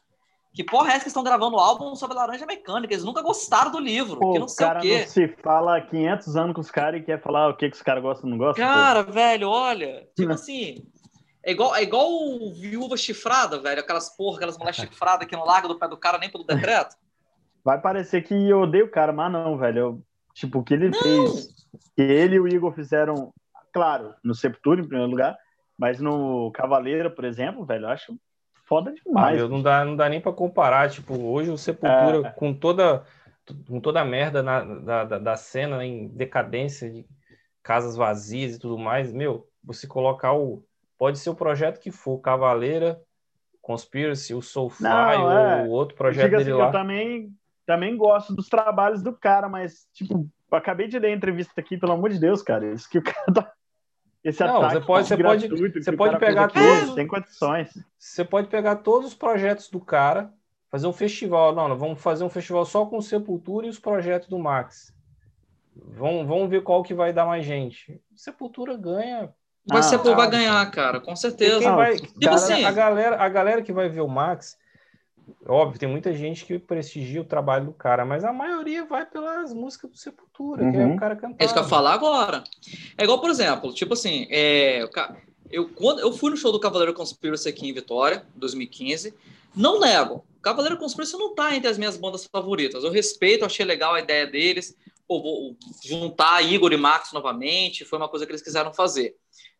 Que 0.54 0.62
porra 0.62 0.92
é 0.92 0.94
essa 0.94 1.00
que 1.00 1.08
estão 1.08 1.24
gravando 1.24 1.56
álbum 1.56 1.96
sobre 1.96 2.16
laranja 2.16 2.46
mecânica? 2.46 2.94
Eles 2.94 3.04
nunca 3.04 3.20
gostaram 3.20 3.72
do 3.72 3.80
livro, 3.80 4.20
Pô, 4.20 4.32
que 4.32 4.38
não 4.38 4.46
sei 4.46 4.66
o 4.66 4.80
quê. 4.80 5.00
Não 5.00 5.06
se 5.08 5.28
fala 5.42 5.80
500 5.80 6.36
anos 6.36 6.54
com 6.54 6.60
os 6.60 6.70
caras 6.70 7.00
e 7.00 7.04
quer 7.04 7.20
falar 7.20 7.48
o 7.48 7.56
que, 7.56 7.68
que 7.68 7.74
os 7.74 7.82
caras 7.82 8.00
gostam 8.00 8.30
ou 8.30 8.30
não 8.30 8.38
gostam. 8.38 8.64
Cara, 8.64 9.02
pô. 9.02 9.10
velho, 9.10 9.48
olha, 9.48 10.08
tipo 10.16 10.30
assim, 10.30 10.86
é 11.44 11.50
igual, 11.50 11.74
é 11.74 11.82
igual 11.82 12.08
viúva 12.54 12.96
chifrada, 12.96 13.58
velho, 13.58 13.80
aquelas 13.80 14.16
porra, 14.16 14.36
aquelas 14.36 14.56
mulheres 14.56 14.76
chifradas 14.80 15.26
que 15.26 15.34
não 15.34 15.44
larga 15.44 15.66
do 15.66 15.76
pé 15.76 15.88
do 15.88 15.96
cara 15.96 16.18
nem 16.18 16.30
pelo 16.30 16.44
decreto. 16.44 16.94
Vai 17.64 17.80
parecer 17.80 18.22
que 18.22 18.34
eu 18.48 18.60
odeio 18.60 18.84
o 18.84 18.90
cara, 18.90 19.12
mas 19.12 19.32
não, 19.32 19.58
velho. 19.58 19.78
Eu, 19.78 20.02
tipo, 20.34 20.60
o 20.60 20.62
que 20.62 20.74
ele 20.74 20.90
não. 20.90 21.02
fez, 21.02 21.48
que 21.96 22.02
ele 22.02 22.36
e 22.36 22.40
o 22.40 22.46
Igor 22.46 22.72
fizeram, 22.72 23.32
claro, 23.72 24.14
no 24.22 24.36
Sepultura 24.36 24.80
em 24.80 24.86
primeiro 24.86 25.10
lugar, 25.10 25.36
mas 25.76 25.98
no 25.98 26.52
Cavaleiro, 26.52 27.10
por 27.10 27.24
exemplo, 27.24 27.64
velho, 27.64 27.86
eu 27.86 27.88
acho 27.88 28.16
foda 28.64 28.92
demais. 28.92 29.40
Ah, 29.40 29.48
não, 29.48 29.62
dá, 29.62 29.84
não 29.84 29.96
dá 29.96 30.08
nem 30.08 30.20
para 30.20 30.32
comparar. 30.32 30.90
Tipo, 30.90 31.14
hoje 31.20 31.50
o 31.50 31.58
Sepultura, 31.58 32.28
é. 32.28 32.30
com 32.30 32.52
toda 32.52 33.04
com 33.68 33.78
toda 33.78 34.00
a 34.00 34.04
merda 34.04 34.42
na, 34.42 34.64
da, 35.04 35.18
da, 35.18 35.36
cena 35.36 35.84
em 35.84 36.08
decadência 36.08 36.90
de 36.90 37.06
casas 37.62 37.96
vazias 37.96 38.56
e 38.56 38.58
tudo 38.58 38.78
mais, 38.78 39.12
meu, 39.12 39.46
você 39.62 39.86
colocar 39.86 40.32
o. 40.32 40.64
Pode 40.96 41.18
ser 41.18 41.30
o 41.30 41.34
projeto 41.34 41.80
que 41.80 41.90
for, 41.90 42.18
Cavaleira, 42.18 43.00
Conspiracy, 43.60 44.32
o 44.32 44.40
Soulfly, 44.40 44.88
não, 44.88 45.32
é. 45.32 45.62
ou 45.64 45.70
outro 45.70 45.96
projeto 45.96 46.30
dele 46.30 46.42
assim, 46.42 46.52
lá. 46.52 46.66
Eu 46.66 46.72
também, 46.72 47.32
também 47.66 47.96
gosto 47.96 48.34
dos 48.34 48.48
trabalhos 48.48 49.02
do 49.02 49.12
cara, 49.12 49.48
mas, 49.48 49.88
tipo, 49.92 50.30
eu 50.50 50.58
acabei 50.58 50.86
de 50.86 50.98
ler 50.98 51.08
a 51.08 51.14
entrevista 51.16 51.52
aqui, 51.60 51.76
pelo 51.76 51.92
amor 51.92 52.10
de 52.10 52.20
Deus, 52.20 52.42
cara. 52.42 52.72
Isso 52.72 52.88
que 52.88 52.98
o 52.98 53.02
cara 53.02 53.32
tá 53.34 53.52
esse 54.24 54.42
não, 54.42 54.56
ataque 54.56 54.74
você 54.74 54.80
pode, 54.80 55.06
você 55.08 55.16
pode, 55.18 55.48
você 55.48 55.92
pode 55.92 56.18
pegar 56.18 56.48
todos, 56.48 56.94
tem 56.94 57.06
condições. 57.06 57.78
Você 57.98 58.24
pode 58.24 58.48
pegar 58.48 58.76
todos 58.76 59.08
os 59.08 59.14
projetos 59.14 59.68
do 59.68 59.78
cara, 59.78 60.32
fazer 60.70 60.86
um 60.86 60.92
festival. 60.94 61.54
Não, 61.54 61.68
não 61.68 61.76
vamos 61.76 62.00
fazer 62.00 62.24
um 62.24 62.30
festival 62.30 62.64
só 62.64 62.86
com 62.86 63.02
Sepultura 63.02 63.66
e 63.66 63.70
os 63.70 63.78
projetos 63.78 64.26
do 64.26 64.38
Max. 64.38 64.94
Vamos, 65.76 66.26
vamos 66.26 66.48
ver 66.48 66.62
qual 66.62 66.82
que 66.82 66.94
vai 66.94 67.12
dar 67.12 67.26
mais 67.26 67.44
gente. 67.44 68.00
Sepultura 68.16 68.76
ganha. 68.78 69.30
Vai, 69.66 69.80
ah, 69.80 69.82
ser, 69.82 69.98
vai 69.98 70.30
ganhar, 70.30 70.70
cara, 70.70 71.00
com 71.00 71.14
certeza. 71.14 71.72
Vai, 71.72 71.96
tipo 71.96 72.20
cara, 72.20 72.34
assim, 72.34 72.64
a, 72.64 72.72
galera, 72.72 73.22
a 73.22 73.28
galera 73.28 73.62
que 73.62 73.72
vai 73.72 73.90
ver 73.90 74.00
o 74.00 74.08
Max 74.08 74.56
Óbvio, 75.46 75.78
tem 75.78 75.88
muita 75.88 76.12
gente 76.14 76.44
que 76.44 76.58
prestigia 76.58 77.20
o 77.20 77.24
trabalho 77.24 77.66
do 77.66 77.72
cara, 77.72 78.04
mas 78.04 78.24
a 78.24 78.32
maioria 78.32 78.84
vai 78.84 79.04
pelas 79.04 79.52
músicas 79.52 79.90
do 79.90 79.96
Sepultura, 79.96 80.62
uhum. 80.62 80.72
que 80.72 80.78
é 80.78 80.84
o 80.84 80.88
uhum. 80.88 80.96
cara 80.96 81.16
cantando. 81.16 81.36
É 81.38 81.44
isso 81.44 81.52
que 81.52 81.60
eu 81.60 81.64
ia 81.64 81.68
falar 81.68 81.92
agora. 81.92 82.44
É 82.96 83.04
igual, 83.04 83.20
por 83.20 83.30
exemplo, 83.30 83.72
tipo 83.72 83.92
assim, 83.94 84.26
é, 84.30 84.86
eu, 85.50 85.68
quando, 85.68 86.00
eu 86.00 86.12
fui 86.12 86.30
no 86.30 86.36
show 86.36 86.50
do 86.50 86.60
Cavaleiro 86.60 86.94
Conspiracy 86.94 87.48
aqui 87.48 87.68
em 87.68 87.72
Vitória, 87.72 88.24
2015. 88.34 89.14
Não 89.54 89.78
nego, 89.78 90.24
Cavaleiro 90.42 90.76
Conspiracy 90.76 91.16
não 91.16 91.34
tá 91.34 91.54
entre 91.54 91.68
as 91.68 91.78
minhas 91.78 91.96
bandas 91.96 92.26
favoritas. 92.26 92.82
Eu 92.82 92.90
respeito, 92.90 93.44
achei 93.44 93.64
legal 93.64 93.94
a 93.94 94.00
ideia 94.00 94.26
deles. 94.26 94.76
Pô, 95.06 95.22
vou 95.22 95.56
juntar 95.84 96.42
Igor 96.42 96.72
e 96.72 96.76
Max 96.76 97.12
novamente, 97.12 97.84
foi 97.84 97.98
uma 97.98 98.08
coisa 98.08 98.26
que 98.26 98.32
eles 98.32 98.42
quiseram 98.42 98.72
fazer. 98.72 99.14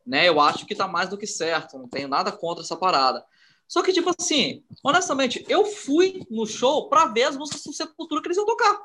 Né? 0.07 0.29
Eu 0.29 0.41
acho 0.41 0.67
que 0.67 0.75
tá 0.75 0.89
mais 0.89 1.09
do 1.09 1.17
que 1.17 1.27
certo, 1.27 1.79
não 1.79 1.89
tenho 1.89 2.09
nada 2.09 2.33
contra 2.33 2.63
essa 2.63 2.77
parada. 2.77 3.25
Só 3.67 3.83
que, 3.83 3.93
tipo 3.93 4.11
assim, 4.17 4.63
honestamente, 4.83 5.45
eu 5.49 5.65
fui 5.65 6.25
no 6.31 6.47
show 6.47 6.89
para 6.89 7.07
ver 7.07 7.25
as 7.25 7.37
músicas 7.37 7.63
do 7.63 7.73
Sepultura 7.73 8.21
que 8.21 8.29
eles 8.29 8.37
iam 8.37 8.47
tocar. 8.47 8.79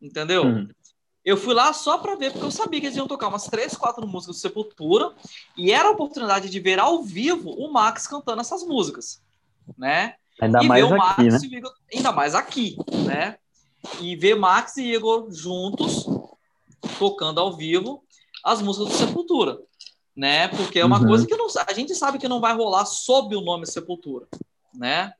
Entendeu? 0.00 0.44
Uhum. 0.44 0.68
Eu 1.24 1.36
fui 1.36 1.52
lá 1.52 1.72
só 1.72 1.98
para 1.98 2.14
ver, 2.14 2.32
porque 2.32 2.46
eu 2.46 2.50
sabia 2.50 2.80
que 2.80 2.86
eles 2.86 2.96
iam 2.96 3.08
tocar 3.08 3.28
umas 3.28 3.46
três, 3.48 3.76
quatro 3.76 4.06
músicas 4.06 4.36
do 4.36 4.40
Sepultura, 4.40 5.14
e 5.56 5.72
era 5.72 5.88
a 5.88 5.92
oportunidade 5.92 6.48
de 6.48 6.60
ver 6.60 6.78
ao 6.78 7.02
vivo 7.02 7.50
o 7.50 7.70
Max 7.72 8.06
cantando 8.06 8.40
essas 8.40 8.62
músicas, 8.62 9.22
né? 9.76 10.14
Ainda 10.40 10.62
e 10.62 10.68
mais 10.68 10.86
ver 10.86 10.94
o 10.94 10.96
Max 10.96 11.34
aqui, 11.34 11.48
né? 11.50 11.58
Igor, 11.58 11.74
ainda 11.92 12.12
mais 12.12 12.34
aqui, 12.34 12.76
né? 13.04 13.38
E 14.00 14.16
ver 14.16 14.36
Max 14.36 14.76
e 14.76 14.92
Igor 14.92 15.30
juntos 15.30 16.06
tocando 16.98 17.40
ao 17.40 17.56
vivo 17.56 18.02
as 18.44 18.62
músicas 18.62 18.88
do 18.88 18.94
Sepultura 18.94 19.58
né? 20.18 20.48
Porque 20.48 20.80
é 20.80 20.84
uma 20.84 20.98
uhum. 20.98 21.06
coisa 21.06 21.24
que 21.24 21.36
não, 21.36 21.46
a 21.64 21.72
gente 21.72 21.94
sabe 21.94 22.18
que 22.18 22.26
não 22.26 22.40
vai 22.40 22.52
rolar 22.52 22.84
sob 22.84 23.36
o 23.36 23.40
nome 23.40 23.64
Sepultura, 23.66 24.26
né? 24.74 25.12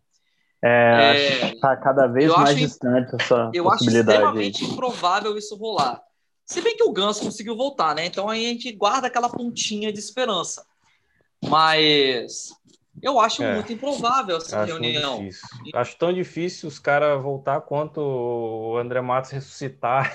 É, 0.61 1.51
é 1.51 1.61
tá 1.61 1.77
cada 1.77 2.09
vez 2.09 2.29
mais 2.33 2.51
acho, 2.51 2.59
distante 2.59 3.15
essa 3.15 3.49
eu 3.55 3.63
possibilidade. 3.63 4.19
Eu 4.19 4.29
acho 4.29 4.41
extremamente 4.41 4.65
improvável 4.65 5.39
isso 5.39 5.55
rolar. 5.55 6.03
Se 6.45 6.61
bem 6.61 6.77
que 6.77 6.83
o 6.83 6.91
Ganso 6.91 7.23
conseguiu 7.23 7.57
voltar, 7.57 7.95
né? 7.95 8.07
Então 8.07 8.29
aí 8.29 8.45
a 8.45 8.49
gente 8.49 8.73
guarda 8.73 9.07
aquela 9.07 9.29
pontinha 9.29 9.93
de 9.93 10.01
esperança. 10.01 10.67
Mas 11.49 12.49
eu 13.01 13.21
acho 13.21 13.45
é, 13.45 13.55
muito 13.55 13.73
improvável 13.73 14.39
essa 14.39 14.65
reunião. 14.65 15.29
Acho 15.77 15.97
tão 15.97 16.13
difícil 16.13 16.69
os 16.69 16.81
caras 16.81 17.23
voltar 17.23 17.61
quanto 17.61 18.01
o 18.01 18.77
André 18.77 19.01
Matos 19.01 19.31
ressuscitar 19.31 20.13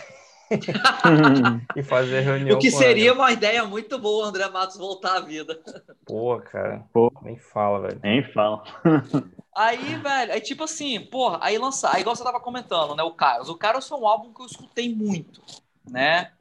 e 1.76 1.84
fazer 1.84 2.22
reunião. 2.22 2.58
O 2.58 2.60
que 2.60 2.72
seria 2.72 3.14
uma 3.14 3.32
ideia 3.32 3.66
muito 3.66 3.98
boa, 3.98 4.28
André 4.28 4.50
Matos 4.50 4.78
voltar 4.78 5.18
à 5.18 5.20
vida. 5.20 5.60
Pô, 6.06 6.40
cara. 6.40 6.86
Pô. 6.94 7.12
Nem 7.22 7.38
fala, 7.38 7.82
velho. 7.82 8.00
Nem 8.04 8.24
fala. 8.32 8.64
aí, 9.56 9.96
velho, 9.96 10.34
aí 10.34 10.42
tipo 10.42 10.64
assim, 10.64 11.00
porra, 11.00 11.40
aí 11.42 11.58
lançar, 11.58 11.96
aí 11.96 12.02
igual 12.02 12.16
você 12.16 12.24
tava 12.24 12.40
comentando, 12.40 12.96
né, 12.96 13.04
o 13.04 13.14
Carlos. 13.14 13.50
O 13.50 13.56
Carlos 13.56 13.88
foi 13.88 14.00
um 14.00 14.08
álbum 14.08 14.34
que 14.34 14.42
eu 14.42 14.46
escutei 14.46 14.94
muito, 14.94 15.42
né? 15.90 16.32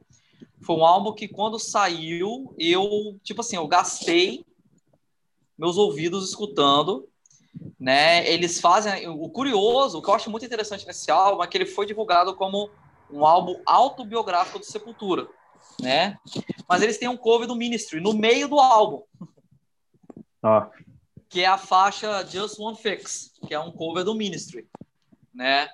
Foi 0.64 0.76
um 0.76 0.84
álbum 0.84 1.12
que 1.12 1.26
quando 1.26 1.58
saiu, 1.58 2.54
eu, 2.58 3.18
tipo 3.22 3.40
assim, 3.40 3.56
eu 3.56 3.66
gastei 3.66 4.44
meus 5.58 5.76
ouvidos 5.76 6.28
escutando, 6.28 7.08
né? 7.78 8.28
Eles 8.28 8.60
fazem, 8.60 9.08
o 9.08 9.28
curioso, 9.28 9.98
o 9.98 10.02
que 10.02 10.08
eu 10.08 10.14
acho 10.14 10.30
muito 10.30 10.46
interessante 10.46 10.86
nesse 10.86 11.10
álbum 11.10 11.42
é 11.42 11.46
que 11.46 11.56
ele 11.56 11.66
foi 11.66 11.84
divulgado 11.84 12.34
como 12.34 12.70
um 13.12 13.26
álbum 13.26 13.60
autobiográfico 13.66 14.58
do 14.58 14.64
Sepultura, 14.64 15.28
né? 15.80 16.18
Mas 16.68 16.82
eles 16.82 16.98
têm 16.98 17.08
um 17.08 17.16
cover 17.16 17.46
do 17.46 17.54
Ministry 17.54 18.00
no 18.00 18.12
meio 18.12 18.48
do 18.48 18.58
álbum. 18.58 19.02
Ó. 20.42 20.66
Que 21.28 21.42
é 21.42 21.46
a 21.46 21.58
faixa 21.58 22.26
Just 22.26 22.58
One 22.58 22.76
Fix, 22.76 23.32
que 23.46 23.54
é 23.54 23.60
um 23.60 23.70
cover 23.70 24.04
do 24.04 24.14
Ministry, 24.14 24.68
né? 25.32 25.68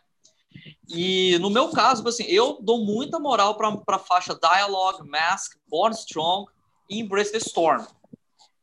E 0.89 1.39
no 1.39 1.51
meu 1.51 1.71
caso, 1.71 2.07
assim, 2.09 2.25
eu 2.25 2.59
dou 2.61 2.85
muita 2.85 3.19
moral 3.19 3.57
para 3.57 3.97
a 3.97 3.99
faixa 3.99 4.39
Dialogue, 4.39 5.09
Mask, 5.09 5.57
Born 5.69 5.95
Strong 5.95 6.51
e 6.89 7.01
Embrace 7.01 7.33
the 7.33 7.39
Storm. 7.39 7.85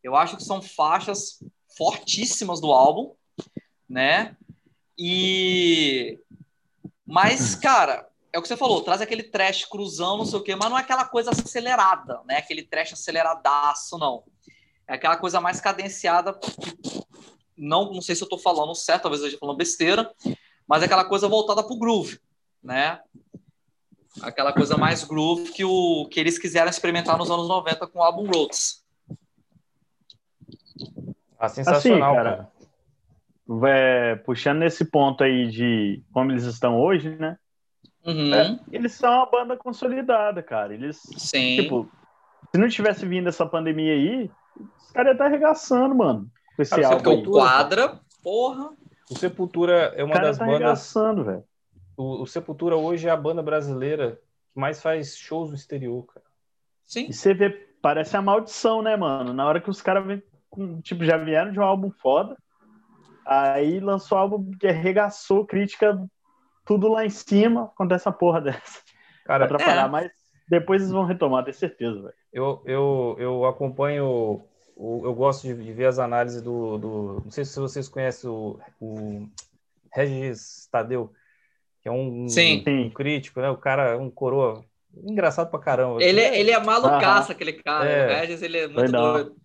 Eu 0.04 0.16
acho 0.16 0.38
que 0.38 0.44
são 0.44 0.62
faixas 0.62 1.44
fortíssimas 1.78 2.60
do 2.60 2.72
álbum, 2.72 3.14
né? 3.88 4.36
E 4.98 6.20
mas, 7.06 7.54
cara, 7.54 8.10
é 8.36 8.38
o 8.38 8.42
que 8.42 8.50
você 8.50 8.58
falou, 8.58 8.82
traz 8.82 9.00
aquele 9.02 9.24
trash 9.24 9.64
cruzão, 9.64 10.18
não 10.18 10.26
sei 10.26 10.38
o 10.38 10.44
quê, 10.44 10.58
mas 10.58 10.70
não 10.70 10.78
é 10.78 10.82
aquela 10.82 11.06
coisa 11.06 11.32
acelerada, 11.32 12.20
né? 12.26 12.36
Aquele 12.36 12.64
trash 12.64 12.92
aceleradaço, 12.92 13.98
não. 13.98 14.26
É 14.86 14.96
aquela 14.96 15.16
coisa 15.16 15.40
mais 15.40 15.62
cadenciada. 15.62 16.38
Não, 17.58 17.94
não 17.94 18.02
sei 18.02 18.14
se 18.14 18.22
eu 18.22 18.28
tô 18.28 18.38
falando 18.38 18.76
certo, 18.76 19.04
talvez 19.04 19.22
eu 19.22 19.28
esteja 19.28 19.40
falando 19.40 19.56
besteira, 19.56 20.14
mas 20.68 20.82
é 20.82 20.86
aquela 20.86 21.06
coisa 21.06 21.30
voltada 21.30 21.64
pro 21.64 21.80
groove, 21.80 22.20
né? 22.62 23.00
Aquela 24.22 24.52
coisa 24.52 24.76
mais 24.76 25.06
groove 25.06 25.54
que, 25.54 25.64
o, 25.64 26.06
que 26.12 26.20
eles 26.20 26.38
quiseram 26.38 26.70
experimentar 26.70 27.18
nos 27.18 27.32
anos 27.32 27.48
90 27.48 27.88
com 27.88 28.00
o 28.00 28.04
álbum 28.04 28.30
Roots. 28.30 28.84
Ah, 31.40 31.48
sensacional, 31.48 32.16
assim, 32.16 32.24
cara. 32.24 32.52
cara. 33.48 33.70
É, 33.70 34.16
puxando 34.18 34.60
nesse 34.60 34.84
ponto 34.84 35.24
aí 35.24 35.48
de 35.48 36.04
como 36.12 36.34
eles 36.34 36.44
estão 36.44 36.78
hoje, 36.78 37.16
né? 37.16 37.38
Uhum. 38.06 38.34
É, 38.34 38.60
eles 38.72 38.94
são 38.94 39.12
uma 39.12 39.26
banda 39.26 39.58
consolidada, 39.58 40.44
cara. 40.44 40.74
Eles, 40.74 41.02
Sim. 41.18 41.56
tipo, 41.56 41.90
se 42.52 42.58
não 42.58 42.70
tivesse 42.70 43.06
vindo 43.06 43.28
essa 43.28 43.46
pandemia 43.46 43.94
aí, 43.94 44.32
os 44.78 44.92
caras 44.92 45.08
iam 45.08 45.14
estar 45.14 45.26
arregaçando, 45.26 45.96
mano. 45.96 46.30
Com 46.56 46.62
esse 46.62 46.72
cara, 46.72 46.96
álbum. 46.96 47.22
O 47.22 47.32
quadra, 47.32 48.00
porra. 48.24 48.72
O 49.10 49.18
Sepultura 49.18 49.94
é 49.96 50.04
uma 50.04 50.20
das 50.20 50.38
tá 50.38 50.46
bandas. 50.46 50.94
velho. 50.94 51.44
O, 51.98 52.24
o, 52.24 52.28
Sepultura 52.28 52.76
hoje 52.76 53.08
é 53.08 53.12
a 53.12 53.18
banda 53.18 53.42
brasileira 53.42 54.20
que 54.54 54.60
mais 54.60 54.82
faz 54.82 55.18
shows 55.18 55.50
no 55.50 55.56
exterior, 55.56 56.06
cara. 56.06 56.26
Sim. 56.86 57.08
E 57.10 57.14
você 57.14 57.34
vê, 57.34 57.50
parece 57.82 58.16
a 58.16 58.22
maldição, 58.22 58.82
né, 58.82 58.96
mano? 58.96 59.34
Na 59.34 59.46
hora 59.46 59.62
que 59.62 59.70
os 59.70 59.82
caras 59.82 60.06
vêm, 60.06 60.24
tipo, 60.82 61.04
já 61.04 61.18
vieram 61.18 61.52
de 61.52 61.60
um 61.60 61.64
álbum 61.64 61.92
foda, 61.92 62.38
aí 63.26 63.80
lançou 63.80 64.18
um 64.18 64.22
álbum 64.22 64.52
que 64.60 64.68
arregaçou 64.68 65.46
crítica 65.46 66.00
tudo 66.66 66.88
lá 66.88 67.06
em 67.06 67.10
cima, 67.10 67.66
acontece 67.66 68.04
essa 68.04 68.12
porra 68.12 68.42
dessa. 68.42 68.82
Cara, 69.26 69.46
atrapalhar, 69.46 69.88
é. 69.88 69.90
mas 69.90 70.12
depois 70.50 70.82
eles 70.82 70.94
vão 70.94 71.06
retomar, 71.06 71.44
tenho 71.44 71.56
certeza, 71.56 72.02
velho. 72.02 72.14
Eu, 72.32 72.62
eu, 72.66 73.16
eu 73.18 73.46
acompanho 73.46 74.46
eu 74.78 75.14
gosto 75.14 75.48
de, 75.48 75.54
ver 75.54 75.86
as 75.86 76.00
análises 76.00 76.42
do, 76.42 76.78
do, 76.78 77.22
Não 77.24 77.32
sei 77.32 77.46
se 77.46 77.58
vocês 77.60 77.88
conhecem 77.88 78.30
o, 78.30 78.60
o 78.82 79.28
Regis 79.94 80.68
Tadeu, 80.70 81.12
que 81.82 81.88
é 81.88 81.92
um, 81.92 82.28
Sim. 82.28 82.64
um 82.68 82.90
crítico, 82.90 83.40
né? 83.40 83.50
O 83.50 83.58
cara 83.58 83.92
é 83.92 83.96
um 83.96 84.10
coroa. 84.10 84.66
Engraçado 85.04 85.50
pra 85.50 85.60
caramba. 85.60 86.04
Ele, 86.04 86.20
é, 86.20 86.40
ele 86.40 86.52
é 86.52 86.60
malucaço, 86.60 87.32
aquele 87.32 87.54
cara. 87.54 87.90
É. 87.90 88.06
O 88.06 88.20
Regis, 88.20 88.42
ele 88.42 88.58
é 88.58 88.68
muito 88.68 88.92
doido. 88.92 89.36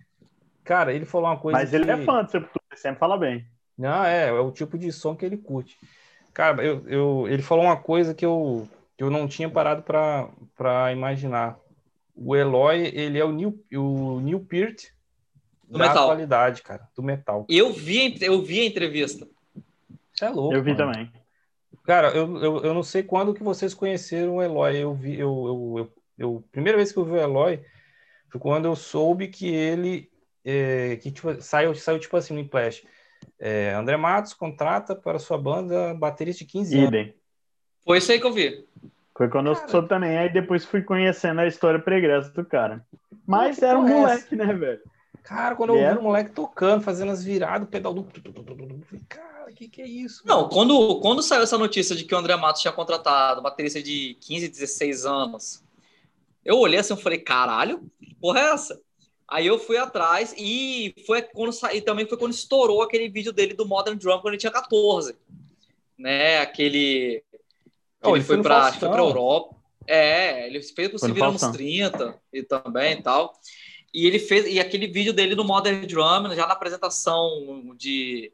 Cara, 0.65 0.93
ele 0.93 1.05
falou 1.05 1.29
uma 1.29 1.39
coisa. 1.39 1.59
Mas 1.59 1.73
ele 1.73 1.91
é 1.91 1.97
fã 1.99 2.25
de 2.25 2.33
Sepultura, 2.33 2.63
sempre 2.75 2.99
fala 2.99 3.17
bem. 3.17 3.47
Não, 3.79 4.05
é, 4.05 4.29
é 4.29 4.33
o 4.33 4.51
tipo 4.51 4.77
de 4.77 4.93
som 4.93 5.15
que 5.15 5.25
ele 5.25 5.37
curte. 5.37 5.77
Cara, 6.33 6.64
eu, 6.64 6.88
eu, 6.88 7.29
ele 7.29 7.43
falou 7.43 7.64
uma 7.64 7.77
coisa 7.77 8.14
que 8.14 8.25
eu, 8.25 8.69
que 8.97 9.03
eu 9.03 9.11
não 9.11 9.27
tinha 9.27 9.49
parado 9.49 9.83
para 9.83 10.93
imaginar. 10.93 11.59
O 12.14 12.37
Eloy, 12.37 12.90
ele 12.95 13.19
é 13.19 13.25
o 13.25 13.33
Neil, 13.33 13.59
o 13.73 14.21
Neil 14.21 14.40
Peart 14.40 14.85
do 15.66 15.79
da 15.79 15.88
metal. 15.88 16.05
atualidade, 16.05 16.62
cara, 16.62 16.88
do 16.95 17.03
metal. 17.03 17.47
Eu 17.49 17.73
vi, 17.73 18.16
eu 18.21 18.43
vi 18.43 18.61
a 18.61 18.64
entrevista. 18.66 19.27
Você 20.12 20.25
é 20.25 20.29
louco. 20.29 20.55
Eu 20.55 20.62
vi 20.62 20.75
mano. 20.75 20.93
também. 20.93 21.12
Cara, 21.85 22.09
eu, 22.11 22.37
eu, 22.43 22.64
eu 22.64 22.75
não 22.75 22.83
sei 22.83 23.03
quando 23.03 23.33
que 23.35 23.43
vocês 23.43 23.73
conheceram 23.73 24.37
o 24.37 24.43
Eloy. 24.43 24.77
Eu 24.77 24.95
vi, 24.95 25.19
eu, 25.19 25.47
eu, 25.47 25.79
eu, 25.79 25.93
eu 26.19 26.45
primeira 26.53 26.77
vez 26.77 26.93
que 26.93 26.99
eu 26.99 27.05
vi 27.05 27.12
o 27.12 27.16
Eloy 27.16 27.64
foi 28.29 28.40
quando 28.40 28.66
eu 28.66 28.77
soube 28.77 29.29
que 29.29 29.49
ele 29.49 30.11
é, 30.45 30.97
que 30.97 31.11
tipo, 31.11 31.40
saiu, 31.40 31.75
saiu 31.75 31.99
tipo 31.99 32.16
assim 32.16 32.35
no 32.35 32.40
Implash. 32.40 32.85
É, 33.39 33.73
André 33.75 33.97
Matos 33.97 34.35
contrata 34.35 34.95
para 34.95 35.19
sua 35.19 35.39
banda 35.39 35.95
baterista 35.95 36.45
de 36.45 36.51
15 36.51 36.79
anos. 36.79 37.15
Foi 37.85 37.99
isso 37.99 38.13
aí 38.13 38.21
que 38.21 38.27
eu 38.27 38.33
vi. 38.33 38.65
Foi 39.17 39.29
quando 39.29 39.53
cara, 39.53 39.67
eu 39.67 39.69
soube 39.69 39.89
também. 39.89 40.17
Aí 40.17 40.33
depois 40.33 40.65
fui 40.65 40.83
conhecendo 40.83 41.41
a 41.41 41.47
história 41.47 41.79
pregressa 41.79 42.31
do 42.31 42.45
cara. 42.45 42.85
Mas 43.27 43.63
era 43.63 43.79
um 43.79 43.87
moleque, 43.87 44.35
né, 44.35 44.53
velho? 44.53 44.81
Cara, 45.23 45.55
quando 45.55 45.77
eu 45.77 45.93
vi 45.93 45.99
o 45.99 46.03
moleque 46.03 46.31
tocando, 46.33 46.83
fazendo 46.83 47.13
as 47.13 47.23
viradas, 47.23 47.67
o 47.69 47.71
pedal 47.71 47.93
do. 47.93 48.05
Falei, 48.05 49.05
cara, 49.09 49.51
o 49.51 49.55
que, 49.55 49.69
que 49.69 49.83
é 49.83 49.87
isso? 49.87 50.23
Não, 50.27 50.49
quando, 50.49 51.01
quando 51.01 51.23
saiu 51.23 51.43
essa 51.43 51.59
notícia 51.59 51.95
de 51.95 52.05
que 52.05 52.15
o 52.15 52.19
André 52.19 52.35
Matos 52.37 52.63
tinha 52.63 52.73
contratado 52.73 53.43
baterista 53.43 53.83
de 53.83 54.17
15, 54.21 54.49
16 54.49 55.07
anos, 55.07 55.63
eu 56.45 56.59
olhei 56.59 56.81
assim 56.81 56.95
e 56.95 56.97
falei, 56.97 57.19
caralho, 57.19 57.83
que 58.03 58.15
porra 58.15 58.41
é 58.41 58.53
essa? 58.53 58.81
Aí 59.31 59.47
eu 59.47 59.61
fui 59.61 59.77
atrás 59.77 60.35
e 60.37 60.93
foi 61.07 61.23
quando 61.23 61.55
e 61.73 61.81
também 61.81 62.05
foi 62.05 62.19
quando 62.19 62.33
estourou 62.33 62.83
aquele 62.83 63.09
vídeo 63.09 63.33
dele 63.33 63.55
do 63.55 63.64
Modern 63.64 63.97
Drum 63.97 64.19
quando 64.19 64.35
ele 64.35 64.38
tinha 64.38 64.51
14. 64.51 65.14
Né? 65.97 66.38
Aquele. 66.38 67.23
Oh, 68.03 68.16
ele, 68.16 68.25
foi 68.25 68.43
para 68.43 68.73
foi 68.73 68.88
pra 68.88 68.99
Europa. 68.99 69.55
É, 69.87 70.47
ele 70.49 70.61
fez 70.62 70.90
com 70.90 70.99
Se 70.99 71.12
Vira 71.12 71.31
nos 71.31 71.43
30 71.43 72.21
e 72.33 72.43
também 72.43 72.95
e 72.95 73.03
tal. 73.03 73.33
E 73.95 74.07
ele 74.07 74.19
fez, 74.19 74.47
e 74.47 74.59
aquele 74.59 74.88
vídeo 74.88 75.12
dele 75.12 75.35
no 75.35 75.45
Modern 75.45 75.87
Drum, 75.87 76.35
já 76.35 76.47
na 76.47 76.53
apresentação 76.53 77.75
de 77.77 78.33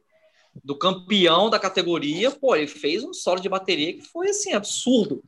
do 0.64 0.74
campeão 0.74 1.50
da 1.50 1.58
categoria, 1.58 2.30
pô, 2.30 2.56
ele 2.56 2.66
fez 2.66 3.04
um 3.04 3.12
solo 3.12 3.40
de 3.40 3.48
bateria 3.48 3.92
que 3.92 4.00
foi 4.00 4.30
assim 4.30 4.54
absurdo, 4.54 5.22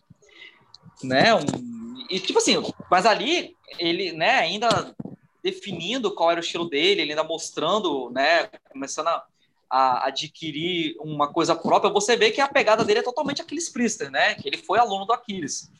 né? 1.03 1.35
Um, 1.35 2.07
e 2.09 2.19
tipo 2.19 2.39
assim, 2.39 2.55
mas 2.91 3.05
ali 3.05 3.55
ele, 3.79 4.13
né, 4.13 4.31
ainda 4.31 4.95
definindo 5.43 6.15
qual 6.15 6.31
era 6.31 6.41
o 6.41 6.43
estilo 6.43 6.69
dele, 6.69 7.03
ele 7.03 7.13
ainda 7.13 7.25
mostrando, 7.25 8.11
né, 8.11 8.49
começando 8.71 9.09
a, 9.09 9.25
a 9.71 10.07
adquirir 10.09 10.97
uma 11.01 11.33
coisa 11.33 11.55
própria, 11.55 11.93
você 11.93 12.17
vê 12.17 12.31
que 12.31 12.41
a 12.41 12.49
pegada 12.49 12.85
dele 12.85 13.01
é 13.01 13.03
totalmente 13.03 13.43
Aquiles 13.43 13.69
Priester, 13.69 14.11
né? 14.11 14.35
Que 14.35 14.49
ele 14.49 14.57
foi 14.57 14.79
aluno 14.79 15.05
do 15.05 15.13
Aquiles. 15.13 15.71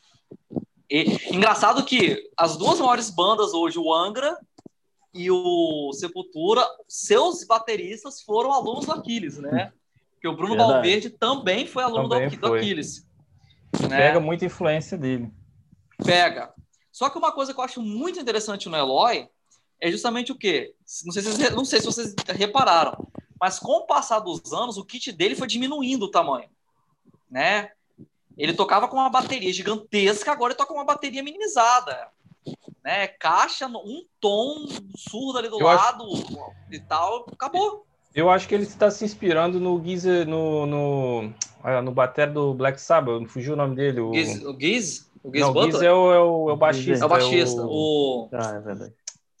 E, 0.89 1.35
engraçado 1.35 1.83
que 1.83 2.29
as 2.37 2.55
duas 2.55 2.79
maiores 2.79 3.09
bandas 3.09 3.53
hoje, 3.53 3.79
o 3.79 3.93
Angra 3.93 4.37
e 5.13 5.29
o 5.31 5.91
Sepultura, 5.93 6.65
seus 6.87 7.43
bateristas 7.43 8.21
foram 8.21 8.53
alunos 8.53 8.85
do 8.85 8.91
Aquiles, 8.91 9.37
né? 9.37 9.73
Porque 10.13 10.27
o 10.27 10.35
Bruno 10.35 10.55
Verdade. 10.55 10.73
Valverde 10.73 11.09
também 11.09 11.65
foi 11.65 11.83
aluno 11.83 12.09
também 12.09 12.29
do, 12.29 12.37
foi. 12.37 12.49
do 12.49 12.55
Aquiles. 12.55 13.07
Né? 13.89 13.97
Pega 13.97 14.19
muita 14.19 14.45
influência 14.45 14.97
dele. 14.97 15.31
Pega. 16.03 16.53
Só 16.91 17.09
que 17.09 17.17
uma 17.17 17.31
coisa 17.31 17.53
que 17.53 17.59
eu 17.59 17.63
acho 17.63 17.81
muito 17.81 18.19
interessante 18.19 18.67
no 18.67 18.75
Eloy 18.75 19.27
é 19.81 19.91
justamente 19.91 20.31
o 20.31 20.37
quê? 20.37 20.73
Não 21.05 21.11
sei, 21.11 21.21
se, 21.21 21.49
não 21.51 21.65
sei 21.65 21.79
se 21.79 21.85
vocês 21.85 22.15
repararam, 22.27 23.07
mas 23.39 23.59
com 23.59 23.71
o 23.71 23.85
passar 23.85 24.19
dos 24.19 24.51
anos, 24.53 24.77
o 24.77 24.85
kit 24.85 25.11
dele 25.11 25.35
foi 25.35 25.47
diminuindo 25.47 26.05
o 26.05 26.11
tamanho, 26.11 26.49
né? 27.29 27.71
Ele 28.37 28.53
tocava 28.53 28.87
com 28.87 28.95
uma 28.95 29.09
bateria 29.09 29.51
gigantesca, 29.51 30.31
agora 30.31 30.51
ele 30.53 30.57
toca 30.57 30.69
com 30.69 30.79
uma 30.79 30.85
bateria 30.85 31.23
minimizada. 31.23 32.07
Né? 32.83 33.07
Caixa, 33.07 33.67
um 33.67 34.05
tom 34.19 34.65
surdo 34.95 35.39
ali 35.39 35.49
do 35.49 35.59
eu 35.59 35.65
lado 35.65 36.05
acho... 36.05 36.53
e 36.71 36.79
tal, 36.79 37.25
acabou. 37.31 37.85
Eu 38.15 38.29
acho 38.29 38.47
que 38.47 38.55
ele 38.55 38.63
está 38.63 38.89
se 38.89 39.05
inspirando 39.05 39.59
no 39.59 39.83
Giz, 39.83 40.05
no, 40.25 40.65
no, 40.65 41.33
ah, 41.63 41.81
no 41.81 41.91
bater 41.91 42.31
do 42.31 42.53
Black 42.53 42.81
Sabbath, 42.81 43.27
fugiu 43.27 43.53
o 43.53 43.57
nome 43.57 43.75
dele. 43.75 43.99
O 43.99 44.13
Giz? 44.13 44.41
O 44.43 44.57
Giz, 44.59 45.11
o 45.23 45.31
Giz, 45.31 45.41
Não, 45.41 45.51
o 45.53 45.63
Giz 45.65 45.81
é, 45.81 45.91
o, 45.91 46.13
é, 46.13 46.19
o, 46.19 46.49
é 46.49 46.53
o 46.53 46.57
baixista. 46.57 47.03
É 47.03 47.05
o 47.05 47.09
baixista. 47.09 47.61
É 47.61 47.65
o... 47.65 48.29
Ah, 48.31 48.55
é 48.55 48.59
verdade. 48.59 48.93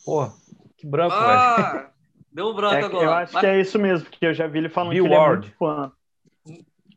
Porra, 0.09 0.33
que 0.75 0.87
branco, 0.87 1.13
ah, 1.13 1.71
velho. 1.71 1.89
Deu 2.31 2.47
um 2.47 2.53
branco 2.55 2.75
é, 2.75 2.83
agora. 2.83 3.05
Eu 3.05 3.13
acho 3.13 3.33
Mas... 3.33 3.41
que 3.41 3.47
é 3.47 3.61
isso 3.61 3.77
mesmo, 3.77 4.09
porque 4.09 4.25
eu 4.25 4.33
já 4.33 4.47
vi 4.47 4.57
ele 4.57 4.69
falando 4.69 4.93
Bill 4.93 5.03
que 5.03 5.09
ele 5.09 5.15
Ward. 5.15 5.33
é 5.33 5.39
muito 5.41 5.57
fã. 5.57 5.91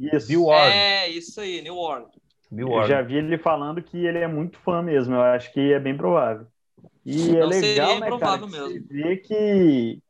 Isso. 0.01 0.29
Bill 0.29 0.45
Ward. 0.45 0.75
É, 0.75 1.09
isso 1.11 1.41
aí, 1.41 1.61
New 1.61 1.77
Ward. 1.77 2.07
Bill 2.51 2.69
Ward. 2.69 2.91
Eu 2.91 2.97
já 2.97 3.03
vi 3.03 3.17
ele 3.17 3.37
falando 3.37 3.83
que 3.83 3.99
ele 3.99 4.19
é 4.19 4.27
muito 4.27 4.59
fã 4.61 4.81
mesmo. 4.81 5.15
Eu 5.15 5.21
acho 5.21 5.53
que 5.53 5.75
é 5.75 5.79
bem 5.79 5.95
provável. 5.95 6.47
E 7.05 7.37
é 7.37 7.41
Não 7.41 7.53
é 7.53 7.61
legal, 7.61 8.01
né, 8.01 8.19
cara? 8.19 8.39
Você 8.39 8.81
vê 8.81 9.17
que, 9.19 10.03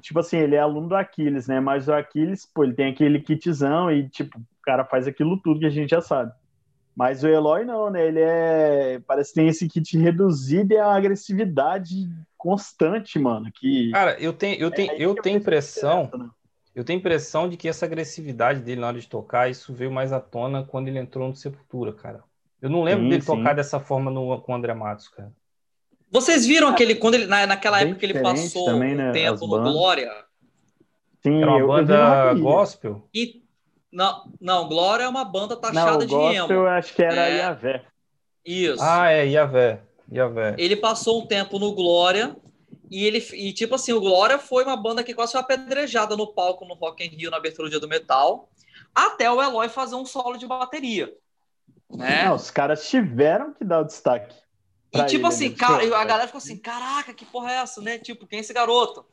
tipo 0.00 0.18
assim, 0.18 0.38
ele 0.38 0.54
é 0.54 0.60
aluno 0.60 0.88
do 0.88 0.96
Aquiles, 0.96 1.46
né? 1.46 1.60
Mas 1.60 1.88
o 1.88 1.92
Aquiles, 1.92 2.46
pô, 2.46 2.64
ele 2.64 2.72
tem 2.72 2.90
aquele 2.90 3.20
kitzão 3.20 3.90
e, 3.90 4.08
tipo, 4.08 4.38
o 4.38 4.62
cara 4.62 4.82
faz 4.82 5.06
aquilo 5.06 5.38
tudo 5.42 5.60
que 5.60 5.66
a 5.66 5.70
gente 5.70 5.90
já 5.90 6.00
sabe. 6.00 6.32
Mas 6.96 7.22
o 7.22 7.28
Eloy 7.28 7.66
não, 7.66 7.90
né? 7.90 8.06
Ele 8.06 8.20
é. 8.20 8.98
Parece 9.06 9.34
que 9.34 9.40
tem 9.40 9.48
esse 9.48 9.68
kit 9.68 9.98
reduzido 9.98 10.72
e 10.72 10.78
a 10.78 10.94
agressividade 10.94 12.08
constante, 12.36 13.18
mano. 13.18 13.50
Que... 13.52 13.90
Cara, 13.90 14.18
eu 14.20 14.32
tenho, 14.32 14.58
eu 14.60 14.70
tenho, 14.70 14.92
é 14.92 14.96
eu 14.98 15.14
tenho 15.14 15.38
impressão. 15.38 16.10
Né? 16.14 16.28
Eu 16.74 16.84
tenho 16.84 16.98
impressão 16.98 17.48
de 17.48 17.56
que 17.56 17.68
essa 17.68 17.86
agressividade 17.86 18.60
dele 18.60 18.80
na 18.80 18.88
hora 18.88 19.00
de 19.00 19.08
tocar, 19.08 19.50
isso 19.50 19.72
veio 19.72 19.90
mais 19.90 20.12
à 20.12 20.20
tona 20.20 20.62
quando 20.62 20.88
ele 20.88 20.98
entrou 20.98 21.26
no 21.28 21.34
Sepultura, 21.34 21.92
cara. 21.92 22.22
Eu 22.60 22.68
não 22.68 22.82
lembro 22.82 23.04
sim, 23.04 23.10
dele 23.10 23.22
sim. 23.22 23.26
tocar 23.26 23.54
dessa 23.54 23.80
forma 23.80 24.10
no, 24.10 24.40
com 24.40 24.52
o 24.52 24.54
André 24.54 24.74
Matos, 24.74 25.08
cara. 25.08 25.32
Vocês 26.10 26.46
viram 26.46 26.68
aquele 26.68 26.94
quando 26.94 27.14
ele 27.14 27.26
na, 27.26 27.46
naquela 27.46 27.78
Bem 27.78 27.88
época 27.88 28.00
que 28.00 28.06
ele 28.06 28.20
passou 28.20 28.64
também, 28.66 28.94
né, 28.94 29.10
tempo 29.12 29.46
no 29.46 29.62
Glória? 29.62 30.10
Sim, 31.22 31.42
Era 31.42 31.50
uma 31.50 31.60
eu, 31.60 31.66
banda 31.66 32.32
eu 32.32 32.40
gospel. 32.40 33.08
E 33.12 33.42
não, 33.90 34.30
não, 34.40 34.68
Glória 34.68 35.04
é 35.04 35.08
uma 35.08 35.24
banda 35.24 35.56
taxada 35.56 35.92
não, 35.92 35.98
de 35.98 36.06
gospel, 36.06 36.44
emo. 36.44 36.52
Eu 36.52 36.68
acho 36.68 36.94
que 36.94 37.02
era 37.02 37.28
é... 37.28 37.36
Iavé. 37.38 37.84
Isso. 38.44 38.82
Ah, 38.82 39.10
é 39.10 39.26
Iavé. 39.26 39.82
Ele 40.58 40.76
passou 40.76 41.22
um 41.22 41.26
tempo 41.26 41.58
no 41.58 41.72
Glória 41.72 42.36
e 42.90 43.04
ele 43.04 43.18
e 43.32 43.52
tipo 43.52 43.74
assim, 43.74 43.92
o 43.92 44.00
Glória 44.00 44.38
foi 44.38 44.64
uma 44.64 44.76
banda 44.76 45.02
que 45.02 45.14
quase 45.14 45.32
foi 45.32 45.40
apedrejada 45.40 46.16
no 46.16 46.32
palco 46.32 46.64
no 46.64 46.74
Rock 46.74 47.04
in 47.04 47.08
Rio 47.08 47.30
na 47.30 47.36
abertura 47.36 47.68
do 47.68 47.70
Dia 47.70 47.80
do 47.80 47.88
Metal, 47.88 48.48
até 48.94 49.30
o 49.30 49.42
Eloy 49.42 49.68
fazer 49.68 49.96
um 49.96 50.06
solo 50.06 50.36
de 50.36 50.46
bateria. 50.46 51.12
Né? 51.90 52.24
Não, 52.24 52.34
os 52.34 52.50
caras 52.50 52.88
tiveram 52.88 53.52
que 53.52 53.64
dar 53.64 53.80
o 53.80 53.84
destaque. 53.84 54.34
E 54.92 55.04
tipo 55.04 55.26
assim, 55.26 55.52
cara, 55.52 55.82
a 55.84 56.04
galera 56.04 56.26
ficou 56.26 56.38
assim, 56.38 56.56
caraca, 56.56 57.12
que 57.12 57.24
porra 57.24 57.52
é 57.52 57.54
essa, 57.56 57.82
né? 57.82 57.98
Tipo, 57.98 58.26
quem 58.26 58.38
é 58.38 58.40
esse 58.40 58.52
garoto? 58.52 59.04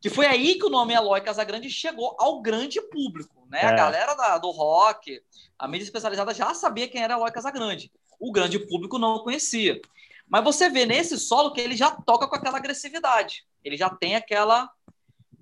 Que 0.00 0.10
foi 0.10 0.26
aí 0.26 0.56
que 0.56 0.66
o 0.66 0.70
nome 0.70 0.92
Eloy 0.92 1.20
Casagrande 1.22 1.70
chegou 1.70 2.14
ao 2.18 2.42
grande 2.42 2.80
público, 2.80 3.46
né? 3.50 3.60
É. 3.62 3.66
A 3.66 3.72
galera 3.72 4.14
da, 4.14 4.36
do 4.36 4.50
rock, 4.50 5.22
a 5.58 5.66
mídia 5.66 5.84
especializada 5.84 6.34
já 6.34 6.52
sabia 6.52 6.88
quem 6.88 7.02
era 7.02 7.14
Eloy 7.14 7.32
Casagrande. 7.32 7.90
O 8.20 8.30
grande 8.30 8.58
público 8.58 8.98
não 8.98 9.14
o 9.14 9.24
conhecia. 9.24 9.80
Mas 10.28 10.44
você 10.44 10.68
vê 10.70 10.86
nesse 10.86 11.18
solo 11.18 11.52
que 11.52 11.60
ele 11.60 11.76
já 11.76 11.90
toca 11.90 12.26
com 12.26 12.34
aquela 12.34 12.58
agressividade. 12.58 13.44
Ele 13.64 13.76
já 13.76 13.90
tem 13.90 14.16
aquela 14.16 14.70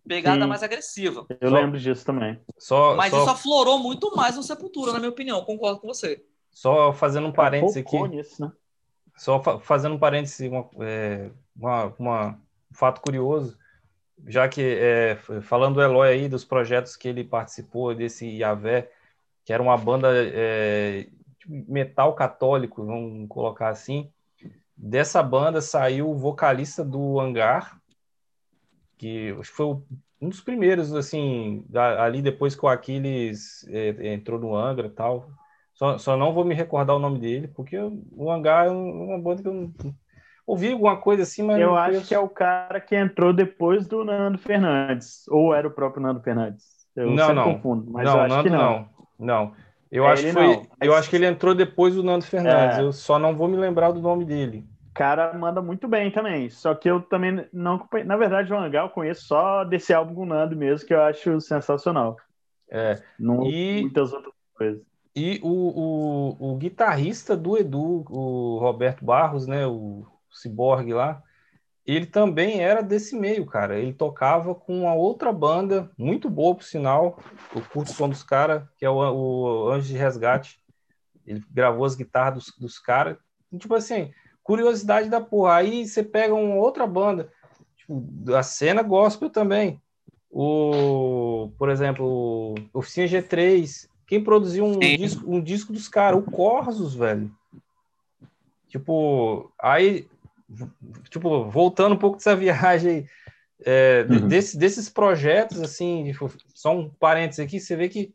pegada 0.07 0.43
Sim. 0.43 0.49
mais 0.49 0.63
agressiva. 0.63 1.27
Eu 1.41 1.51
só, 1.51 1.55
lembro 1.55 1.79
disso 1.79 2.05
também. 2.05 2.41
Só, 2.59 2.95
Mas 2.97 3.11
só... 3.11 3.21
isso 3.21 3.31
aflorou 3.31 3.79
muito 3.79 4.15
mais 4.17 4.37
no 4.37 4.43
Sepultura, 4.43 4.93
na 4.93 4.99
minha 4.99 5.11
opinião. 5.11 5.45
Concordo 5.45 5.81
com 5.81 5.89
você. 5.89 6.25
Só 6.51 6.93
fazendo 6.93 7.29
um 7.29 7.33
parênteses 7.33 7.77
aqui. 7.77 8.09
Nisso, 8.09 8.43
né? 8.43 8.53
Só 9.17 9.43
fa 9.43 9.59
fazendo 9.59 9.95
um 9.95 9.99
parênteses, 9.99 10.51
uma, 10.51 10.69
é, 10.81 11.31
uma, 11.55 11.95
uma, 11.99 12.29
um 12.71 12.75
fato 12.75 13.01
curioso, 13.01 13.57
já 14.27 14.49
que 14.49 14.61
é, 14.63 15.17
falando 15.43 15.75
do 15.75 15.83
Eloy 15.83 16.09
aí, 16.09 16.29
dos 16.29 16.45
projetos 16.45 16.97
que 16.97 17.09
ele 17.09 17.25
participou, 17.25 17.95
desse 17.95 18.27
Yavé, 18.27 18.91
que 19.45 19.53
era 19.53 19.63
uma 19.63 19.77
banda 19.77 20.09
é, 20.15 21.09
metal 21.47 22.15
católico, 22.15 22.85
vamos 22.85 23.29
colocar 23.29 23.69
assim, 23.69 24.11
dessa 24.83 25.23
banda 25.23 25.61
saiu 25.61 26.11
o 26.11 26.19
vocalista 26.19 26.85
do 26.85 27.21
Hangar, 27.21 27.81
que 28.99 29.35
acho 29.39 29.51
que 29.51 29.57
foi 29.57 29.67
um 30.21 30.29
dos 30.29 30.41
primeiros, 30.41 30.93
assim, 30.93 31.65
ali 31.99 32.21
depois 32.21 32.57
que 32.57 32.65
o 32.65 32.69
Aquiles 32.69 33.65
é, 33.69 34.13
entrou 34.13 34.41
no 34.41 34.57
Angra 34.57 34.89
e 34.89 34.91
tal, 34.91 35.31
só, 35.73 35.97
só 35.99 36.17
não 36.17 36.33
vou 36.33 36.45
me 36.45 36.55
recordar 36.55 36.97
o 36.97 36.99
nome 36.99 37.21
dele, 37.21 37.47
porque 37.49 37.79
o 37.79 38.31
Hangar 38.31 38.67
é 38.67 38.71
uma 38.71 39.19
banda 39.19 39.43
que 39.43 39.49
eu 39.49 39.55
não, 39.55 39.73
ouvi 40.47 40.73
alguma 40.73 40.97
coisa 40.97 41.23
assim, 41.23 41.43
mas. 41.43 41.61
Eu 41.61 41.77
acho 41.77 42.07
que 42.07 42.15
é 42.15 42.19
o 42.19 42.29
cara 42.29 42.81
que 42.81 42.97
entrou 42.97 43.33
depois 43.33 43.87
do 43.87 44.05
Nando 44.05 44.39
Fernandes. 44.39 45.27
Ou 45.29 45.55
era 45.55 45.67
o 45.67 45.71
próprio 45.71 46.03
Nando 46.03 46.21
Fernandes. 46.21 46.65
Eu 46.95 47.11
não, 47.11 47.33
não. 47.33 47.55
confundo, 47.55 47.91
mas 47.91 48.05
não, 48.05 48.15
eu 48.15 48.21
acho 48.21 48.35
Nando, 48.35 48.43
que 48.43 48.51
não. 48.51 48.59
não. 48.59 48.89
Não. 49.19 49.53
Eu, 49.91 50.07
é 50.07 50.13
acho 50.13 50.25
que 50.25 50.33
foi, 50.33 50.47
não, 50.47 50.67
eu 50.81 50.95
acho 50.95 51.11
que 51.11 51.17
ele 51.17 51.27
entrou 51.27 51.55
depois 51.55 51.95
do 51.95 52.03
Nando 52.03 52.25
Fernandes. 52.25 52.79
É... 52.79 52.83
Eu 52.83 52.93
só 52.93 53.19
não 53.19 53.35
vou 53.35 53.49
me 53.49 53.57
lembrar 53.57 53.93
do 53.93 54.01
nome 54.01 54.25
dele. 54.25 54.67
Cara, 54.95 55.33
manda 55.33 55.63
muito 55.63 55.89
bem 55.89 56.11
também. 56.11 56.51
Só 56.51 56.75
que 56.75 56.91
eu 56.91 57.01
também 57.01 57.47
não. 57.53 57.89
Na 58.05 58.17
verdade, 58.17 58.53
o 58.53 58.57
Hangar 58.57 58.85
eu 58.85 58.91
conheço 58.91 59.27
só 59.27 59.65
desse 59.65 59.93
álbum 59.93 60.15
com 60.15 60.27
Nando 60.27 60.55
mesmo, 60.55 60.87
que 60.87 60.95
eu 60.95 61.03
acho 61.03 61.41
sensacional. 61.41 62.17
É. 62.71 63.03
Não 63.19 63.47
e... 63.47 63.83
muitas 63.83 64.13
outras 64.13 64.35
coisas. 64.55 64.83
E 65.15 65.41
o, 65.43 65.49
o, 65.49 66.53
o, 66.53 66.57
guitarrista 66.57 67.37
do 67.37 67.59
Edu, 67.59 68.03
o 68.09 68.59
Roberto 68.59 69.05
Barros, 69.05 69.47
né, 69.47 69.67
o 69.67 70.07
Cyborg 70.31 70.91
lá, 70.95 71.23
ele 71.85 72.07
também 72.07 72.63
era 72.63 72.83
desse 72.83 73.15
meio, 73.15 73.45
cara. 73.45 73.79
Ele 73.79 73.93
tocava 73.93 74.55
com 74.55 74.83
uma 74.83 74.95
outra 74.95 75.31
banda, 75.31 75.91
muito 75.99 76.31
boa, 76.31 76.55
por 76.55 76.65
sinal. 76.65 77.19
O 77.55 77.61
curto 77.61 77.93
som 77.93 78.09
dos 78.09 78.23
caras, 78.23 78.63
que 78.79 78.87
é 78.87 78.91
o, 78.91 78.97
o 78.97 79.71
Anjo 79.71 79.89
de 79.89 79.99
Resgate. 79.99 80.63
Ele 81.27 81.43
gravou 81.51 81.85
as 81.85 81.95
guitarras 81.95 82.35
dos, 82.35 82.57
dos 82.59 82.79
caras. 82.79 83.19
Tipo 83.59 83.75
assim, 83.75 84.13
curiosidade 84.43 85.09
da 85.09 85.21
porra. 85.21 85.57
Aí 85.57 85.87
você 85.87 86.03
pega 86.03 86.35
uma 86.35 86.57
outra 86.57 86.87
banda, 86.87 87.31
tipo, 87.77 88.05
a 88.35 88.43
cena 88.43 88.83
gospel 88.83 89.31
também. 89.31 89.81
O, 90.31 91.51
por 91.59 91.69
exemplo, 91.69 92.55
Oficina 92.73 93.07
G3, 93.07 93.87
quem 94.07 94.23
produziu 94.23 94.65
um 94.65 94.79
disco, 94.79 95.31
um 95.31 95.41
disco 95.41 95.73
dos 95.73 95.89
caras? 95.89 96.19
O 96.19 96.31
Corsos, 96.31 96.95
velho. 96.95 97.31
Tipo, 98.69 99.53
aí, 99.59 100.09
tipo, 101.11 101.45
voltando 101.51 101.95
um 101.95 101.99
pouco 101.99 102.17
dessa 102.17 102.35
viagem, 102.37 103.07
é, 103.65 104.07
uhum. 104.09 104.27
desse, 104.27 104.57
desses 104.57 104.89
projetos, 104.89 105.61
assim, 105.61 106.11
tipo, 106.11 106.33
só 106.55 106.75
um 106.75 106.89
parênteses 106.89 107.41
aqui, 107.41 107.61
você 107.61 107.77
vê 107.77 107.89
que 107.89 108.15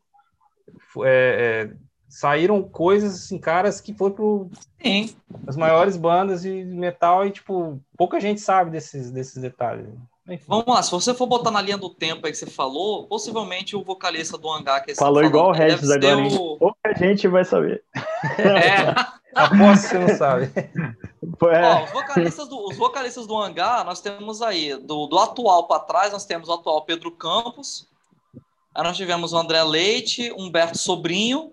é, 1.04 1.70
é, 1.70 1.76
saíram 2.08 2.62
coisas, 2.62 3.14
assim, 3.14 3.38
caras 3.38 3.80
que 3.80 3.94
foi 3.94 4.10
pro 4.10 4.50
Sim. 4.82 5.14
as 5.46 5.56
maiores 5.56 5.96
bandas 5.96 6.42
de 6.42 6.64
metal 6.64 7.26
e, 7.26 7.30
tipo, 7.30 7.80
pouca 7.96 8.20
gente 8.20 8.40
sabe 8.40 8.70
desses, 8.70 9.10
desses 9.10 9.40
detalhes. 9.40 9.86
Enfim. 10.28 10.44
Vamos 10.46 10.66
lá, 10.66 10.82
se 10.82 10.90
você 10.90 11.14
for 11.14 11.26
botar 11.26 11.50
na 11.50 11.62
linha 11.62 11.78
do 11.78 11.88
tempo 11.88 12.26
aí 12.26 12.32
que 12.32 12.38
você 12.38 12.46
falou, 12.46 13.06
possivelmente 13.06 13.74
o 13.74 13.82
vocalista 13.82 14.36
do 14.36 14.50
Hangar 14.50 14.84
que 14.84 14.94
Falou 14.94 15.24
igual 15.24 15.48
o 15.48 15.52
Regis 15.52 15.90
agora, 15.90 16.18
o... 16.18 16.58
pouca 16.58 16.94
gente 16.98 17.26
vai 17.28 17.44
saber. 17.44 17.82
É. 18.38 19.18
Aposto 19.34 19.82
que 19.82 19.88
você 19.88 19.98
não 19.98 20.16
sabe. 20.16 20.50
É. 20.56 21.62
Ó, 21.62 21.84
os, 21.84 21.90
vocalistas 21.90 22.48
do, 22.48 22.68
os 22.68 22.76
vocalistas 22.76 23.26
do 23.26 23.36
Hangar, 23.36 23.84
nós 23.84 24.00
temos 24.00 24.42
aí, 24.42 24.74
do, 24.76 25.06
do 25.06 25.18
atual 25.18 25.66
para 25.66 25.80
trás, 25.80 26.12
nós 26.12 26.24
temos 26.24 26.48
o 26.48 26.52
atual 26.52 26.82
Pedro 26.82 27.10
Campos, 27.12 27.86
aí 28.74 28.82
nós 28.82 28.96
tivemos 28.96 29.32
o 29.32 29.38
André 29.38 29.62
Leite, 29.62 30.32
Humberto 30.36 30.78
Sobrinho, 30.78 31.52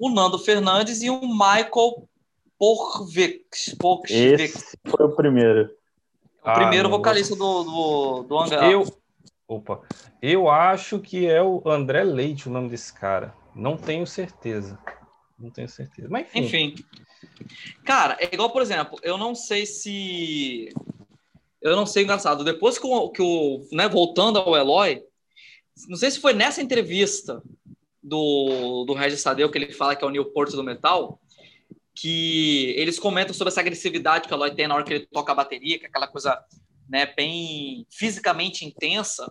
o 0.00 0.08
Nando 0.08 0.38
Fernandes 0.38 1.02
e 1.02 1.10
o 1.10 1.20
Michael 1.20 2.08
Porvex. 2.58 3.76
Esse 4.08 4.78
foi 4.86 5.06
o 5.06 5.14
primeiro. 5.14 5.66
O 6.42 6.48
ah, 6.48 6.54
primeiro 6.54 6.88
vocalista 6.88 7.36
do, 7.36 7.64
do, 7.64 8.22
do 8.22 8.38
Hangar. 8.38 8.70
Eu, 8.70 8.86
opa, 9.46 9.82
eu 10.22 10.48
acho 10.48 10.98
que 10.98 11.26
é 11.26 11.42
o 11.42 11.62
André 11.66 12.02
Leite 12.02 12.48
o 12.48 12.52
nome 12.52 12.70
desse 12.70 12.92
cara. 12.94 13.34
Não 13.54 13.76
tenho 13.76 14.06
certeza. 14.06 14.78
Não 15.38 15.50
tenho 15.50 15.68
certeza. 15.68 16.08
Mas 16.10 16.34
enfim. 16.34 16.74
Enfim. 16.74 16.84
Cara, 17.84 18.16
é 18.18 18.30
igual, 18.32 18.50
por 18.50 18.62
exemplo, 18.62 18.98
eu 19.02 19.18
não 19.18 19.34
sei 19.34 19.66
se. 19.66 20.72
Eu 21.60 21.76
não 21.76 21.84
sei, 21.84 22.04
engraçado. 22.04 22.42
Depois 22.42 22.78
que 22.78 22.86
o. 22.86 23.10
Que 23.10 23.20
o 23.20 23.66
né, 23.70 23.86
voltando 23.86 24.38
ao 24.38 24.56
Eloy, 24.56 25.02
não 25.88 25.96
sei 25.96 26.10
se 26.10 26.20
foi 26.20 26.32
nessa 26.32 26.62
entrevista 26.62 27.42
do, 28.02 28.84
do 28.86 28.94
Regis 28.94 29.20
Sadeu 29.20 29.50
que 29.50 29.58
ele 29.58 29.72
fala 29.72 29.94
que 29.94 30.04
é 30.04 30.06
o 30.06 30.10
Newport 30.10 30.50
do 30.52 30.64
metal 30.64 31.20
que 31.94 32.74
eles 32.78 32.98
comentam 32.98 33.34
sobre 33.34 33.50
essa 33.50 33.60
agressividade 33.60 34.26
que 34.26 34.34
o 34.34 34.36
Eloy 34.36 34.54
tem 34.54 34.66
na 34.66 34.74
hora 34.74 34.84
que 34.84 34.94
ele 34.94 35.06
toca 35.06 35.32
a 35.32 35.34
bateria, 35.34 35.78
que 35.78 35.84
é 35.84 35.88
aquela 35.88 36.08
coisa 36.08 36.42
né, 36.88 37.06
bem 37.14 37.86
fisicamente 37.90 38.64
intensa. 38.64 39.30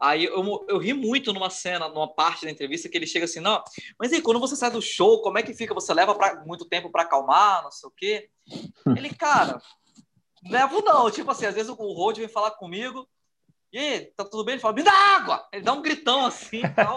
Aí 0.00 0.24
eu, 0.24 0.66
eu 0.68 0.78
ri 0.78 0.92
muito 0.92 1.32
numa 1.32 1.48
cena, 1.48 1.88
numa 1.88 2.12
parte 2.12 2.44
da 2.44 2.50
entrevista, 2.50 2.88
que 2.88 2.96
ele 2.96 3.06
chega 3.06 3.26
assim, 3.26 3.38
não, 3.38 3.62
mas 3.98 4.12
aí 4.12 4.20
quando 4.20 4.40
você 4.40 4.56
sai 4.56 4.70
do 4.70 4.82
show, 4.82 5.22
como 5.22 5.38
é 5.38 5.42
que 5.42 5.54
fica? 5.54 5.72
Você 5.72 5.94
leva 5.94 6.14
pra, 6.14 6.44
muito 6.44 6.64
tempo 6.64 6.90
para 6.90 7.02
acalmar, 7.02 7.62
não 7.62 7.70
sei 7.70 7.88
o 7.88 7.92
quê? 7.92 8.28
Ele, 8.98 9.14
cara, 9.14 9.62
levo 10.50 10.82
não. 10.82 11.10
Tipo 11.10 11.30
assim, 11.30 11.46
às 11.46 11.54
vezes 11.54 11.70
o 11.70 11.74
Rod 11.74 12.18
vem 12.18 12.28
falar 12.28 12.50
comigo, 12.52 13.08
e 13.74 13.78
aí, 13.78 14.00
tá 14.16 14.24
tudo 14.24 14.44
bem? 14.44 14.52
Ele 14.52 14.62
fala, 14.62 14.74
me 14.74 14.84
dá 14.84 14.92
água! 14.92 15.44
Ele 15.52 15.64
dá 15.64 15.72
um 15.72 15.82
gritão 15.82 16.24
assim 16.24 16.58
e 16.58 16.68
tal. 16.68 16.96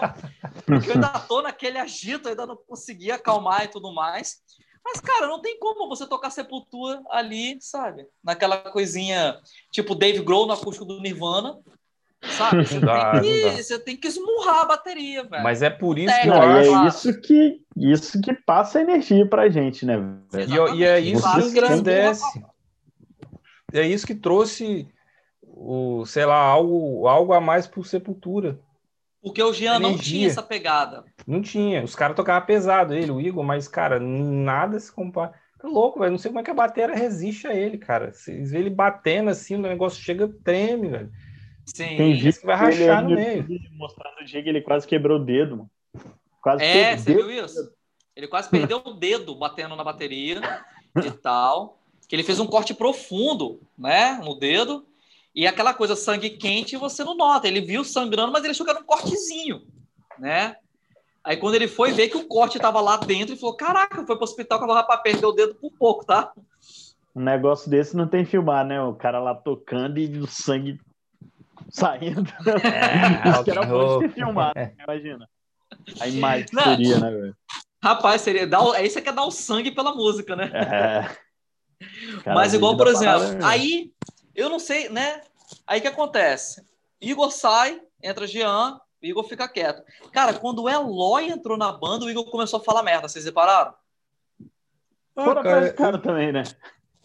Porque 0.64 0.88
eu 0.88 0.94
ainda 0.94 1.08
tô 1.08 1.42
naquele 1.42 1.76
agito, 1.76 2.28
ainda 2.28 2.46
não 2.46 2.56
consegui 2.56 3.10
acalmar 3.10 3.64
e 3.64 3.68
tudo 3.68 3.92
mais. 3.92 4.36
Mas, 4.84 5.00
cara, 5.00 5.26
não 5.26 5.42
tem 5.42 5.58
como 5.58 5.88
você 5.88 6.06
tocar 6.06 6.30
Sepultura 6.30 7.02
ali, 7.10 7.58
sabe? 7.60 8.06
Naquela 8.22 8.58
coisinha, 8.58 9.36
tipo 9.72 9.92
Dave 9.96 10.20
Grohl 10.20 10.46
no 10.46 10.52
acústico 10.52 10.84
do 10.84 11.00
Nirvana, 11.00 11.58
sabe? 12.22 12.64
Você, 12.64 12.78
dá, 12.78 13.20
tem, 13.20 13.22
que, 13.22 13.62
você 13.62 13.78
tem 13.80 13.96
que 13.96 14.06
esmurrar 14.06 14.60
a 14.60 14.66
bateria, 14.66 15.24
velho. 15.24 15.42
Mas 15.42 15.62
é 15.62 15.70
por 15.70 15.98
isso 15.98 16.14
que 16.22 16.28
eu 16.28 16.32
acho... 16.32 16.76
É 16.76 16.86
isso 16.86 17.20
que, 17.20 17.60
isso 17.76 18.20
que 18.20 18.32
passa 18.32 18.80
energia 18.80 19.28
pra 19.28 19.48
gente, 19.48 19.84
né? 19.84 19.96
E, 20.32 20.76
e, 20.78 20.84
é 20.84 21.00
isso 21.00 21.28
que 21.28 21.40
engrandece. 21.40 22.40
É 23.72 23.84
isso 23.84 24.06
que 24.06 24.14
trouxe 24.14 24.88
o, 25.60 26.06
sei 26.06 26.24
lá, 26.24 26.36
algo, 26.36 27.08
algo 27.08 27.32
a 27.32 27.40
mais 27.40 27.66
pro 27.66 27.82
Sepultura. 27.82 28.58
Porque 29.20 29.42
o 29.42 29.52
Jean 29.52 29.80
não 29.80 29.98
tinha 29.98 30.28
essa 30.28 30.42
pegada. 30.42 31.04
Não 31.26 31.42
tinha. 31.42 31.82
Os 31.82 31.96
caras 31.96 32.16
tocavam 32.16 32.46
pesado, 32.46 32.94
ele, 32.94 33.10
o 33.10 33.20
Igor, 33.20 33.42
mas, 33.42 33.66
cara, 33.66 33.98
nada 33.98 34.78
se 34.78 34.92
compara. 34.92 35.34
Tá 35.58 35.66
louco, 35.66 35.98
velho. 35.98 36.12
Não 36.12 36.18
sei 36.18 36.30
como 36.30 36.38
é 36.38 36.44
que 36.44 36.50
a 36.50 36.54
bateria 36.54 36.94
resiste 36.94 37.48
a 37.48 37.54
ele, 37.54 37.76
cara. 37.76 38.12
Vocês 38.12 38.52
vê 38.52 38.58
ele 38.58 38.70
batendo 38.70 39.28
assim, 39.30 39.56
o 39.56 39.58
negócio 39.58 40.00
chega, 40.00 40.28
treme, 40.44 40.88
velho. 40.88 41.12
Sim. 41.66 41.96
Tem 41.96 42.14
vídeo 42.14 42.40
que 42.40 42.46
vai 42.46 42.56
rachar 42.56 43.02
no 43.02 43.16
meio. 43.16 43.44
Mostrando 43.72 44.20
o 44.20 44.24
dia 44.24 44.40
que 44.40 44.48
ele 44.48 44.60
quase 44.60 44.86
quebrou 44.86 45.18
o 45.18 45.24
dedo, 45.24 45.56
mano. 45.56 45.70
Quase 46.40 46.62
é, 46.62 46.96
você 46.96 47.12
viu 47.12 47.30
isso? 47.30 47.72
Ele 48.14 48.28
quase 48.28 48.48
perdeu 48.48 48.80
o 48.84 48.92
dedo 48.92 49.34
batendo 49.34 49.74
na 49.74 49.82
bateria 49.82 50.40
e 51.04 51.10
tal. 51.10 51.78
Que 52.08 52.14
ele 52.14 52.22
fez 52.22 52.38
um 52.38 52.46
corte 52.46 52.72
profundo, 52.72 53.60
né, 53.76 54.18
no 54.24 54.38
dedo. 54.38 54.86
E 55.38 55.46
aquela 55.46 55.72
coisa 55.72 55.94
sangue 55.94 56.30
quente 56.30 56.76
você 56.76 57.04
não 57.04 57.16
nota. 57.16 57.46
Ele 57.46 57.60
viu 57.60 57.84
sangrando, 57.84 58.32
mas 58.32 58.42
ele 58.42 58.50
achou 58.50 58.66
que 58.66 58.72
era 58.72 58.80
um 58.80 58.84
cortezinho, 58.84 59.62
né? 60.18 60.56
Aí 61.22 61.36
quando 61.36 61.54
ele 61.54 61.68
foi 61.68 61.92
ver 61.92 62.08
que 62.08 62.16
o 62.16 62.26
corte 62.26 62.56
estava 62.56 62.80
lá 62.80 62.96
dentro, 62.96 63.34
ele 63.34 63.40
falou: 63.40 63.56
Caraca, 63.56 64.04
foi 64.04 64.16
pro 64.16 64.24
hospital 64.24 64.58
que 64.58 64.64
eu 64.64 64.68
vou 64.68 64.98
perder 65.00 65.26
o 65.26 65.30
dedo 65.30 65.54
por 65.54 65.70
pouco, 65.78 66.04
tá? 66.04 66.32
Um 67.14 67.20
negócio 67.20 67.70
desse 67.70 67.96
não 67.96 68.08
tem 68.08 68.24
filmar, 68.24 68.66
né? 68.66 68.82
O 68.82 68.94
cara 68.94 69.20
lá 69.20 69.32
tocando 69.32 70.00
e 70.00 70.18
o 70.18 70.26
sangue 70.26 70.80
saindo. 71.70 72.28
É, 72.64 73.30
Isso 73.30 73.44
que 73.44 73.50
era 73.52 73.64
bom 73.64 74.00
de 74.00 74.08
ter 74.08 74.14
filmado, 74.14 74.58
né? 74.58 74.74
imagina. 74.82 75.28
A 76.00 76.08
imagem 76.08 76.46
que 76.46 76.62
seria, 76.64 76.98
né, 76.98 77.10
velho? 77.12 77.36
Rapaz, 77.80 78.22
seria. 78.22 78.44
Dar, 78.44 78.72
aí 78.74 78.90
você 78.90 79.00
quer 79.00 79.12
dar 79.12 79.24
o 79.24 79.30
sangue 79.30 79.70
pela 79.70 79.94
música, 79.94 80.34
né? 80.34 80.50
É. 80.52 81.16
Cara, 82.24 82.34
Mas 82.34 82.54
igual, 82.54 82.76
por 82.76 82.88
exemplo, 82.88 83.20
parada, 83.20 83.46
aí 83.46 83.92
eu 84.38 84.48
não 84.48 84.60
sei, 84.60 84.88
né? 84.88 85.20
Aí 85.66 85.80
que 85.80 85.88
acontece? 85.88 86.64
Igor 87.00 87.30
sai, 87.30 87.80
entra 88.02 88.26
Jean, 88.26 88.80
o 89.02 89.06
Igor 89.06 89.24
fica 89.24 89.48
quieto. 89.48 89.82
Cara, 90.12 90.34
quando 90.34 90.62
o 90.62 90.68
Eloy 90.68 91.30
entrou 91.30 91.56
na 91.56 91.72
banda, 91.72 92.04
o 92.04 92.10
Igor 92.10 92.30
começou 92.30 92.60
a 92.60 92.64
falar 92.64 92.82
merda, 92.82 93.08
vocês 93.08 93.24
repararam? 93.24 93.72
Fora 95.14 95.42
cara, 95.42 95.72
cara 95.72 95.98
também, 95.98 96.32
né? 96.32 96.42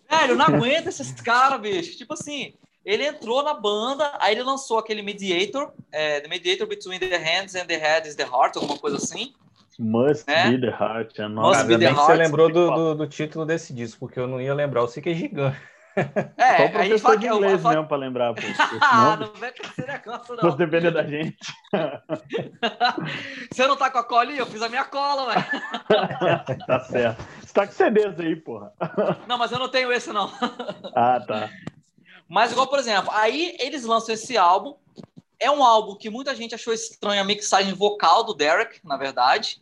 Velho, 0.09 0.35
não 0.35 0.45
aguenta 0.55 0.89
esses 0.89 1.11
caras, 1.21 1.59
bicho. 1.59 1.97
Tipo 1.97 2.13
assim, 2.13 2.53
ele 2.85 3.05
entrou 3.05 3.43
na 3.43 3.53
banda, 3.53 4.11
aí 4.19 4.33
ele 4.33 4.43
lançou 4.43 4.77
aquele 4.77 5.01
Mediator, 5.01 5.71
é, 5.91 6.19
The 6.19 6.27
Mediator 6.27 6.67
Between 6.67 6.99
the 6.99 7.17
Hands 7.17 7.55
and 7.55 7.65
the 7.65 7.77
Head 7.77 8.07
is 8.07 8.15
the 8.15 8.23
Heart, 8.23 8.57
alguma 8.57 8.77
coisa 8.77 8.97
assim. 8.97 9.33
Must 9.79 10.27
né? 10.27 10.51
be 10.51 10.61
the 10.61 10.67
Heart. 10.67 11.19
É 11.19 11.27
Must 11.27 11.63
be 11.65 11.77
the 11.77 11.85
heart. 11.85 12.05
Você 12.05 12.13
lembrou 12.13 12.51
do, 12.51 12.69
do, 12.71 12.95
do, 12.95 13.07
título 13.07 13.45
desse 13.45 13.73
disco, 13.73 14.01
porque 14.01 14.19
eu 14.19 14.27
não 14.27 14.39
ia 14.39 14.53
lembrar. 14.53 14.81
Eu 14.81 14.87
sei 14.87 15.01
que 15.01 15.09
é 15.09 15.15
gigante. 15.15 15.57
É, 15.95 16.57
Só 16.57 16.65
o 16.65 16.71
professor 16.71 16.79
a 16.79 16.85
gente 16.85 17.01
fala 17.01 17.17
de 17.17 17.27
inglês 17.27 17.61
falo... 17.61 17.75
mesmo 17.75 17.87
para 17.87 17.97
lembrar. 17.97 18.33
Pô, 18.33 18.41
ah, 18.81 19.17
não 19.17 19.33
vem 19.33 19.51
com 19.51 19.67
esse 19.67 19.85
negócio, 19.85 20.35
não. 20.35 20.51
Se 20.51 20.57
depender 20.57 20.91
da 20.91 21.03
gente. 21.03 21.37
Você 23.51 23.67
não 23.67 23.77
tá 23.77 23.91
com 23.91 23.99
a 23.99 24.03
colinha? 24.03 24.39
Eu 24.39 24.47
fiz 24.47 24.61
a 24.61 24.69
minha 24.69 24.85
cola, 24.85 25.33
velho. 25.33 25.45
tá 26.65 26.79
certo. 26.79 27.23
Você 27.41 27.53
tá 27.53 27.67
com 27.67 27.73
CDs 27.73 28.19
aí, 28.19 28.35
porra. 28.35 28.73
Não, 29.27 29.37
mas 29.37 29.51
eu 29.51 29.59
não 29.59 29.69
tenho 29.69 29.91
esse, 29.91 30.11
não. 30.11 30.31
Ah, 30.95 31.19
tá. 31.19 31.49
Mas 32.27 32.51
igual, 32.51 32.67
por 32.67 32.79
exemplo, 32.79 33.11
aí 33.13 33.55
eles 33.59 33.83
lançam 33.83 34.15
esse 34.15 34.35
álbum. 34.37 34.75
É 35.39 35.51
um 35.51 35.63
álbum 35.63 35.95
que 35.95 36.09
muita 36.09 36.33
gente 36.33 36.55
achou 36.55 36.73
estranho 36.73 37.21
a 37.21 37.25
mixagem 37.25 37.73
vocal 37.73 38.23
do 38.23 38.33
Derek, 38.33 38.79
na 38.83 38.97
verdade. 38.97 39.61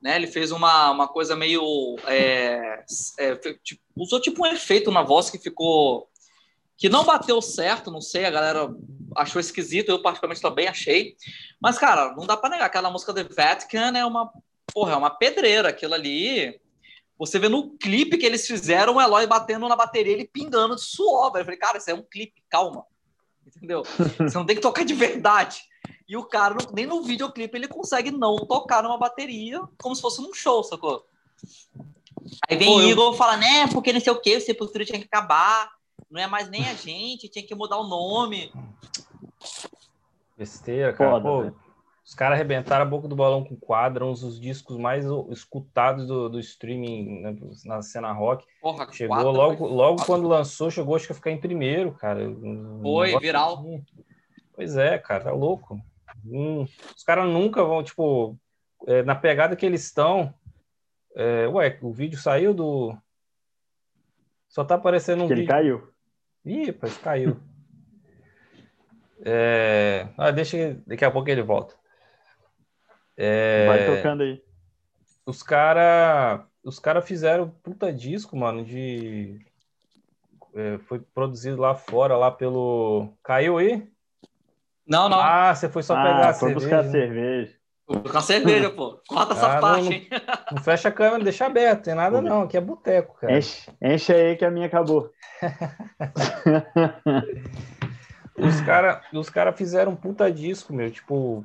Né? 0.00 0.16
Ele 0.16 0.26
fez 0.26 0.50
uma, 0.50 0.90
uma 0.90 1.08
coisa 1.08 1.36
meio. 1.36 1.62
É, 2.06 2.82
é, 3.18 3.36
tipo, 3.62 3.81
usou 3.96 4.20
tipo 4.20 4.42
um 4.42 4.46
efeito 4.46 4.90
na 4.90 5.02
voz 5.02 5.30
que 5.30 5.38
ficou. 5.38 6.08
que 6.76 6.88
não 6.88 7.04
bateu 7.04 7.40
certo, 7.40 7.90
não 7.90 8.00
sei, 8.00 8.24
a 8.24 8.30
galera 8.30 8.74
achou 9.16 9.40
esquisito, 9.40 9.90
eu 9.90 10.02
particularmente 10.02 10.42
também 10.42 10.68
achei. 10.68 11.16
Mas, 11.60 11.78
cara, 11.78 12.14
não 12.16 12.26
dá 12.26 12.36
para 12.36 12.50
negar, 12.50 12.66
aquela 12.66 12.90
música 12.90 13.14
The 13.14 13.24
Vatican 13.24 13.96
é 13.96 14.04
uma. 14.04 14.32
Porra, 14.72 14.92
é 14.92 14.96
uma 14.96 15.10
pedreira, 15.10 15.68
aquilo 15.68 15.94
ali. 15.94 16.60
Você 17.18 17.38
vê 17.38 17.48
no 17.48 17.76
clipe 17.78 18.16
que 18.16 18.26
eles 18.26 18.46
fizeram 18.46 18.96
o 18.96 19.00
Eloy 19.00 19.26
batendo 19.26 19.68
na 19.68 19.76
bateria, 19.76 20.12
ele 20.12 20.26
pingando 20.26 20.74
de 20.74 20.82
suor. 20.82 21.30
Velho. 21.30 21.42
Eu 21.42 21.44
falei, 21.44 21.58
cara, 21.58 21.78
isso 21.78 21.90
é 21.90 21.94
um 21.94 22.02
clipe, 22.02 22.42
calma. 22.48 22.84
Entendeu? 23.46 23.82
Você 24.18 24.36
não 24.36 24.46
tem 24.46 24.56
que 24.56 24.62
tocar 24.62 24.84
de 24.84 24.94
verdade. 24.94 25.62
E 26.08 26.16
o 26.16 26.24
cara, 26.24 26.56
nem 26.72 26.86
no 26.86 27.02
videoclipe, 27.02 27.56
ele 27.56 27.68
consegue 27.68 28.10
não 28.10 28.36
tocar 28.36 28.82
numa 28.82 28.98
bateria 28.98 29.60
como 29.80 29.94
se 29.94 30.02
fosse 30.02 30.20
num 30.20 30.34
show, 30.34 30.64
sacou? 30.64 31.06
Aí 32.48 32.56
vem 32.56 32.68
Pô, 32.68 32.82
Igor 32.82 33.12
eu... 33.12 33.16
fala, 33.16 33.36
né, 33.36 33.66
porque 33.72 33.92
não 33.92 34.00
sei 34.00 34.12
o 34.12 34.20
que, 34.20 34.36
o 34.36 34.40
Sepultura 34.40 34.84
tinha 34.84 34.98
que 34.98 35.06
acabar, 35.06 35.70
não 36.10 36.20
é 36.20 36.26
mais 36.26 36.48
nem 36.48 36.68
a 36.68 36.74
gente, 36.74 37.28
tinha 37.28 37.46
que 37.46 37.54
mudar 37.54 37.78
o 37.78 37.88
nome. 37.88 38.52
Besteira, 40.36 40.92
cara. 40.92 41.10
Foda, 41.10 41.50
Pô, 41.50 41.56
os 42.04 42.14
caras 42.14 42.34
arrebentaram 42.34 42.82
a 42.82 42.88
boca 42.88 43.06
do 43.06 43.16
balão 43.16 43.44
com 43.44 43.56
quadra, 43.56 44.04
uns 44.04 44.20
dos 44.20 44.38
discos 44.38 44.76
mais 44.76 45.04
escutados 45.30 46.06
do, 46.06 46.28
do 46.28 46.40
streaming 46.40 47.22
né, 47.22 47.36
na 47.64 47.80
cena 47.80 48.12
rock. 48.12 48.44
Porra, 48.60 48.90
chegou 48.92 49.30
logo, 49.30 49.56
foi... 49.56 49.70
logo 49.70 50.04
quando 50.04 50.28
lançou, 50.28 50.70
chegou 50.70 50.96
acho 50.96 51.06
que 51.06 51.12
a 51.12 51.16
ficar 51.16 51.30
em 51.30 51.40
primeiro, 51.40 51.92
cara. 51.92 52.20
Foi, 52.82 53.18
viral. 53.18 53.54
Assim. 53.54 53.84
Pois 54.54 54.76
é, 54.76 54.98
cara, 54.98 55.30
é 55.30 55.32
louco. 55.32 55.80
Hum, 56.26 56.66
os 56.94 57.02
caras 57.04 57.28
nunca 57.28 57.64
vão, 57.64 57.82
tipo, 57.82 58.36
é, 58.86 59.02
na 59.02 59.14
pegada 59.14 59.56
que 59.56 59.64
eles 59.64 59.84
estão. 59.84 60.34
É, 61.14 61.46
ué, 61.48 61.78
o 61.82 61.92
vídeo 61.92 62.18
saiu 62.18 62.54
do. 62.54 62.96
Só 64.48 64.64
tá 64.64 64.74
aparecendo 64.74 65.24
um 65.24 65.28
que 65.28 65.34
vídeo. 65.34 65.42
Ele 65.42 65.48
caiu. 65.48 65.92
Ih, 66.44 66.72
pois 66.72 66.96
caiu. 66.98 67.40
É... 69.24 70.08
Ah, 70.18 70.30
deixa 70.30 70.76
daqui 70.86 71.04
a 71.04 71.10
pouco 71.10 71.28
ele 71.28 71.42
volta. 71.42 71.74
É... 73.16 73.66
Vai 73.68 73.86
tocando 73.86 74.22
aí. 74.24 74.42
Os 75.24 75.42
caras 75.42 76.44
os 76.64 76.78
cara 76.78 77.02
fizeram 77.02 77.50
puta 77.62 77.92
disco, 77.92 78.36
mano, 78.36 78.64
de. 78.64 79.40
É, 80.54 80.78
foi 80.78 81.00
produzido 81.00 81.60
lá 81.60 81.74
fora, 81.74 82.16
lá 82.16 82.30
pelo. 82.30 83.12
Caiu 83.22 83.58
aí? 83.58 83.88
Não, 84.86 85.08
não. 85.08 85.18
Ah, 85.18 85.54
você 85.54 85.68
foi 85.68 85.82
só 85.82 85.96
ah, 85.96 86.02
pegar 86.02 86.28
a 86.28 86.34
foi 86.34 86.50
cerveja. 86.50 86.54
buscar 86.54 86.84
né? 86.84 86.90
cerveja. 86.90 87.56
Com 88.00 88.18
a 88.18 88.20
cerveja, 88.20 88.70
pô. 88.70 89.00
Corta 89.08 89.34
essa 89.34 89.58
ah, 89.58 89.60
parte, 89.60 89.84
não, 89.84 89.92
hein? 89.92 90.08
Não 90.52 90.62
fecha 90.62 90.88
a 90.88 90.92
câmera, 90.92 91.24
deixa 91.24 91.46
aberto, 91.46 91.84
tem 91.84 91.94
nada 91.94 92.20
não. 92.20 92.42
Aqui 92.42 92.56
é 92.56 92.60
boteco, 92.60 93.16
cara. 93.18 93.38
Enche, 93.38 93.70
enche 93.80 94.12
aí 94.12 94.36
que 94.36 94.44
a 94.44 94.50
minha 94.50 94.66
acabou. 94.66 95.10
os 98.36 98.60
caras 98.60 99.04
os 99.12 99.30
cara 99.30 99.52
fizeram 99.52 99.92
um 99.92 99.96
puta 99.96 100.30
disco, 100.30 100.72
meu. 100.72 100.90
Tipo, 100.90 101.44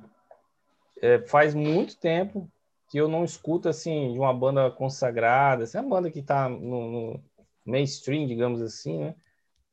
é, 1.02 1.20
faz 1.20 1.54
muito 1.54 1.98
tempo 1.98 2.50
que 2.89 2.98
eu 2.98 3.08
não 3.08 3.24
escuto, 3.24 3.68
assim, 3.68 4.14
de 4.14 4.20
uma 4.20 4.34
banda 4.34 4.72
consagrada. 4.72 5.64
Essa 5.64 5.78
é 5.78 5.82
uma 5.82 5.89
banda 5.89 6.10
que 6.10 6.22
tá 6.22 6.48
no, 6.48 6.91
no 6.91 7.24
mainstream, 7.66 8.28
digamos 8.28 8.62
assim, 8.62 9.00
né? 9.00 9.16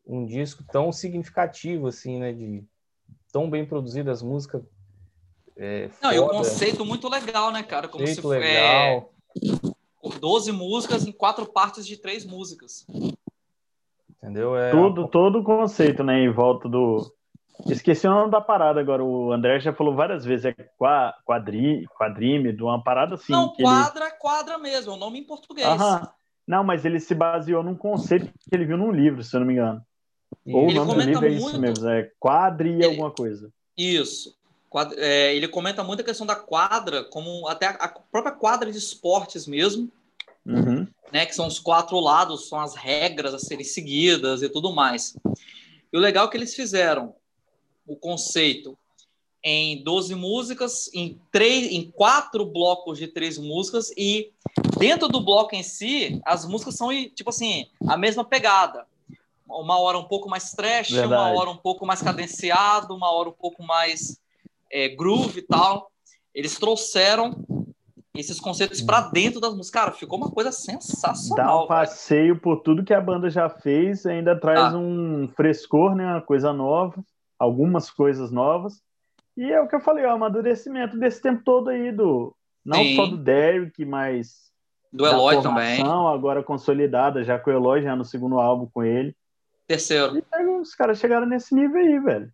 Um 0.06 0.26
disco 0.26 0.64
tão 0.70 0.92
significativo, 0.92 1.86
assim, 1.86 2.18
né? 2.18 2.32
De 2.32 2.64
tão 3.32 3.48
bem 3.48 3.64
produzido, 3.64 4.10
as 4.10 4.22
músicas. 4.22 4.62
É, 5.56 5.88
Não, 6.02 6.10
foda. 6.10 6.14
e 6.14 6.18
o 6.18 6.28
conceito 6.28 6.84
muito 6.84 7.08
legal, 7.08 7.52
né, 7.52 7.62
cara? 7.62 7.88
Como 7.88 8.00
conceito 8.00 8.16
se 8.16 8.22
for, 8.22 8.38
legal. 8.38 9.12
É, 10.06 10.18
12 10.20 10.52
músicas 10.52 11.06
em 11.06 11.12
quatro 11.12 11.46
partes 11.46 11.86
de 11.86 11.96
três 11.96 12.24
músicas. 12.24 12.86
Entendeu? 14.18 14.56
É... 14.56 14.70
Tudo, 14.70 15.08
todo 15.08 15.40
o 15.40 15.44
conceito, 15.44 16.02
né, 16.02 16.18
em 16.20 16.32
volta 16.32 16.68
do. 16.68 17.12
Esqueci 17.66 18.06
o 18.06 18.10
nome 18.10 18.30
da 18.30 18.40
parada 18.40 18.80
agora. 18.80 19.04
O 19.04 19.32
André 19.32 19.60
já 19.60 19.72
falou 19.72 19.94
várias 19.94 20.24
vezes. 20.24 20.46
É 20.46 20.54
quadri, 21.24 21.86
quadrímetro, 21.96 22.66
uma 22.66 22.82
parada 22.82 23.14
assim. 23.14 23.32
Não, 23.32 23.54
quadra, 23.54 24.06
ele... 24.06 24.14
quadra 24.18 24.58
mesmo, 24.58 24.92
é 24.92 24.94
o 24.96 24.98
nome 24.98 25.20
em 25.20 25.24
português. 25.24 25.66
Aham. 25.66 26.08
Não, 26.46 26.64
mas 26.64 26.84
ele 26.84 27.00
se 27.00 27.14
baseou 27.14 27.62
num 27.62 27.76
conceito 27.76 28.26
que 28.26 28.54
ele 28.54 28.66
viu 28.66 28.76
num 28.76 28.90
livro, 28.90 29.22
se 29.22 29.34
eu 29.34 29.40
não 29.40 29.46
me 29.46 29.54
engano. 29.54 29.82
Ou 30.46 30.68
ele 30.68 30.78
o 30.78 30.84
nome 30.84 31.02
do 31.02 31.08
livro 31.08 31.26
é 31.26 31.30
isso 31.30 31.60
mesmo, 31.60 31.88
é 31.88 32.10
quadri 32.18 32.70
ele... 32.70 32.84
alguma 32.84 33.10
coisa. 33.10 33.50
Isso. 33.76 34.36
É, 34.96 35.34
ele 35.34 35.48
comenta 35.48 35.84
muito 35.84 36.00
a 36.00 36.04
questão 36.04 36.26
da 36.26 36.36
quadra, 36.36 37.04
como 37.04 37.46
até 37.48 37.66
a 37.66 37.88
própria 37.88 38.32
quadra 38.32 38.70
de 38.70 38.78
esportes 38.78 39.46
mesmo, 39.46 39.90
uhum. 40.44 40.86
né? 41.12 41.26
Que 41.26 41.34
são 41.34 41.46
os 41.46 41.58
quatro 41.58 41.98
lados, 42.00 42.48
são 42.48 42.60
as 42.60 42.74
regras 42.74 43.34
a 43.34 43.38
serem 43.38 43.64
seguidas 43.64 44.42
e 44.42 44.48
tudo 44.48 44.72
mais. 44.72 45.16
E 45.92 45.96
o 45.96 46.00
legal 46.00 46.26
é 46.26 46.30
que 46.30 46.36
eles 46.36 46.54
fizeram 46.54 47.14
o 47.86 47.96
conceito 47.96 48.76
em 49.42 49.82
12 49.82 50.14
músicas, 50.14 50.90
em, 50.94 51.20
três, 51.30 51.70
em 51.70 51.90
quatro 51.90 52.46
blocos 52.46 52.98
de 52.98 53.06
três 53.06 53.36
músicas, 53.36 53.90
e 53.96 54.32
dentro 54.78 55.06
do 55.06 55.20
bloco 55.20 55.54
em 55.54 55.62
si, 55.62 56.20
as 56.24 56.46
músicas 56.46 56.76
são, 56.76 56.88
tipo 57.10 57.28
assim, 57.28 57.66
a 57.86 57.96
mesma 57.96 58.24
pegada 58.24 58.86
uma 59.46 59.78
hora 59.78 59.98
um 59.98 60.04
pouco 60.04 60.28
mais 60.28 60.52
trash, 60.52 60.90
Verdade. 60.90 61.12
uma 61.12 61.38
hora 61.38 61.50
um 61.50 61.56
pouco 61.56 61.86
mais 61.86 62.02
cadenciado, 62.02 62.94
uma 62.94 63.10
hora 63.10 63.28
um 63.28 63.32
pouco 63.32 63.62
mais 63.62 64.18
é, 64.74 64.88
groove 64.88 65.38
e 65.38 65.42
tal. 65.42 65.88
Eles 66.34 66.58
trouxeram 66.58 67.32
esses 68.12 68.40
conceitos 68.40 68.82
para 68.82 69.02
dentro 69.02 69.40
das 69.40 69.54
músicas. 69.54 69.82
Cara, 69.82 69.92
ficou 69.92 70.18
uma 70.18 70.30
coisa 70.30 70.50
sensacional. 70.50 71.46
Dá 71.46 71.64
um 71.64 71.66
passeio 71.68 72.40
por 72.40 72.60
tudo 72.60 72.84
que 72.84 72.92
a 72.92 73.00
banda 73.00 73.30
já 73.30 73.48
fez, 73.48 74.04
ainda 74.04 74.38
traz 74.38 74.74
ah. 74.74 74.76
um 74.76 75.28
frescor, 75.36 75.94
né? 75.94 76.04
Uma 76.04 76.22
coisa 76.22 76.52
nova, 76.52 77.02
algumas 77.38 77.88
coisas 77.88 78.32
novas. 78.32 78.82
E 79.36 79.50
é 79.50 79.60
o 79.60 79.68
que 79.68 79.76
eu 79.76 79.80
falei, 79.80 80.04
o 80.04 80.10
amadurecimento 80.10 80.98
desse 80.98 81.22
tempo 81.22 81.42
todo 81.44 81.70
aí, 81.70 81.92
do 81.92 82.34
não 82.64 82.78
Sim. 82.78 82.96
só 82.96 83.06
do 83.06 83.16
Derek, 83.16 83.84
mas 83.84 84.52
do 84.92 85.06
Eloy 85.06 85.42
também. 85.42 85.82
Agora 85.82 86.42
consolidada, 86.42 87.22
já 87.22 87.38
com 87.38 87.50
o 87.50 87.52
Eloy 87.52 87.82
já 87.82 87.94
no 87.94 88.04
segundo 88.04 88.38
álbum 88.38 88.68
com 88.72 88.82
ele. 88.82 89.14
Terceiro. 89.66 90.18
E 90.18 90.24
aí, 90.32 90.46
os 90.46 90.74
caras 90.74 90.98
chegaram 90.98 91.26
nesse 91.26 91.54
nível 91.54 91.80
aí, 91.80 91.98
velho. 91.98 92.32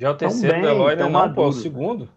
Já 0.00 0.08
é 0.08 0.10
o 0.10 0.14
terceiro 0.14 0.54
bem, 0.54 0.62
do 0.62 0.68
Eloy, 0.68 0.96
né? 0.96 1.06
Não, 1.06 1.34
pô, 1.34 1.44
é 1.44 1.46
o 1.48 1.52
segundo. 1.52 2.08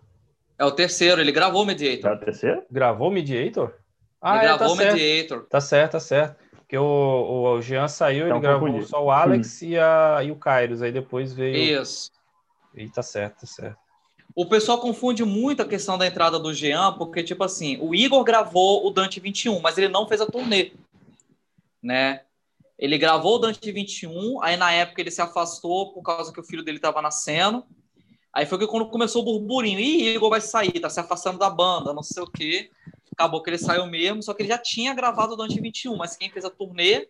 É 0.58 0.64
o 0.64 0.72
terceiro, 0.72 1.20
ele 1.20 1.34
gravou 1.34 1.64
o 1.64 1.66
Mediator. 1.66 2.12
É 2.12 2.14
o 2.14 2.18
terceiro? 2.18 2.64
Gravou 2.72 3.10
o 3.10 3.12
Mediator? 3.12 3.74
Ah, 4.22 4.38
ele 4.38 4.46
é, 4.46 4.58
gravou 4.58 4.78
tá 4.78 4.86
Mediator. 4.86 5.46
Tá 5.50 5.60
certo, 5.60 5.92
tá 5.92 6.00
certo. 6.00 6.38
Porque 6.56 6.78
o, 6.78 7.56
o, 7.56 7.62
Jean 7.62 7.90
saiu, 7.90 8.26
então, 8.26 8.38
ele 8.38 8.48
gravou 8.48 8.82
só 8.84 9.04
o 9.04 9.12
Alex 9.12 9.62
e, 9.64 9.78
a, 9.78 10.22
e 10.24 10.32
o 10.32 10.36
Kairos. 10.38 10.82
Aí 10.82 10.94
depois 10.94 11.34
veio. 11.34 11.82
Isso. 11.82 12.10
E 12.74 12.88
tá 12.88 13.04
certo, 13.04 13.42
tá 13.42 13.48
certo. 13.48 13.78
O 14.34 14.46
pessoal 14.46 14.80
confunde 14.80 15.26
muito 15.26 15.62
a 15.62 15.68
questão 15.68 15.98
da 15.98 16.08
entrada 16.08 16.40
do 16.40 16.54
Jean, 16.54 16.94
porque, 16.94 17.22
tipo 17.22 17.44
assim, 17.44 17.78
o 17.82 17.94
Igor 17.94 18.24
gravou 18.24 18.88
o 18.88 18.92
Dante 18.92 19.20
21, 19.20 19.60
mas 19.60 19.78
ele 19.78 19.90
não 19.90 20.08
fez 20.08 20.22
a 20.22 20.26
turnê. 20.26 20.72
Né? 21.84 22.22
Ele 22.78 22.98
gravou 22.98 23.36
o 23.36 23.40
Dante 23.40 23.72
21, 23.72 24.42
aí 24.42 24.58
na 24.58 24.72
época 24.72 25.02
ele 25.02 25.12
se 25.12 25.22
afastou 25.22 25.94
por 25.94 26.02
causa 26.02 26.34
que 26.34 26.40
o 26.40 26.44
filho 26.44 26.64
dele 26.64 26.78
estava 26.78 27.02
nascendo. 27.02 27.64
Aí 28.34 28.46
foi 28.46 28.58
que 28.58 28.68
quando 28.68 28.90
começou 28.90 29.22
o 29.22 29.26
burburinho, 29.26 29.80
Ih, 29.80 30.16
Igor 30.16 30.30
vai 30.30 30.42
sair, 30.42 30.80
tá 30.80 30.90
se 30.90 31.00
afastando 31.00 31.38
da 31.38 31.50
banda, 31.50 31.94
não 31.94 32.02
sei 32.02 32.24
o 32.24 32.32
quê. 32.32 32.72
Acabou 33.12 33.44
que 33.44 33.50
ele 33.52 33.60
saiu 33.60 33.86
mesmo, 33.86 34.24
só 34.24 34.34
que 34.34 34.42
ele 34.42 34.50
já 34.50 34.58
tinha 34.58 34.94
gravado 34.94 35.34
o 35.34 35.36
Dante 35.36 35.62
21, 35.62 35.96
mas 35.96 36.18
quem 36.18 36.32
fez 36.32 36.44
a 36.44 36.50
turnê 36.50 37.08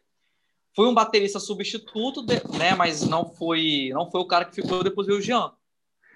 foi 0.75 0.87
um 0.87 0.93
baterista 0.93 1.39
substituto, 1.39 2.25
né? 2.57 2.75
Mas 2.75 3.07
não 3.07 3.25
foi, 3.25 3.89
não 3.93 4.09
foi 4.11 4.19
o 4.19 4.27
cara 4.27 4.43
que 4.43 4.55
ficou 4.55 4.83
depois 4.83 5.07
do 5.07 5.21
Jean. 5.21 5.53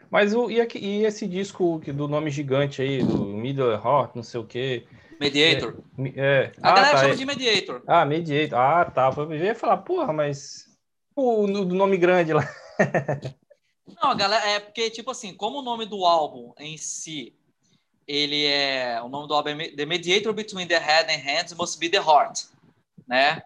Mas 0.10 0.34
o, 0.34 0.50
e, 0.50 0.60
aqui, 0.60 0.80
e 0.80 1.06
esse 1.06 1.28
disco 1.28 1.82
do 1.93 2.08
nome 2.08 2.30
gigante 2.30 2.82
aí, 2.82 3.04
do 3.04 3.26
Middle 3.26 3.72
Heart, 3.72 4.16
não 4.16 4.24
sei 4.24 4.39
o 4.39 4.45
quê. 4.45 4.86
Mediator. 5.20 5.84
É. 5.99 6.09
é. 6.15 6.51
A 6.61 6.70
ah, 6.70 6.76
galera 6.76 6.93
tá, 6.93 7.01
chama 7.01 7.13
é. 7.13 7.15
de 7.15 7.26
Mediator. 7.26 7.84
Ah, 7.88 8.05
Mediator. 8.05 8.59
Ah, 8.59 8.86
tá. 8.86 9.11
Eu 9.18 9.36
ia 9.36 9.55
falar, 9.55 9.78
porra, 9.78 10.13
mas. 10.13 10.65
O 11.15 11.47
do 11.47 11.65
nome 11.65 11.97
grande 11.97 12.34
lá. 12.34 12.47
Não, 14.01 14.11
a 14.11 14.13
galera, 14.13 14.45
é 14.49 14.59
porque, 14.59 14.89
tipo 14.89 15.09
assim, 15.09 15.34
como 15.34 15.59
o 15.59 15.61
nome 15.63 15.86
do 15.86 16.05
álbum 16.05 16.53
em 16.59 16.78
si, 16.78 17.34
ele 18.07 18.45
é. 18.45 19.01
O 19.01 19.09
nome 19.09 19.28
do 19.28 19.34
álbum 19.34 19.49
é 19.49 19.70
The 19.70 19.86
Mediator 19.86 20.34
Between 20.34 20.68
the 20.68 20.78
Head 20.78 21.11
and 21.11 21.24
Hands 21.24 21.53
Must 21.53 21.80
Be 21.80 21.89
the 21.89 21.97
Heart, 21.97 22.45
né? 23.07 23.41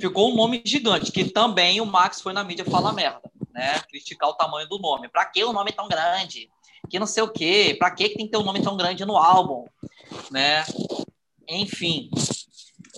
Ficou 0.00 0.30
um 0.30 0.36
nome 0.36 0.62
gigante, 0.64 1.12
que 1.12 1.24
também 1.24 1.80
o 1.80 1.86
Max 1.86 2.20
foi 2.20 2.32
na 2.32 2.44
mídia 2.44 2.64
falar 2.64 2.92
merda, 2.92 3.30
né? 3.52 3.80
Criticar 3.90 4.30
o 4.30 4.34
tamanho 4.34 4.68
do 4.68 4.78
nome. 4.78 5.08
Pra 5.08 5.26
que 5.26 5.44
o 5.44 5.52
nome 5.52 5.72
tão 5.72 5.88
grande? 5.88 6.48
Que 6.88 6.98
não 6.98 7.06
sei 7.06 7.22
o 7.22 7.28
quê. 7.28 7.76
Pra 7.78 7.90
que 7.90 8.08
tem 8.08 8.24
que 8.26 8.32
ter 8.32 8.38
um 8.38 8.44
nome 8.44 8.62
tão 8.62 8.76
grande 8.76 9.04
no 9.04 9.16
álbum? 9.16 9.66
Né? 10.30 10.64
Enfim, 11.48 12.10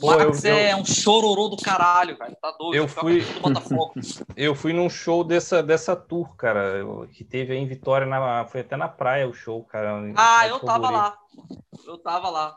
o 0.03 0.07
Max 0.07 0.45
eu, 0.45 0.57
é 0.57 0.77
um 0.77 0.85
chororô 0.85 1.49
do 1.49 1.57
caralho, 1.57 2.17
velho. 2.17 2.37
Tá 2.41 2.51
doido. 2.59 2.75
Eu 2.75 2.89
fui, 2.89 3.23
eu 4.37 4.55
fui 4.55 4.73
num 4.73 4.91
show 4.91 5.25
dessa, 5.25 5.63
dessa 5.63 5.95
tour, 5.95 6.37
cara, 6.37 6.85
que 7.13 7.25
teve 7.25 7.53
aí 7.53 7.59
em 7.59 7.67
Vitória, 7.67 8.07
na, 8.07 8.45
foi 8.47 8.61
até 8.61 8.77
na 8.77 8.89
praia 8.89 9.29
o 9.29 9.33
show, 9.33 9.65
cara. 9.65 10.13
Ah, 10.17 10.47
eu 10.49 10.59
tava 10.61 10.91
lá. 10.91 11.17
Eu 11.87 11.99
tava 11.99 12.31
lá. 12.31 12.57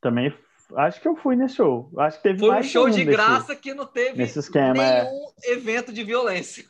Também 0.00 0.32
acho 0.74 1.00
que 1.00 1.08
eu 1.08 1.16
fui 1.16 1.36
nesse 1.36 1.56
show. 1.56 1.90
Acho 1.98 2.16
que 2.16 2.22
teve 2.22 2.38
Foi 2.40 2.48
mais 2.48 2.66
um 2.66 2.68
show 2.68 2.90
de 2.90 3.04
graça 3.04 3.54
que 3.54 3.74
não 3.74 3.86
teve 3.86 4.16
nesse 4.16 4.38
esquema, 4.38 4.82
é. 4.82 5.04
nenhum 5.04 5.26
é... 5.44 5.52
evento 5.52 5.92
de 5.92 6.02
violência. 6.02 6.64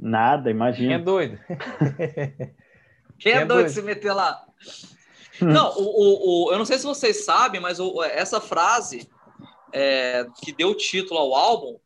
Nada, 0.00 0.50
imagina. 0.50 0.88
Quem 0.88 0.94
é 0.94 0.98
doido? 0.98 1.38
Quem, 3.18 3.32
é, 3.32 3.36
é 3.36 3.44
doido, 3.44 3.60
doido 3.60 3.70
se 3.70 3.82
meter 3.82 4.12
lá? 4.12 4.44
Não, 5.40 5.72
o, 5.76 5.82
o, 5.82 6.46
o, 6.48 6.52
eu 6.52 6.58
não 6.58 6.64
sei 6.64 6.78
se 6.78 6.84
vocês 6.84 7.24
sabem, 7.24 7.60
mas 7.60 7.80
o, 7.80 8.02
essa 8.02 8.40
frase 8.40 9.08
é, 9.72 10.26
que 10.42 10.52
deu 10.52 10.74
título 10.74 11.18
ao 11.18 11.34
álbum, 11.34 11.78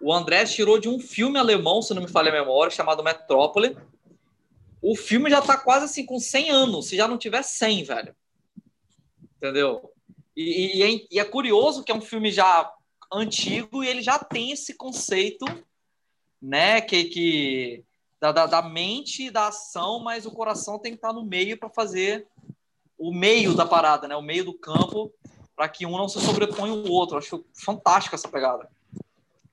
o 0.00 0.12
André 0.12 0.44
tirou 0.44 0.78
de 0.78 0.88
um 0.88 0.98
filme 0.98 1.38
alemão, 1.38 1.82
se 1.82 1.94
não 1.94 2.02
me 2.02 2.08
falha 2.08 2.30
a 2.30 2.32
memória, 2.32 2.70
chamado 2.70 3.02
Metrópole. 3.02 3.76
O 4.80 4.96
filme 4.96 5.30
já 5.30 5.40
tá 5.40 5.56
quase 5.56 5.86
assim 5.86 6.04
com 6.04 6.18
100 6.18 6.50
anos, 6.50 6.88
se 6.88 6.96
já 6.96 7.08
não 7.08 7.18
tiver 7.18 7.42
100, 7.42 7.84
velho. 7.84 8.16
Entendeu? 9.36 9.90
E, 10.36 10.78
e, 10.78 10.82
é, 10.82 11.06
e 11.10 11.18
é 11.18 11.24
curioso 11.24 11.82
que 11.84 11.92
é 11.92 11.94
um 11.94 12.00
filme 12.00 12.30
já 12.30 12.70
antigo 13.12 13.84
e 13.84 13.88
ele 13.88 14.02
já 14.02 14.18
tem 14.18 14.50
esse 14.50 14.74
conceito, 14.74 15.44
né, 16.40 16.80
que, 16.80 17.04
que 17.04 17.84
da, 18.20 18.32
da, 18.32 18.46
da 18.46 18.62
mente 18.62 19.26
e 19.26 19.30
da 19.30 19.48
ação, 19.48 20.00
mas 20.00 20.26
o 20.26 20.32
coração 20.32 20.78
tem 20.78 20.92
que 20.92 20.98
estar 20.98 21.12
no 21.12 21.24
meio 21.24 21.56
para 21.56 21.70
fazer 21.70 22.26
o 23.04 23.12
meio 23.12 23.54
da 23.54 23.66
parada, 23.66 24.08
né? 24.08 24.16
O 24.16 24.22
meio 24.22 24.46
do 24.46 24.54
campo, 24.54 25.12
para 25.54 25.68
que 25.68 25.84
um 25.84 25.98
não 25.98 26.08
se 26.08 26.18
sobreponha 26.20 26.72
o 26.72 26.90
outro. 26.90 27.18
Acho 27.18 27.44
fantástico 27.52 28.14
essa 28.14 28.28
pegada. 28.28 28.66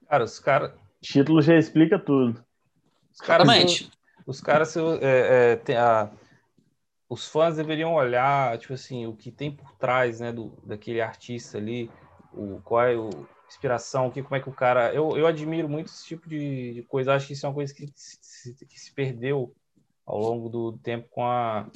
Cara, 0.08 0.24
os 0.24 0.40
caras. 0.40 0.72
Título 1.02 1.42
já 1.42 1.58
explica 1.58 2.00
tudo. 2.00 2.44
Os 3.14 3.22
Exatamente. 3.22 3.92
os 4.26 4.40
caras, 4.40 4.78
é, 4.78 5.52
é, 5.52 5.56
tem 5.58 5.76
a, 5.76 6.10
os 7.10 7.28
fãs 7.28 7.58
deveriam 7.58 7.94
olhar, 7.94 8.58
tipo 8.58 8.74
assim, 8.74 9.06
o 9.06 9.14
que 9.14 9.30
tem 9.32 9.52
por 9.52 9.74
trás, 9.74 10.22
né, 10.22 10.32
do, 10.32 10.58
daquele 10.64 11.02
artista 11.02 11.58
ali, 11.58 11.92
o, 12.32 12.62
qual 12.64 12.86
é 12.86 12.94
a 12.96 13.10
inspiração, 13.50 14.08
o 14.08 14.12
que, 14.12 14.24
como 14.24 14.36
é 14.36 14.40
que 14.40 14.48
o 14.48 14.54
cara... 14.54 14.94
Eu, 14.94 15.18
eu 15.18 15.28
admiro 15.28 15.68
muito 15.68 15.88
esse 15.88 16.06
tipo 16.06 16.30
de, 16.30 16.74
de 16.76 16.84
coisa, 16.84 17.14
acho 17.14 17.28
que 17.28 17.34
isso 17.34 17.46
é 17.46 17.50
uma 17.50 17.56
coisa 17.56 17.74
que 17.74 17.92
se, 17.96 18.54
que 18.66 18.80
se 18.80 18.94
perdeu 18.94 19.54
ao 20.06 20.20
longo 20.20 20.48
do 20.48 20.78
tempo 20.78 21.10
com 21.10 21.26
a, 21.26 21.68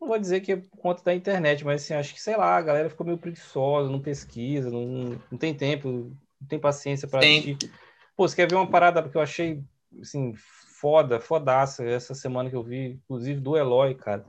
não 0.00 0.08
vou 0.08 0.18
dizer 0.18 0.40
que 0.40 0.52
é 0.52 0.56
por 0.56 0.78
conta 0.78 1.02
da 1.04 1.14
internet, 1.14 1.64
mas 1.64 1.82
assim, 1.82 1.94
acho 1.94 2.14
que, 2.14 2.20
sei 2.20 2.36
lá, 2.36 2.56
a 2.56 2.62
galera 2.62 2.90
ficou 2.90 3.06
meio 3.06 3.18
preguiçosa, 3.18 3.90
não 3.90 4.00
pesquisa, 4.00 4.70
não, 4.70 5.18
não 5.30 5.38
tem 5.38 5.54
tempo, 5.54 5.88
não 6.40 6.48
tem 6.48 6.58
paciência 6.58 7.08
para 7.08 7.20
assistir. 7.20 7.58
Pô, 8.16 8.26
você 8.26 8.36
quer 8.36 8.48
ver 8.48 8.56
uma 8.56 8.66
parada 8.66 9.02
que 9.02 9.16
eu 9.16 9.20
achei, 9.20 9.62
assim, 10.00 10.34
foda, 10.80 11.20
fodaça, 11.20 11.84
essa 11.84 12.14
semana 12.14 12.48
que 12.48 12.56
eu 12.56 12.62
vi, 12.62 12.98
inclusive 13.04 13.40
do 13.40 13.56
Eloy, 13.56 13.94
cara. 13.94 14.24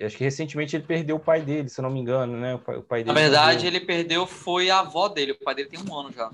Acho 0.00 0.16
que 0.16 0.24
recentemente 0.24 0.74
ele 0.74 0.84
perdeu 0.84 1.16
o 1.16 1.20
pai 1.20 1.40
dele, 1.42 1.68
se 1.68 1.80
eu 1.80 1.82
não 1.82 1.90
me 1.90 2.00
engano, 2.00 2.36
né? 2.36 2.54
O 2.54 2.58
pai, 2.58 2.76
o 2.76 2.82
pai 2.82 3.04
dele 3.04 3.14
Na 3.14 3.20
verdade, 3.20 3.62
perdeu. 3.62 3.80
ele 3.80 3.86
perdeu 3.86 4.26
foi 4.26 4.70
a 4.70 4.80
avó 4.80 5.08
dele. 5.08 5.32
O 5.32 5.38
pai 5.38 5.54
dele 5.54 5.68
tem 5.68 5.80
um 5.80 5.94
ano 5.96 6.12
já. 6.12 6.30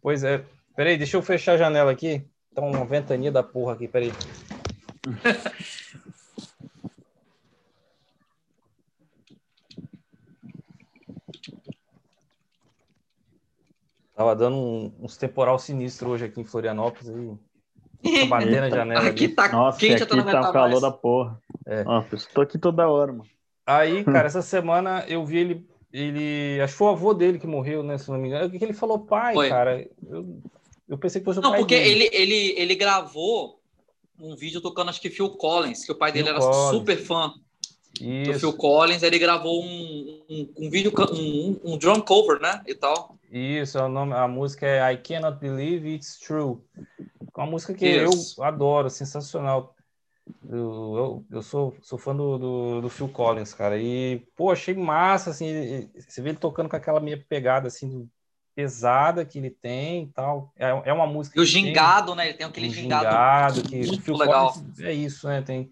Pois 0.00 0.22
é. 0.22 0.44
Peraí, 0.76 0.96
deixa 0.96 1.16
eu 1.16 1.22
fechar 1.22 1.54
a 1.54 1.56
janela 1.56 1.90
aqui. 1.90 2.24
Tá 2.54 2.62
uma 2.62 2.84
ventania 2.84 3.32
da 3.32 3.42
porra 3.42 3.74
aqui, 3.74 3.88
peraí. 3.88 4.12
Tava 14.14 14.36
dando 14.36 14.56
um, 14.56 14.92
uns 15.00 15.16
temporal 15.16 15.58
sinistro 15.58 16.10
hoje 16.10 16.26
aqui 16.26 16.40
em 16.40 16.44
Florianópolis 16.44 17.08
e 17.08 18.20
tô 18.20 18.26
batendo 18.26 18.60
na 18.60 18.70
janela. 18.70 19.08
Aqui 19.08 19.24
ali. 19.24 19.34
tá 19.34 19.48
Nossa, 19.48 19.78
quente, 19.78 20.02
aqui 20.02 20.22
tá 20.24 20.48
um 20.48 20.52
calor 20.52 20.80
da 20.80 20.90
porra. 20.90 21.40
É. 21.66 21.82
Nossa, 21.82 22.14
estou 22.14 22.42
aqui 22.42 22.56
toda 22.56 22.88
hora, 22.88 23.12
mano. 23.12 23.26
Aí, 23.66 24.04
cara, 24.04 24.26
essa 24.26 24.42
semana 24.42 25.04
eu 25.08 25.24
vi 25.24 25.38
ele, 25.38 25.66
ele, 25.92 26.60
acho 26.60 26.74
que 26.74 26.78
foi 26.78 26.88
o 26.88 26.90
avô 26.90 27.12
dele 27.12 27.40
que 27.40 27.46
morreu, 27.46 27.82
né, 27.82 27.98
se 27.98 28.08
não 28.08 28.18
me 28.18 28.28
engano. 28.28 28.46
O 28.46 28.50
que 28.50 28.64
ele 28.64 28.72
falou, 28.72 29.00
pai, 29.00 29.34
foi. 29.34 29.48
cara? 29.48 29.84
Eu, 30.06 30.40
eu 30.88 30.98
pensei 30.98 31.20
que 31.20 31.24
fosse 31.24 31.40
o 31.40 31.42
não, 31.42 31.50
pai 31.50 31.60
porque 31.60 31.76
dele. 31.76 32.04
Ele, 32.04 32.16
ele, 32.16 32.54
ele 32.56 32.74
gravou 32.76 33.58
um 34.20 34.36
vídeo 34.36 34.60
tocando, 34.60 34.90
acho 34.90 35.00
que 35.00 35.10
Phil 35.10 35.30
Collins, 35.30 35.84
que 35.84 35.90
o 35.90 35.98
pai 35.98 36.12
dele 36.12 36.26
Phil 36.28 36.36
era 36.36 36.44
Collins. 36.44 36.70
super 36.70 36.96
fã. 36.98 37.34
Isso. 38.00 38.32
do 38.32 38.38
Phil 38.40 38.52
Collins, 38.54 39.02
ele 39.02 39.18
gravou 39.18 39.62
um, 39.62 40.22
um, 40.28 40.52
um 40.58 40.70
vídeo, 40.70 40.92
um, 41.12 41.60
um, 41.64 41.78
drum 41.78 42.00
cover, 42.00 42.40
né, 42.40 42.62
e 42.66 42.74
tal. 42.74 43.16
Isso, 43.30 43.78
o 43.78 43.88
nome, 43.88 44.14
a 44.14 44.26
música 44.26 44.66
é 44.66 44.92
I 44.92 44.96
Cannot 44.96 45.38
Believe 45.38 45.94
It's 45.94 46.18
True. 46.18 46.58
É 46.78 47.40
uma 47.40 47.46
música 47.46 47.74
que 47.74 47.86
Isso. 47.86 48.40
eu 48.40 48.44
adoro, 48.44 48.90
sensacional. 48.90 49.74
Eu, 50.48 50.58
eu, 50.58 51.24
eu, 51.30 51.42
sou, 51.42 51.76
sou 51.82 51.98
fã 51.98 52.16
do, 52.16 52.38
do, 52.38 52.80
do, 52.82 52.88
Phil 52.88 53.08
Collins, 53.08 53.52
cara, 53.52 53.76
e, 53.78 54.26
pô, 54.34 54.50
achei 54.50 54.74
massa, 54.74 55.30
assim, 55.30 55.90
você 55.98 56.22
vê 56.22 56.30
ele 56.30 56.38
tocando 56.38 56.68
com 56.68 56.76
aquela 56.76 56.98
minha 56.98 57.22
pegada, 57.28 57.68
assim, 57.68 58.08
pesada 58.54 59.24
que 59.24 59.38
ele 59.38 59.50
tem 59.50 60.04
e 60.04 60.06
tal. 60.12 60.52
É, 60.56 60.68
é 60.86 60.92
uma 60.92 61.06
música... 61.06 61.38
E 61.38 61.42
o 61.42 61.44
gingado, 61.44 62.08
tem, 62.08 62.16
né, 62.16 62.28
ele 62.28 62.38
tem 62.38 62.46
aquele 62.46 62.68
um 62.68 62.72
gingado, 62.72 63.04
gingado 63.04 63.62
que 63.68 63.86
muito 63.86 64.02
Phil 64.02 64.16
legal. 64.16 64.52
Collins 64.52 64.80
é 64.80 64.92
isso, 64.92 65.26
né, 65.28 65.42
tem 65.42 65.70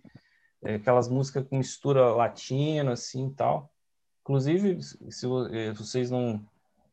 é, 0.62 0.76
aquelas 0.76 1.08
músicas 1.08 1.46
com 1.48 1.58
mistura 1.58 2.14
latina, 2.14 2.92
assim, 2.92 3.28
e 3.28 3.34
tal. 3.34 3.70
Inclusive, 4.22 4.80
se 4.82 5.26
eh, 5.50 5.72
vocês 5.72 6.10
não, 6.10 6.40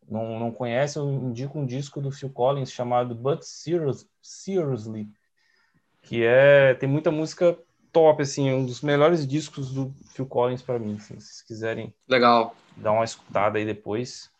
não, 0.10 0.40
não 0.40 0.52
conhecem, 0.52 1.02
eu 1.02 1.10
indico 1.10 1.60
um 1.60 1.66
disco 1.66 2.02
do 2.02 2.12
Phil 2.12 2.30
Collins 2.32 2.72
chamado 2.72 3.14
But 3.14 3.44
Serious, 3.44 4.08
Seriously, 4.22 5.08
que 6.02 6.24
é 6.24 6.74
tem 6.74 6.90
muita 6.90 7.12
música 7.12 7.58
top, 7.92 8.24
assim, 8.24 8.52
um 8.52 8.66
dos 8.66 8.82
melhores 8.82 9.28
discos 9.28 9.72
do 9.72 9.94
Phil 10.14 10.26
Collins 10.26 10.64
para 10.64 10.80
mim, 10.80 10.96
assim, 10.96 11.20
se 11.20 11.28
vocês 11.28 11.42
quiserem 11.44 11.94
Legal. 12.08 12.56
dar 12.76 12.92
uma 12.92 13.04
escutada 13.04 13.60
aí 13.60 13.66
depois, 13.66 14.32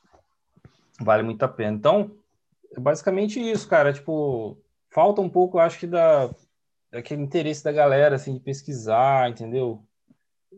vale 1.00 1.22
muito 1.22 1.44
a 1.44 1.48
pena. 1.48 1.78
Então, 1.78 2.12
é 2.76 2.80
basicamente 2.80 3.40
isso, 3.40 3.68
cara, 3.68 3.94
tipo, 3.94 4.58
falta 4.90 5.22
um 5.22 5.30
pouco, 5.30 5.60
acho 5.60 5.80
que 5.80 5.88
da 5.88 6.30
aquele 6.92 7.22
interesse 7.22 7.64
da 7.64 7.72
galera, 7.72 8.16
assim, 8.16 8.34
de 8.34 8.40
pesquisar, 8.40 9.30
entendeu? 9.30 9.84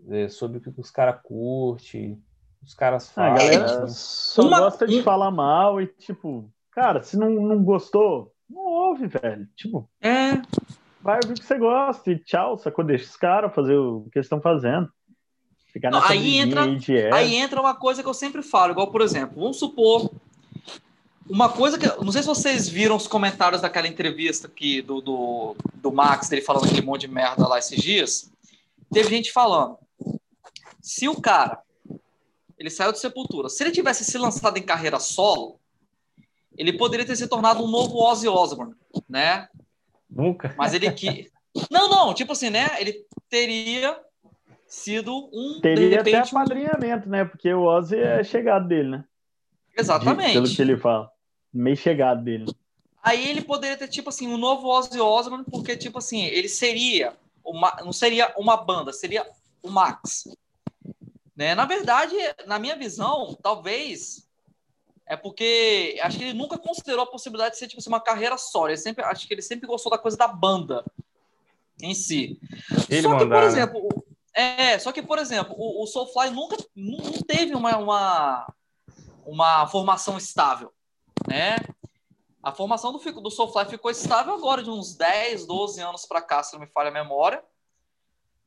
É, 0.10 0.30
sobre 0.30 0.58
o 0.58 0.62
que 0.62 0.70
os 0.80 0.90
caras 0.90 1.20
curtem, 1.24 2.22
os 2.64 2.74
caras 2.74 3.10
falam. 3.10 3.34
a 3.34 3.38
galera 3.38 3.88
só 3.88 4.44
Uma... 4.44 4.60
gosta 4.60 4.88
de 4.88 5.02
falar 5.04 5.32
mal 5.32 5.82
e, 5.82 5.88
tipo, 5.88 6.50
cara, 6.72 7.04
se 7.04 7.18
não, 7.18 7.30
não 7.30 7.64
gostou, 7.64 8.32
não 8.50 8.62
ouve, 8.62 9.08
velho. 9.08 9.48
Tipo, 9.56 9.90
é. 10.02 10.34
vai 11.02 11.20
ouvir 11.22 11.34
o 11.34 11.40
que 11.40 11.46
você 11.46 11.58
gosta 11.58 12.12
e 12.12 12.20
tchau, 12.20 12.58
sacou? 12.58 12.86
Deixa 12.86 13.06
os 13.06 13.18
caras 13.18 13.54
fazer 13.54 13.76
o 13.76 14.08
que 14.12 14.20
eles 14.20 14.26
estão 14.26 14.42
fazendo. 14.42 14.90
Não, 15.90 16.04
aí, 16.04 16.38
entra, 16.38 16.64
aí 17.14 17.36
entra 17.36 17.62
uma 17.62 17.74
coisa 17.74 18.04
que 18.04 18.10
eu 18.10 18.14
sempre 18.14 18.44
falo, 18.44 18.74
igual, 18.74 18.92
por 18.92 19.00
exemplo, 19.00 19.42
vamos 19.42 19.58
supor 19.58 20.12
uma 21.32 21.50
coisa 21.50 21.78
que. 21.78 21.88
Não 22.04 22.12
sei 22.12 22.22
se 22.22 22.28
vocês 22.28 22.68
viram 22.68 22.96
os 22.96 23.08
comentários 23.08 23.62
daquela 23.62 23.88
entrevista 23.88 24.48
aqui 24.48 24.82
do, 24.82 25.00
do, 25.00 25.56
do 25.76 25.92
Max, 25.92 26.28
dele 26.28 26.42
falando 26.42 26.66
aquele 26.66 26.82
monte 26.82 27.02
de 27.02 27.08
merda 27.08 27.48
lá 27.48 27.58
esses 27.58 27.82
dias. 27.82 28.32
Teve 28.92 29.10
gente 29.10 29.32
falando. 29.32 29.78
Se 30.82 31.08
o 31.08 31.20
cara 31.20 31.62
ele 32.58 32.70
saiu 32.70 32.92
de 32.92 33.00
Sepultura, 33.00 33.50
se 33.50 33.64
ele 33.64 33.72
tivesse 33.72 34.06
se 34.06 34.18
lançado 34.18 34.58
em 34.58 34.62
carreira 34.62 35.00
solo, 35.00 35.60
ele 36.56 36.74
poderia 36.74 37.06
ter 37.06 37.16
se 37.16 37.28
tornado 37.28 37.64
um 37.64 37.68
novo 37.68 37.98
Ozzy 37.98 38.28
Osbourne, 38.28 38.76
né? 39.10 39.48
Nunca. 40.10 40.54
Mas 40.58 40.74
ele 40.74 40.92
que. 40.92 41.32
Não, 41.72 41.90
não, 41.90 42.14
tipo 42.14 42.34
assim, 42.34 42.50
né? 42.50 42.68
Ele 42.80 43.06
teria 43.30 43.98
sido 44.68 45.30
um. 45.34 45.60
Teria 45.62 45.98
repente, 45.98 46.16
até 46.18 46.30
apadrinhamento, 46.30 47.10
né? 47.10 47.26
Porque 47.26 47.52
o 47.54 47.64
Ozzy 47.64 47.98
é 47.98 48.24
chegado 48.24 48.68
dele, 48.68 48.90
né? 48.90 49.06
Exatamente. 49.76 50.28
De, 50.28 50.34
pelo 50.34 50.56
que 50.56 50.62
ele 50.62 50.78
fala. 50.78 51.10
Meio 51.54 51.76
chegado 51.76 52.24
dele. 52.24 52.46
Aí 53.04 53.30
ele 53.30 53.42
poderia 53.42 53.78
ter, 53.78 53.88
tipo 53.88 54.10
assim, 54.10 54.28
um 54.28 54.38
novo 54.38 54.68
Ozzy 54.68 55.00
Osbourne, 55.00 55.46
porque, 55.50 55.76
tipo 55.76 55.98
assim, 55.98 56.24
ele 56.24 56.48
seria. 56.48 57.14
Uma, 57.44 57.76
não 57.84 57.92
seria 57.92 58.34
uma 58.38 58.56
banda, 58.56 58.94
seria 58.94 59.26
o 59.64 59.70
Max. 59.70 60.28
Né? 61.36 61.56
Na 61.56 61.66
verdade, 61.66 62.16
na 62.46 62.60
minha 62.60 62.76
visão, 62.76 63.36
talvez 63.42 64.28
é 65.08 65.18
porque 65.18 66.00
acho 66.04 66.18
que 66.18 66.24
ele 66.24 66.34
nunca 66.34 66.58
considerou 66.58 67.04
a 67.04 67.08
possibilidade 67.08 67.54
de 67.54 67.60
ser 67.60 67.68
tipo 67.68 67.82
assim, 67.82 67.90
uma 67.90 68.00
carreira 68.00 68.38
só. 68.38 68.68
Ele 68.68 68.78
sempre, 68.78 69.04
acho 69.04 69.28
que 69.28 69.34
ele 69.34 69.42
sempre 69.42 69.68
gostou 69.68 69.92
da 69.92 69.98
coisa 69.98 70.16
da 70.16 70.28
banda 70.28 70.86
em 71.82 71.94
si. 71.94 72.40
Ele 72.88 73.02
só 73.02 73.18
que, 73.18 73.26
por 73.26 73.44
exemplo, 73.44 73.90
é, 74.34 74.80
só 74.80 74.92
que, 74.92 75.02
por 75.02 75.20
exemplo, 75.20 75.54
o, 75.58 75.84
o 75.84 75.88
Soulfly 75.88 76.30
nunca 76.30 76.56
não 76.76 77.12
teve 77.28 77.54
uma, 77.54 77.78
uma, 77.78 78.54
uma 79.26 79.68
formação 79.68 80.18
estável, 80.18 80.72
né? 81.28 81.56
A 82.44 82.52
formação 82.52 82.92
do, 82.92 83.22
do 83.22 83.30
Soulfly 83.30 83.66
ficou 83.66 83.92
estável 83.92 84.34
agora, 84.34 84.64
de 84.64 84.70
uns 84.70 84.96
10, 84.96 85.46
12 85.46 85.80
anos 85.82 86.06
para 86.06 86.22
cá, 86.22 86.42
se 86.42 86.54
não 86.54 86.62
me 86.62 86.68
falha 86.68 86.90
a 86.90 86.94
memória. 86.94 87.44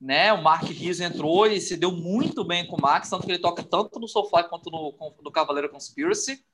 Né? 0.00 0.32
O 0.32 0.42
Mark 0.42 0.64
Rizzo 0.64 1.04
entrou 1.04 1.46
e 1.46 1.60
se 1.60 1.76
deu 1.76 1.92
muito 1.92 2.44
bem 2.44 2.66
com 2.66 2.76
o 2.76 2.80
Max, 2.80 3.08
tanto 3.08 3.24
que 3.24 3.32
ele 3.32 3.38
toca 3.38 3.62
tanto 3.62 4.00
no 4.00 4.08
Soulfly 4.08 4.48
quanto 4.48 4.70
no, 4.70 4.94
no 5.22 5.30
Cavaleiro 5.30 5.70
Conspiracy. 5.70 6.44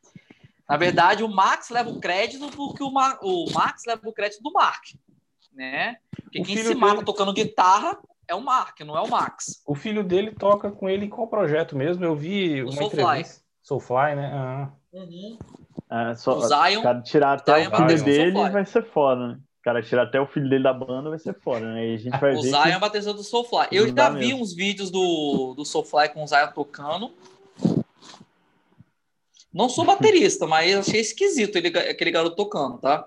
Na 0.68 0.76
verdade, 0.76 1.24
o 1.24 1.28
Max 1.28 1.70
leva 1.70 1.90
o 1.90 1.98
crédito 1.98 2.48
porque 2.54 2.82
o, 2.82 2.92
Ma 2.92 3.18
o 3.22 3.50
Max 3.52 3.82
leva 3.86 4.08
o 4.08 4.12
crédito 4.12 4.40
do 4.40 4.52
Mark, 4.52 4.84
né? 5.52 5.96
Porque 6.22 6.40
o 6.40 6.44
quem 6.44 6.56
se 6.58 6.74
mata 6.76 6.94
dele... 6.94 7.06
tocando 7.06 7.32
guitarra 7.32 7.98
é 8.28 8.34
o 8.36 8.40
Mark, 8.40 8.78
não 8.80 8.96
é 8.96 9.00
o 9.00 9.08
Max. 9.08 9.60
O 9.66 9.74
filho 9.74 10.04
dele 10.04 10.32
toca 10.32 10.70
com 10.70 10.88
ele 10.88 11.06
em 11.06 11.10
qual 11.10 11.26
projeto 11.26 11.74
mesmo? 11.74 12.04
Eu 12.04 12.14
vi 12.14 12.62
o 12.62 12.66
uma 12.66 12.72
Soulfly. 12.72 13.02
entrevista. 13.02 13.49
Soulfly, 13.70 14.16
né? 14.16 14.30
Ah. 14.34 14.68
Uhum. 14.92 15.38
É, 15.88 16.14
só, 16.16 16.36
o 16.36 16.40
Zion, 16.40 16.82
cara 16.82 17.00
tirar 17.02 17.34
até 17.34 17.62
Zion 17.62 17.72
o 17.72 17.76
filho 17.76 18.04
dele 18.04 18.50
vai 18.50 18.66
ser 18.66 18.84
foda, 18.84 19.28
né? 19.28 19.34
O 19.34 19.62
cara 19.62 19.82
tirar 19.82 20.04
até 20.04 20.20
o 20.20 20.26
filho 20.26 20.48
dele 20.48 20.64
da 20.64 20.72
banda 20.72 21.10
vai 21.10 21.18
ser 21.18 21.34
foda, 21.34 21.60
né? 21.60 21.88
E 21.88 21.94
a 21.94 21.98
gente 21.98 22.18
vai 22.18 22.34
o 22.34 22.42
ver 22.42 22.48
Zion 22.48 22.62
que... 22.62 22.70
é 22.70 22.78
batedor 22.78 23.14
do 23.14 23.22
Soulfly. 23.22 23.68
Eu 23.70 23.94
já 23.94 24.10
vi 24.10 24.28
mesmo. 24.28 24.42
uns 24.42 24.54
vídeos 24.54 24.90
do, 24.90 25.54
do 25.56 25.64
Soulfly 25.64 26.08
com 26.08 26.24
o 26.24 26.26
Zion 26.26 26.48
tocando. 26.48 27.12
Não 29.52 29.68
sou 29.68 29.84
baterista, 29.84 30.46
mas 30.46 30.74
achei 30.76 31.00
esquisito 31.00 31.56
ele, 31.56 31.68
aquele 31.68 32.10
garoto 32.10 32.36
tocando, 32.36 32.78
tá? 32.78 33.06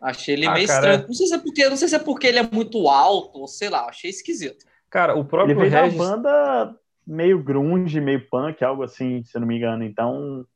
Achei 0.00 0.34
ele 0.34 0.46
ah, 0.46 0.52
meio 0.52 0.66
cara... 0.66 0.78
estranho. 0.78 1.08
Não 1.08 1.14
sei, 1.14 1.26
se 1.26 1.34
é 1.34 1.38
porque, 1.38 1.68
não 1.68 1.76
sei 1.76 1.88
se 1.88 1.94
é 1.94 1.98
porque 1.98 2.26
ele 2.26 2.38
é 2.38 2.48
muito 2.50 2.88
alto, 2.88 3.40
ou 3.40 3.48
sei 3.48 3.68
lá, 3.68 3.86
achei 3.86 4.10
esquisito. 4.10 4.64
Cara, 4.88 5.16
o 5.16 5.24
próprio 5.24 5.52
ele 5.52 5.68
veio 5.68 5.82
Regis... 5.82 5.98
da 5.98 6.04
banda 6.04 6.80
meio 7.10 7.42
grunge, 7.42 8.00
meio 8.00 8.24
punk, 8.28 8.62
algo 8.62 8.84
assim, 8.84 9.24
se 9.24 9.36
não 9.38 9.46
me 9.46 9.56
engano. 9.56 9.82
Então, 9.82 10.46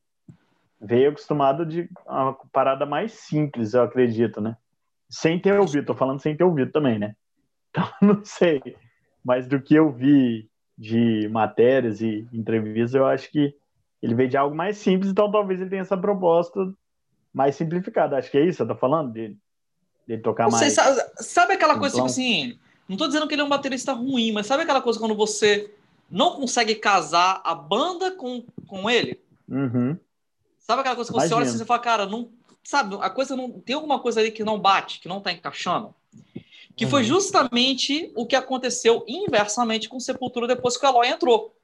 veio 0.79 1.09
acostumado 1.09 1.65
de 1.65 1.89
uma 2.07 2.33
parada 2.51 2.85
mais 2.85 3.11
simples, 3.11 3.73
eu 3.73 3.83
acredito, 3.83 4.39
né? 4.39 4.55
Sem 5.09 5.37
ter 5.37 5.59
ouvido, 5.59 5.87
tô 5.87 5.93
falando 5.93 6.21
sem 6.21 6.35
ter 6.35 6.45
ouvido 6.45 6.71
também, 6.71 6.97
né? 6.97 7.15
Então, 7.75 7.89
não 8.01 8.23
sei. 8.23 8.61
Mas 9.21 9.49
do 9.49 9.61
que 9.61 9.75
eu 9.75 9.91
vi 9.91 10.49
de 10.77 11.27
matérias 11.27 11.99
e 11.99 12.25
entrevistas, 12.31 12.93
eu 12.93 13.05
acho 13.05 13.29
que 13.29 13.53
ele 14.01 14.15
veio 14.15 14.29
de 14.29 14.37
algo 14.37 14.55
mais 14.55 14.77
simples, 14.77 15.11
então 15.11 15.29
talvez 15.29 15.59
ele 15.59 15.69
tenha 15.69 15.81
essa 15.81 15.97
proposta 15.97 16.73
mais 17.33 17.57
simplificada. 17.57 18.15
Acho 18.15 18.31
que 18.31 18.37
é 18.37 18.45
isso, 18.45 18.63
eu 18.63 18.67
tô 18.67 18.75
falando 18.77 19.11
dele. 19.11 19.37
De 20.07 20.17
tocar 20.19 20.45
Você 20.45 20.65
mais. 20.65 20.73
Sabe, 20.73 21.01
sabe 21.17 21.53
aquela 21.55 21.77
coisa, 21.77 21.95
tipo 21.95 22.05
assim, 22.05 22.57
não 22.87 22.95
tô 22.95 23.07
dizendo 23.07 23.27
que 23.27 23.35
ele 23.35 23.41
é 23.41 23.45
um 23.45 23.49
baterista 23.49 23.91
ruim, 23.91 24.31
mas 24.31 24.47
sabe 24.47 24.63
aquela 24.63 24.81
coisa 24.81 24.97
quando 24.97 25.15
você 25.15 25.69
não 26.09 26.35
consegue 26.35 26.75
casar 26.75 27.41
a 27.43 27.53
banda 27.55 28.11
com, 28.11 28.43
com 28.67 28.89
ele. 28.89 29.21
Uhum. 29.47 29.97
Sabe 30.59 30.81
aquela 30.81 30.95
coisa 30.95 31.09
que 31.09 31.13
você 31.13 31.27
Imagina. 31.27 31.37
olha 31.37 31.49
assim 31.49 31.61
e 31.61 31.65
fala, 31.65 31.79
cara, 31.79 32.05
não. 32.05 32.31
Sabe, 32.63 32.97
a 32.99 33.09
coisa 33.09 33.35
não. 33.35 33.51
Tem 33.59 33.75
alguma 33.75 33.99
coisa 33.99 34.19
ali 34.19 34.31
que 34.31 34.43
não 34.43 34.59
bate, 34.59 34.99
que 34.99 35.07
não 35.07 35.21
tá 35.21 35.31
encaixando. 35.31 35.93
Que 36.75 36.85
uhum. 36.85 36.91
foi 36.91 37.03
justamente 37.03 38.11
o 38.15 38.25
que 38.25 38.35
aconteceu 38.35 39.03
inversamente 39.07 39.87
com 39.87 39.99
Sepultura 39.99 40.47
depois 40.47 40.77
que 40.77 40.85
o 40.85 40.89
Eloy 40.89 41.07
entrou. 41.07 41.55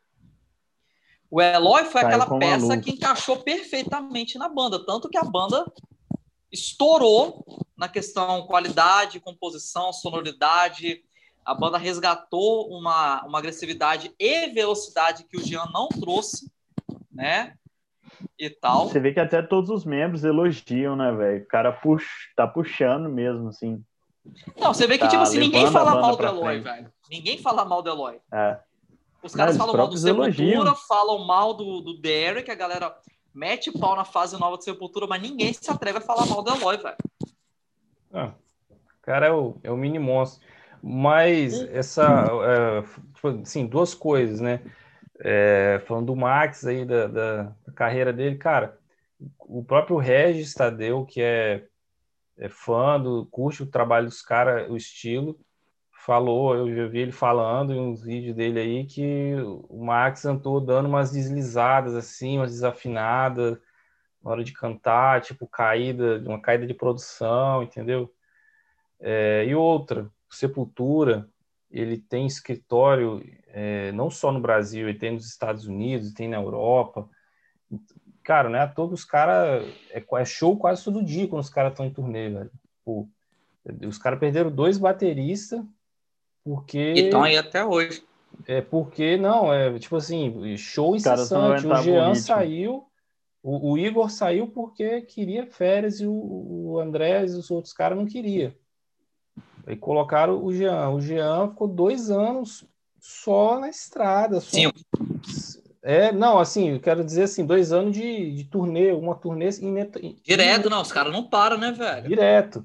O 1.30 1.42
Eloy 1.42 1.86
foi 1.86 2.02
Caiu 2.02 2.22
aquela 2.22 2.40
peça 2.40 2.78
que 2.78 2.92
encaixou 2.92 3.38
perfeitamente 3.38 4.38
na 4.38 4.50
banda, 4.50 4.86
tanto 4.86 5.10
que 5.10 5.18
a 5.18 5.24
banda 5.24 5.66
estourou 6.52 7.46
na 7.78 7.88
questão 7.88 8.46
qualidade, 8.46 9.20
composição, 9.20 9.94
sonoridade, 9.94 11.02
a 11.46 11.54
banda 11.54 11.78
resgatou 11.78 12.70
uma, 12.70 13.24
uma 13.26 13.40
agressividade 13.40 14.14
e 14.20 14.48
velocidade 14.48 15.26
que 15.26 15.38
o 15.38 15.44
Jean 15.44 15.66
não 15.74 15.88
trouxe, 15.88 16.52
né? 17.12 17.56
E 18.38 18.50
tal. 18.50 18.88
Você 18.88 19.00
vê 19.00 19.14
que 19.14 19.20
até 19.20 19.42
todos 19.42 19.70
os 19.70 19.84
membros 19.84 20.24
elogiam, 20.24 20.96
né, 20.96 21.12
velho? 21.12 21.44
O 21.44 21.48
cara 21.48 21.72
pux, 21.72 22.04
tá 22.36 22.48
puxando 22.48 23.10
mesmo, 23.10 23.50
assim. 23.50 23.84
Não, 24.58 24.74
você 24.74 24.86
vê 24.86 24.98
que, 24.98 25.06
tá 25.06 25.10
tipo 25.10 25.24
assim, 25.24 25.40
ninguém 25.40 25.66
fala 25.72 26.00
mal 26.00 26.16
do 26.16 26.24
Eloy, 26.24 26.60
velho. 26.60 26.94
Ninguém 27.10 27.38
fala 27.40 27.66
mal 27.66 27.82
do 27.82 27.90
Eloy. 27.90 28.20
É. 28.32 28.60
Os 29.24 29.36
caras 29.36 29.58
falam 29.58 29.76
mal 29.76 29.88
do 29.88 29.98
Sepultura, 29.98 30.76
falam 30.76 31.26
mal 31.26 31.54
do, 31.54 31.82
do 31.82 32.00
Derek, 32.00 32.50
a 32.50 32.56
galera 32.56 32.96
mete 33.34 33.72
pau 33.72 33.96
na 33.96 34.04
fase 34.04 34.40
nova 34.40 34.58
do 34.58 34.64
Sepultura, 34.64 35.08
mas 35.08 35.22
ninguém 35.22 35.54
se 35.54 35.70
atreve 35.72 36.00
a 36.00 36.02
falar 36.02 36.26
mal 36.26 36.44
do 36.44 36.52
Eloy, 36.52 36.78
velho. 36.78 36.98
Ah, 38.14 38.34
o 38.70 39.02
cara 39.02 39.28
é 39.28 39.32
o, 39.32 39.56
é 39.64 39.72
o 39.72 39.78
mini 39.78 40.00
monstro. 40.00 40.46
Mas 40.82 41.62
essa, 41.70 42.28
é, 42.44 42.82
tipo, 43.14 43.28
assim, 43.28 43.68
duas 43.68 43.94
coisas, 43.94 44.40
né? 44.42 44.62
É, 45.20 45.82
falando 45.86 46.08
do 46.08 46.16
Max 46.16 46.66
aí, 46.66 46.84
da, 46.84 47.08
da, 47.08 47.44
da, 47.44 47.74
carreira 47.76 48.12
dele, 48.12 48.38
cara, 48.38 48.80
o 49.40 49.64
próprio 49.64 49.98
Regis 49.98 50.54
Tadeu, 50.54 51.06
que 51.06 51.22
é, 51.22 51.64
é 52.38 52.50
fã 52.50 53.00
do, 53.00 53.28
curte 53.28 53.62
o 53.62 53.68
trabalho 53.68 54.08
dos 54.08 54.24
caras, 54.24 54.68
o 54.70 54.76
estilo, 54.76 55.40
falou, 56.04 56.56
eu 56.56 56.76
já 56.76 56.88
vi 56.88 57.00
ele 57.00 57.12
falando 57.12 57.74
em 57.74 57.80
uns 57.80 58.04
vídeos 58.04 58.36
dele 58.36 58.60
aí, 58.60 58.86
que 58.86 59.36
o 59.70 59.86
Max 59.86 60.26
andou 60.26 60.60
dando 60.60 60.90
umas 60.90 61.12
deslizadas, 61.12 61.96
assim, 61.96 62.38
umas 62.38 62.52
desafinadas 62.52 63.60
na 64.24 64.32
hora 64.32 64.44
de 64.44 64.54
cantar, 64.54 65.22
tipo, 65.22 65.48
caída, 65.48 66.20
uma 66.26 66.42
caída 66.42 66.66
de 66.66 66.74
produção, 66.74 67.62
entendeu? 67.62 68.12
É, 69.00 69.46
e 69.48 69.56
outra, 69.56 70.10
Sepultura, 70.32 71.30
ele 71.70 71.98
tem 71.98 72.26
escritório 72.26 73.24
é, 73.48 73.92
não 73.92 74.10
só 74.10 74.32
no 74.32 74.40
Brasil, 74.40 74.88
ele 74.88 74.98
tem 74.98 75.12
nos 75.12 75.26
Estados 75.26 75.66
Unidos, 75.66 76.14
tem 76.14 76.28
na 76.28 76.38
Europa. 76.38 77.10
Cara, 78.24 78.50
né? 78.50 78.66
Todos 78.68 79.02
os 79.02 79.06
caras. 79.06 79.68
É, 79.90 80.04
é, 80.14 80.26
show 80.26 80.58
quase 80.58 80.84
todo 80.84 81.04
dia 81.04 81.28
quando 81.28 81.42
os 81.42 81.50
caras 81.50 81.72
estão 81.72 81.86
em 81.86 81.94
turnê, 81.94 82.30
velho. 82.30 82.52
Pô, 82.84 83.08
os 83.88 83.98
caras 83.98 84.20
perderam 84.20 84.52
dois 84.52 84.78
bateristas 84.78 85.62
porque. 86.44 86.94
E 86.94 87.00
estão 87.02 87.24
aí 87.24 87.38
até 87.38 87.64
hoje. 87.64 88.04
É 88.48 88.62
porque, 88.62 89.18
não, 89.18 89.54
é 89.54 89.78
tipo 89.78 89.98
assim, 89.98 90.56
show 90.58 90.96
incessante. 90.96 91.68
O 91.68 91.76
Jean 91.76 92.16
saiu, 92.16 92.86
o, 93.44 93.72
o, 93.72 93.78
Igor 93.78 94.10
saiu 94.10 94.48
porque 94.48 95.02
queria 95.02 95.46
férias 95.46 96.00
e 96.00 96.08
o, 96.08 96.14
o 96.14 96.80
Andrés 96.80 97.34
e 97.34 97.38
os 97.38 97.52
outros 97.52 97.74
caras 97.74 97.98
não 97.98 98.06
queriam. 98.06 98.54
Aí 99.66 99.76
colocaram 99.76 100.44
o 100.44 100.54
Jean. 100.54 100.90
O 100.90 101.02
Jean 101.02 101.50
ficou 101.50 101.68
dois 101.68 102.10
anos 102.10 102.66
só 103.00 103.60
na 103.60 103.70
estrada. 103.70 104.40
Só... 104.40 104.52
Sim. 104.52 104.72
É, 105.84 106.12
não, 106.12 106.38
assim, 106.38 106.70
eu 106.70 106.80
quero 106.80 107.04
dizer 107.04 107.24
assim, 107.24 107.46
dois 107.46 107.72
anos 107.72 107.96
de, 107.96 108.36
de 108.36 108.44
turnê, 108.44 108.92
uma 108.92 109.16
turnê 109.16 109.50
inet... 109.62 110.22
Direto, 110.24 110.70
não, 110.70 110.82
os 110.82 110.92
caras 110.92 111.12
não 111.12 111.28
param, 111.28 111.58
né, 111.58 111.72
velho? 111.72 112.08
Direto. 112.08 112.64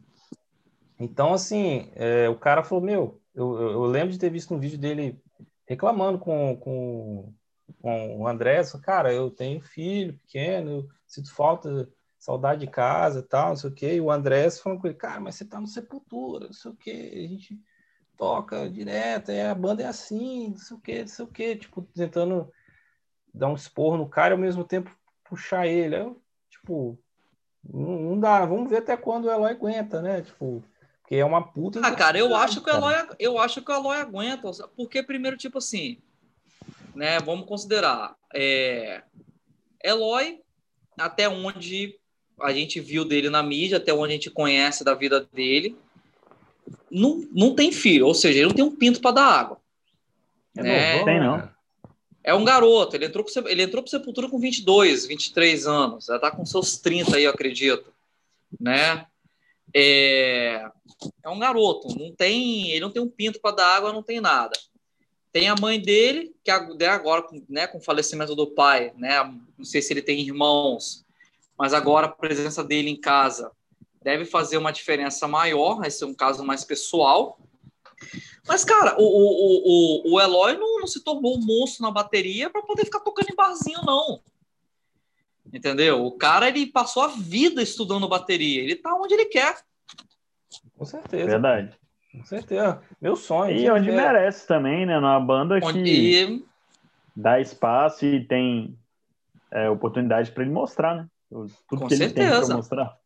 Então, 1.00 1.32
assim, 1.32 1.90
é, 1.94 2.28
o 2.28 2.36
cara 2.36 2.62
falou, 2.62 2.84
meu, 2.84 3.20
eu, 3.34 3.60
eu, 3.60 3.84
lembro 3.84 4.10
de 4.10 4.18
ter 4.18 4.30
visto 4.30 4.54
um 4.54 4.58
vídeo 4.58 4.78
dele 4.78 5.18
reclamando 5.66 6.18
com, 6.18 6.56
com, 6.56 7.32
com 7.80 8.18
o 8.18 8.28
André, 8.28 8.62
cara, 8.82 9.12
eu 9.12 9.30
tenho 9.30 9.60
filho 9.60 10.14
pequeno, 10.18 10.70
eu 10.70 10.88
sinto 11.06 11.34
falta 11.34 11.88
saudade 12.26 12.62
de 12.62 12.66
casa 12.66 13.20
e 13.20 13.22
tal, 13.22 13.50
não 13.50 13.56
sei 13.56 13.70
o 13.70 13.72
quê. 13.72 13.94
E 13.94 14.00
o 14.00 14.10
Andrés 14.10 14.60
falando 14.60 14.80
com 14.80 14.88
ele, 14.88 14.96
cara, 14.96 15.20
mas 15.20 15.36
você 15.36 15.44
tá 15.44 15.60
no 15.60 15.68
Sepultura, 15.68 16.46
não 16.46 16.52
sei 16.52 16.72
o 16.72 16.74
quê. 16.74 17.12
A 17.14 17.28
gente 17.28 17.56
toca 18.16 18.68
direto, 18.68 19.30
é, 19.30 19.48
a 19.48 19.54
banda 19.54 19.84
é 19.84 19.86
assim, 19.86 20.48
não 20.48 20.56
sei 20.56 20.76
o 20.76 20.80
que, 20.80 21.00
não 21.02 21.06
sei 21.06 21.24
o 21.24 21.28
que, 21.28 21.54
tipo, 21.54 21.82
tentando 21.94 22.50
dar 23.32 23.46
um 23.46 23.54
esporro 23.54 23.96
no 23.96 24.08
cara 24.08 24.30
e 24.30 24.36
ao 24.36 24.40
mesmo 24.40 24.64
tempo 24.64 24.90
puxar 25.22 25.68
ele. 25.68 25.94
Eu, 25.94 26.20
tipo, 26.50 26.98
não, 27.62 28.00
não, 28.00 28.18
dá, 28.18 28.44
vamos 28.44 28.68
ver 28.68 28.78
até 28.78 28.96
quando 28.96 29.26
o 29.26 29.30
Eloy 29.30 29.52
aguenta, 29.52 30.02
né? 30.02 30.22
Tipo, 30.22 30.64
porque 31.02 31.14
é 31.14 31.24
uma 31.24 31.52
puta. 31.52 31.78
Ah, 31.80 31.94
cara, 31.94 32.18
eu 32.18 32.34
acho 32.34 32.60
que 32.60 32.68
o 32.68 32.74
Eloy, 32.74 32.94
eu 33.20 33.38
acho 33.38 33.62
que 33.62 33.70
o 33.70 33.74
Eloy 33.74 33.98
aguenta, 33.98 34.50
porque 34.76 35.00
primeiro, 35.00 35.36
tipo 35.36 35.58
assim, 35.58 36.02
né? 36.92 37.20
Vamos 37.20 37.46
considerar. 37.46 38.16
É, 38.34 39.04
Eloy, 39.84 40.42
até 40.98 41.28
onde 41.28 42.00
a 42.40 42.52
gente 42.52 42.80
viu 42.80 43.04
dele 43.04 43.30
na 43.30 43.42
mídia, 43.42 43.78
até 43.78 43.92
onde 43.92 44.12
a 44.12 44.16
gente 44.16 44.30
conhece 44.30 44.84
da 44.84 44.94
vida 44.94 45.26
dele, 45.32 45.76
não, 46.90 47.26
não 47.32 47.54
tem 47.54 47.72
filho, 47.72 48.06
ou 48.06 48.14
seja, 48.14 48.38
ele 48.38 48.48
não 48.48 48.54
tem 48.54 48.64
um 48.64 48.76
pinto 48.76 49.00
para 49.00 49.12
dar 49.12 49.26
água. 49.26 49.60
É 50.56 50.62
né? 50.62 50.98
Não 50.98 51.04
tem, 51.04 51.20
não. 51.20 51.56
É 52.22 52.34
um 52.34 52.44
garoto, 52.44 52.96
ele 52.96 53.06
entrou, 53.06 53.24
pro, 53.24 53.48
ele 53.48 53.62
entrou 53.62 53.86
Sepultura 53.86 54.28
com 54.28 54.38
22, 54.38 55.06
23 55.06 55.66
anos, 55.66 56.06
já 56.06 56.18
tá 56.18 56.30
com 56.30 56.44
seus 56.44 56.76
30 56.78 57.16
aí, 57.16 57.24
eu 57.24 57.30
acredito, 57.30 57.92
né? 58.60 59.06
É, 59.72 60.68
é 61.22 61.28
um 61.28 61.38
garoto, 61.38 61.96
não 61.96 62.12
tem, 62.12 62.70
ele 62.70 62.80
não 62.80 62.90
tem 62.90 63.00
um 63.00 63.08
pinto 63.08 63.40
para 63.40 63.54
dar 63.54 63.76
água, 63.76 63.92
não 63.92 64.02
tem 64.02 64.20
nada. 64.20 64.58
Tem 65.30 65.48
a 65.48 65.54
mãe 65.54 65.78
dele, 65.78 66.34
que 66.42 66.50
agora, 66.50 67.24
né, 67.48 67.66
com 67.66 67.78
o 67.78 67.82
falecimento 67.82 68.34
do 68.34 68.46
pai, 68.48 68.92
né, 68.96 69.22
não 69.56 69.64
sei 69.64 69.80
se 69.80 69.92
ele 69.92 70.02
tem 70.02 70.20
irmãos, 70.20 71.05
mas 71.58 71.72
agora 71.72 72.06
a 72.06 72.10
presença 72.10 72.62
dele 72.62 72.90
em 72.90 73.00
casa 73.00 73.50
deve 74.02 74.24
fazer 74.24 74.56
uma 74.56 74.72
diferença 74.72 75.26
maior, 75.26 75.78
vai 75.78 75.90
ser 75.90 76.04
um 76.04 76.14
caso 76.14 76.44
mais 76.44 76.64
pessoal. 76.64 77.38
Mas, 78.46 78.64
cara, 78.64 78.94
o, 78.98 79.02
o, 79.02 80.12
o, 80.12 80.14
o 80.14 80.20
Eloy 80.20 80.56
não, 80.56 80.80
não 80.80 80.86
se 80.86 81.02
tornou 81.02 81.36
um 81.36 81.44
monstro 81.44 81.82
na 81.82 81.90
bateria 81.90 82.48
para 82.48 82.62
poder 82.62 82.84
ficar 82.84 83.00
tocando 83.00 83.30
em 83.32 83.34
barzinho, 83.34 83.80
não. 83.84 84.20
Entendeu? 85.52 86.04
O 86.04 86.12
cara, 86.12 86.48
ele 86.48 86.66
passou 86.66 87.02
a 87.02 87.08
vida 87.08 87.62
estudando 87.62 88.08
bateria. 88.08 88.62
Ele 88.62 88.76
tá 88.76 88.94
onde 88.94 89.14
ele 89.14 89.24
quer. 89.24 89.56
Com 90.76 90.84
certeza. 90.84 91.26
Verdade. 91.26 91.72
Com 92.12 92.24
certeza. 92.24 92.82
Meu 93.00 93.16
sonho. 93.16 93.56
E 93.56 93.68
onde 93.70 93.90
é... 93.90 93.96
merece 93.96 94.46
também, 94.46 94.86
né? 94.86 95.00
Numa 95.00 95.18
banda 95.18 95.58
onde... 95.62 95.82
que 95.82 96.44
dá 97.16 97.40
espaço 97.40 98.04
e 98.04 98.24
tem 98.24 98.78
é, 99.50 99.68
oportunidade 99.70 100.30
para 100.30 100.42
ele 100.42 100.52
mostrar, 100.52 100.94
né? 100.94 101.08
Tudo 101.28 101.50
Com 101.68 101.88
que 101.88 101.96
certeza. 101.96 102.04
ele 102.22 102.30
tem 102.30 102.46
para 102.46 102.56
mostrar. 102.56 102.98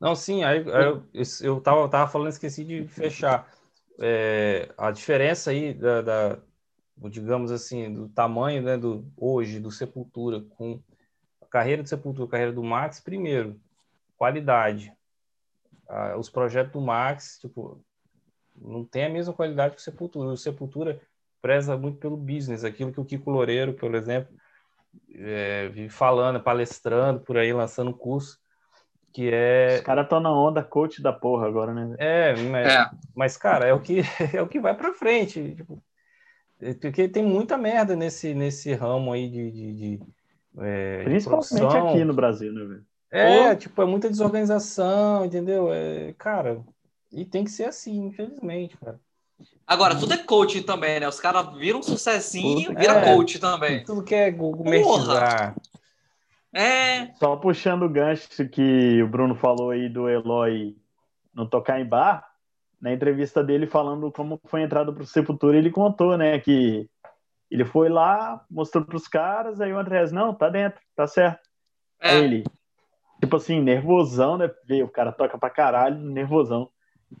Não, 0.00 0.14
sim, 0.14 0.44
aí, 0.44 0.58
aí 0.72 0.84
eu, 0.84 1.02
eu 1.42 1.60
tava, 1.60 1.88
tava 1.88 2.10
falando, 2.10 2.28
esqueci 2.28 2.64
de 2.64 2.86
fechar. 2.86 3.52
É, 4.00 4.72
a 4.78 4.92
diferença 4.92 5.50
aí 5.50 5.74
da, 5.74 6.02
da, 6.02 6.38
digamos 7.10 7.50
assim, 7.50 7.92
do 7.92 8.08
tamanho, 8.08 8.62
né, 8.62 8.76
do 8.76 9.10
hoje 9.16 9.58
do 9.58 9.72
Sepultura 9.72 10.40
com 10.50 10.80
a 11.42 11.46
carreira 11.46 11.82
do 11.82 11.88
Sepultura, 11.88 12.28
a 12.28 12.30
carreira 12.30 12.52
do 12.52 12.62
Max, 12.62 13.00
primeiro, 13.00 13.60
qualidade. 14.16 14.92
Ah, 15.88 16.16
os 16.16 16.28
projetos 16.28 16.72
do 16.72 16.80
Max, 16.80 17.38
tipo, 17.40 17.82
não 18.54 18.84
tem 18.84 19.06
a 19.06 19.10
mesma 19.10 19.32
qualidade 19.32 19.74
que 19.74 19.80
o 19.80 19.84
Sepultura. 19.84 20.28
O 20.28 20.36
Sepultura 20.36 21.00
preza 21.40 21.76
muito 21.76 21.98
pelo 21.98 22.16
business, 22.16 22.62
aquilo 22.62 22.92
que 22.92 23.00
o 23.00 23.04
Kiko 23.04 23.30
Loureiro, 23.30 23.72
por 23.72 23.94
exemplo, 23.94 24.36
é, 25.14 25.68
vive 25.68 25.88
falando, 25.88 26.40
palestrando 26.40 27.20
por 27.20 27.36
aí, 27.36 27.52
lançando 27.52 27.94
curso, 27.94 28.38
que 29.12 29.30
é... 29.32 29.76
Os 29.76 29.80
caras 29.80 30.04
estão 30.04 30.20
na 30.20 30.32
onda 30.32 30.62
coach 30.62 31.02
da 31.02 31.12
porra 31.12 31.46
agora, 31.46 31.74
né? 31.74 31.96
É, 31.98 32.36
mas, 32.36 32.72
é. 32.72 32.90
mas 33.14 33.36
cara, 33.36 33.66
é 33.66 33.72
o 33.72 33.80
que, 33.80 34.02
é 34.34 34.40
o 34.40 34.48
que 34.48 34.60
vai 34.60 34.76
para 34.76 34.94
frente, 34.94 35.54
tipo, 35.54 35.82
é, 36.60 36.74
porque 36.74 37.08
tem 37.08 37.24
muita 37.24 37.56
merda 37.56 37.94
nesse, 37.94 38.34
nesse 38.34 38.74
ramo 38.74 39.12
aí 39.12 39.28
de... 39.28 39.50
de, 39.50 39.74
de 39.74 40.00
é, 40.58 41.04
Principalmente 41.04 41.54
de 41.54 41.76
aqui 41.76 42.04
no 42.04 42.14
Brasil, 42.14 42.52
né, 42.52 42.64
velho? 42.64 42.86
É, 43.10 43.48
Ou... 43.48 43.56
tipo, 43.56 43.80
é 43.80 43.84
muita 43.86 44.10
desorganização, 44.10 45.24
entendeu? 45.24 45.72
É, 45.72 46.12
cara, 46.18 46.62
e 47.10 47.24
tem 47.24 47.44
que 47.44 47.50
ser 47.50 47.64
assim, 47.64 48.06
infelizmente, 48.06 48.76
cara. 48.76 49.00
Agora, 49.68 49.94
tudo 49.94 50.14
é 50.14 50.16
coaching 50.16 50.62
também, 50.62 50.98
né? 50.98 51.06
Os 51.06 51.20
caras 51.20 51.54
viram 51.54 51.80
um 51.80 51.82
sucessinho, 51.82 52.74
vira 52.74 52.94
é, 52.94 53.14
coach 53.14 53.38
também. 53.38 53.84
Tudo 53.84 54.02
que 54.02 54.14
é 54.14 54.30
gourmetizar. 54.30 55.54
É. 56.54 57.12
Só 57.16 57.36
puxando 57.36 57.82
o 57.82 57.88
gancho 57.88 58.48
que 58.48 59.02
o 59.02 59.06
Bruno 59.06 59.34
falou 59.34 59.68
aí 59.68 59.90
do 59.90 60.08
Eloy 60.08 60.74
não 61.34 61.46
tocar 61.46 61.78
em 61.78 61.84
bar, 61.84 62.26
na 62.80 62.92
entrevista 62.92 63.44
dele 63.44 63.66
falando 63.66 64.10
como 64.10 64.40
foi 64.46 64.62
a 64.62 64.64
entrada 64.64 64.90
pro 64.90 65.04
Sepultura, 65.04 65.58
ele 65.58 65.70
contou, 65.70 66.16
né, 66.16 66.38
que 66.38 66.88
ele 67.50 67.64
foi 67.64 67.90
lá, 67.90 68.44
mostrou 68.50 68.84
pros 68.84 69.06
caras, 69.06 69.60
aí 69.60 69.72
o 69.72 69.78
Andrés, 69.78 70.10
não, 70.10 70.34
tá 70.34 70.48
dentro, 70.48 70.80
tá 70.96 71.06
certo. 71.06 71.46
É. 72.00 72.10
Aí 72.10 72.24
ele, 72.24 72.44
tipo 73.20 73.36
assim, 73.36 73.60
nervosão, 73.60 74.38
né? 74.38 74.50
Vê, 74.64 74.82
o 74.82 74.88
cara 74.88 75.12
toca 75.12 75.36
pra 75.38 75.50
caralho, 75.50 75.98
nervosão. 75.98 76.70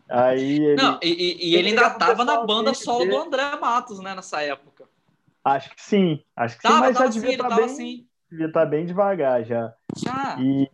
Aí 0.08 0.64
ele... 0.64 0.82
Não, 0.82 0.98
e, 1.02 1.50
e 1.50 1.56
ele 1.56 1.68
ainda 1.70 1.90
tava 1.90 2.24
na 2.24 2.44
banda 2.44 2.74
solo 2.74 3.06
do 3.06 3.16
André 3.16 3.56
Matos, 3.56 4.00
né, 4.00 4.14
nessa 4.14 4.42
época. 4.42 4.84
Acho 5.44 5.74
que 5.74 5.82
sim, 5.82 6.22
acho 6.36 6.56
que 6.56 6.62
tava, 6.62 6.74
sim, 6.74 6.80
mas 6.80 6.98
já 6.98 7.06
devia 7.06 7.30
estar 7.32 7.48
tá 7.48 7.56
bem, 7.56 7.64
assim. 7.64 8.06
devia 8.30 8.46
estar 8.46 8.60
tá 8.60 8.66
bem 8.66 8.86
devagar 8.86 9.44
já. 9.44 9.72
Ah. 10.08 10.36
E 10.40 10.68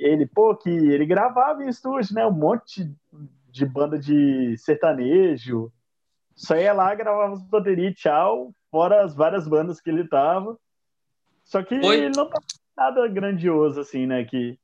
ele, 0.00 0.26
pô, 0.26 0.54
que 0.54 0.70
ele 0.70 1.06
gravava 1.06 1.64
em 1.64 1.68
estúdio, 1.68 2.14
né, 2.14 2.26
um 2.26 2.32
monte 2.32 2.90
de 3.50 3.66
banda 3.66 3.98
de 3.98 4.56
sertanejo, 4.58 5.72
só 6.34 6.56
ia 6.56 6.72
lá, 6.72 6.94
gravava 6.94 7.34
as 7.34 7.42
baterias 7.42 7.94
tchau, 7.94 8.54
fora 8.70 9.02
as 9.04 9.14
várias 9.14 9.48
bandas 9.48 9.80
que 9.80 9.90
ele 9.90 10.06
tava. 10.06 10.56
Só 11.44 11.62
que 11.62 11.74
Oi? 11.74 11.96
ele 11.96 12.10
não 12.16 12.28
tá 12.28 12.38
nada 12.76 13.08
grandioso 13.08 13.80
assim, 13.80 14.06
né, 14.06 14.24
que 14.24 14.58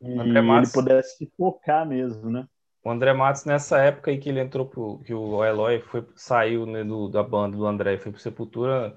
e 0.00 0.12
ele 0.12 0.72
pudesse 0.72 1.30
focar 1.36 1.84
mesmo, 1.86 2.30
né? 2.30 2.46
O 2.84 2.90
André 2.90 3.12
Matos, 3.12 3.44
nessa 3.44 3.78
época 3.78 4.10
aí 4.10 4.18
que 4.18 4.28
ele 4.28 4.40
entrou 4.40 4.66
pro. 4.66 5.00
que 5.04 5.12
o 5.12 5.44
Eloy 5.44 5.80
foi, 5.80 6.04
saiu 6.14 6.64
né, 6.64 6.84
do, 6.84 7.08
da 7.08 7.22
banda 7.22 7.56
do 7.56 7.66
André 7.66 7.94
e 7.94 7.98
foi 7.98 8.12
pro 8.12 8.20
Sepultura, 8.20 8.96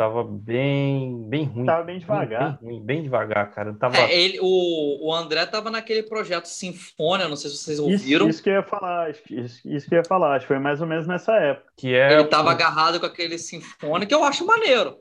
tava 0.00 0.24
bem, 0.24 1.28
bem 1.28 1.44
ruim. 1.44 1.66
Tava 1.66 1.82
bem 1.82 1.98
devagar. 1.98 2.58
Bem, 2.62 2.70
bem, 2.70 2.82
bem 2.82 3.02
devagar, 3.02 3.50
cara. 3.50 3.74
Tava... 3.74 3.98
É, 3.98 4.18
ele, 4.18 4.38
o, 4.40 5.08
o 5.08 5.12
André 5.12 5.44
tava 5.44 5.70
naquele 5.70 6.04
projeto 6.04 6.46
Sinfônia, 6.46 7.28
não 7.28 7.36
sei 7.36 7.50
se 7.50 7.58
vocês 7.58 7.78
ouviram. 7.78 8.26
Isso, 8.26 8.36
isso 8.36 8.42
que 8.42 8.48
eu 8.48 8.54
ia 8.54 8.62
falar, 8.62 9.10
isso, 9.10 9.68
isso 9.68 9.88
que 9.88 9.94
eu 9.94 9.98
ia 9.98 10.04
falar, 10.04 10.36
acho 10.36 10.46
que 10.46 10.54
foi 10.54 10.58
mais 10.58 10.80
ou 10.80 10.86
menos 10.86 11.06
nessa 11.06 11.34
época. 11.34 11.70
Que 11.76 11.94
é 11.94 12.14
ele 12.14 12.24
tava 12.24 12.50
agarrado 12.50 12.98
com 12.98 13.04
aquele 13.04 13.36
Sinfônia, 13.36 14.06
que 14.06 14.14
eu 14.14 14.24
acho 14.24 14.46
maneiro. 14.46 14.96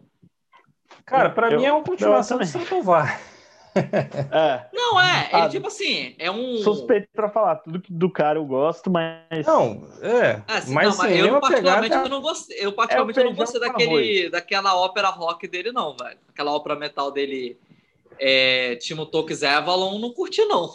Cara, 1.06 1.30
para 1.30 1.56
mim 1.56 1.64
é 1.64 1.72
uma 1.72 1.84
continuação 1.84 2.38
de 2.38 2.48
Santo 2.48 2.82
Var. 2.84 3.20
É. 4.32 4.68
Não, 4.74 5.00
é, 5.00 5.30
ele 5.34 5.50
tipo 5.50 5.68
assim, 5.68 6.16
é 6.18 6.30
um. 6.30 6.58
Suspeito 6.58 7.08
pra 7.14 7.30
falar, 7.30 7.58
tudo 7.58 7.82
do 7.90 8.12
cara 8.12 8.38
eu 8.38 8.46
gosto, 8.46 8.90
mas. 8.90 9.46
Não, 9.46 9.88
é. 10.02 10.08
é 10.08 10.44
assim, 10.48 10.74
mas, 10.74 10.90
não, 10.90 10.98
mas 10.98 11.20
eu 11.20 11.40
particularmente 11.40 11.90
pegada... 11.90 12.06
eu 12.06 12.10
não 12.10 12.22
gostei. 12.22 12.58
Eu 12.60 12.74
particularmente 12.74 13.20
é 13.20 13.24
não 13.24 13.34
gostei 13.34 13.60
daquele, 13.60 14.30
daquela 14.30 14.76
ópera 14.76 15.10
rock 15.10 15.48
dele, 15.48 15.72
não, 15.72 15.96
velho. 15.96 16.18
Aquela 16.30 16.52
ópera 16.52 16.76
metal 16.76 17.12
dele, 17.12 17.60
é, 18.20 18.76
Timo 18.78 19.06
Tokes 19.06 19.44
Avalon, 19.44 20.00
não 20.00 20.14
curti, 20.14 20.44
não. 20.46 20.70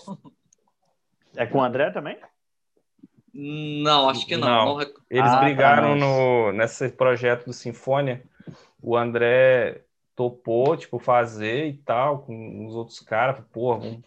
É 1.37 1.47
com 1.47 1.59
o 1.59 1.63
André 1.63 1.91
também? 1.91 2.17
Não, 3.33 4.09
acho 4.09 4.27
que 4.27 4.37
não. 4.37 4.49
não. 4.49 4.65
não... 4.79 4.81
Eles 5.11 5.31
ah, 5.31 5.37
tá, 5.37 5.41
brigaram 5.43 5.99
tá, 5.99 6.07
no, 6.07 6.53
nesse 6.53 6.89
projeto 6.91 7.47
do 7.47 7.53
Sinfônia. 7.53 8.23
O 8.81 8.97
André 8.97 9.83
topou, 10.15 10.77
tipo, 10.77 10.99
fazer 10.99 11.67
e 11.67 11.79
tal, 11.79 12.21
com 12.21 12.67
os 12.67 12.75
outros 12.75 13.01
caras, 13.01 13.45
pô, 13.53 13.79
vamos 13.79 14.03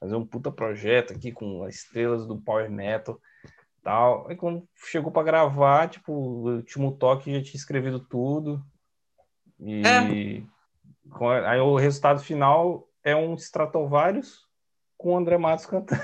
fazer 0.00 0.16
um 0.16 0.26
puta 0.26 0.50
projeto 0.50 1.12
aqui 1.12 1.32
com 1.32 1.62
as 1.64 1.76
estrelas 1.76 2.26
do 2.26 2.36
Power 2.36 2.70
Metal 2.70 3.18
tal. 3.84 4.26
Aí 4.28 4.34
quando 4.34 4.66
chegou 4.74 5.12
para 5.12 5.22
gravar, 5.22 5.88
tipo, 5.88 6.12
o 6.12 6.56
último 6.56 6.92
toque 6.92 7.32
já 7.32 7.42
tinha 7.42 7.56
escrevido 7.56 8.00
tudo. 8.00 8.64
E 9.60 9.82
é. 9.86 9.98
aí 11.46 11.60
o 11.60 11.76
resultado 11.76 12.20
final 12.20 12.88
é 13.04 13.14
um 13.14 13.34
Stratovarius 13.34 14.48
com 14.96 15.12
o 15.12 15.16
André 15.16 15.36
Matos 15.36 15.66
cantando. 15.66 16.02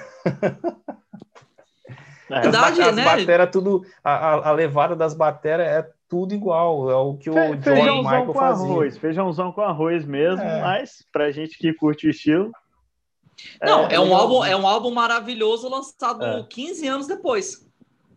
É 2.33 2.43
verdade, 2.43 2.81
as, 2.81 2.95
né? 2.95 3.05
Batera, 3.05 3.45
tudo, 3.45 3.85
a, 4.05 4.51
a 4.51 4.53
levada 4.53 4.95
das 4.95 5.15
bateras 5.15 5.67
é 5.67 5.91
tudo 6.11 6.35
igual. 6.35 6.91
É 6.91 6.97
o 6.97 7.17
que 7.17 7.31
o 7.31 7.33
Fe, 7.33 7.57
John 7.57 7.63
feijãozão 7.63 8.03
Michael 8.03 8.27
com 8.27 8.35
fazia. 8.35 8.67
arroz, 8.67 8.99
feijãozão 8.99 9.53
com 9.53 9.61
arroz 9.63 10.05
mesmo, 10.05 10.43
é. 10.43 10.61
mas 10.61 11.07
pra 11.13 11.31
gente 11.31 11.57
que 11.57 11.73
curte 11.73 12.09
o 12.09 12.11
estilo. 12.11 12.51
Não, 13.63 13.87
é, 13.87 13.95
é 13.95 14.01
um, 14.01 14.15
álbum, 14.15 14.45
é 14.45 14.55
um 14.55 14.67
álbum 14.67 14.91
maravilhoso 14.91 15.69
lançado 15.69 16.23
é. 16.23 16.47
15 16.51 16.87
anos 16.87 17.07
depois. 17.07 17.67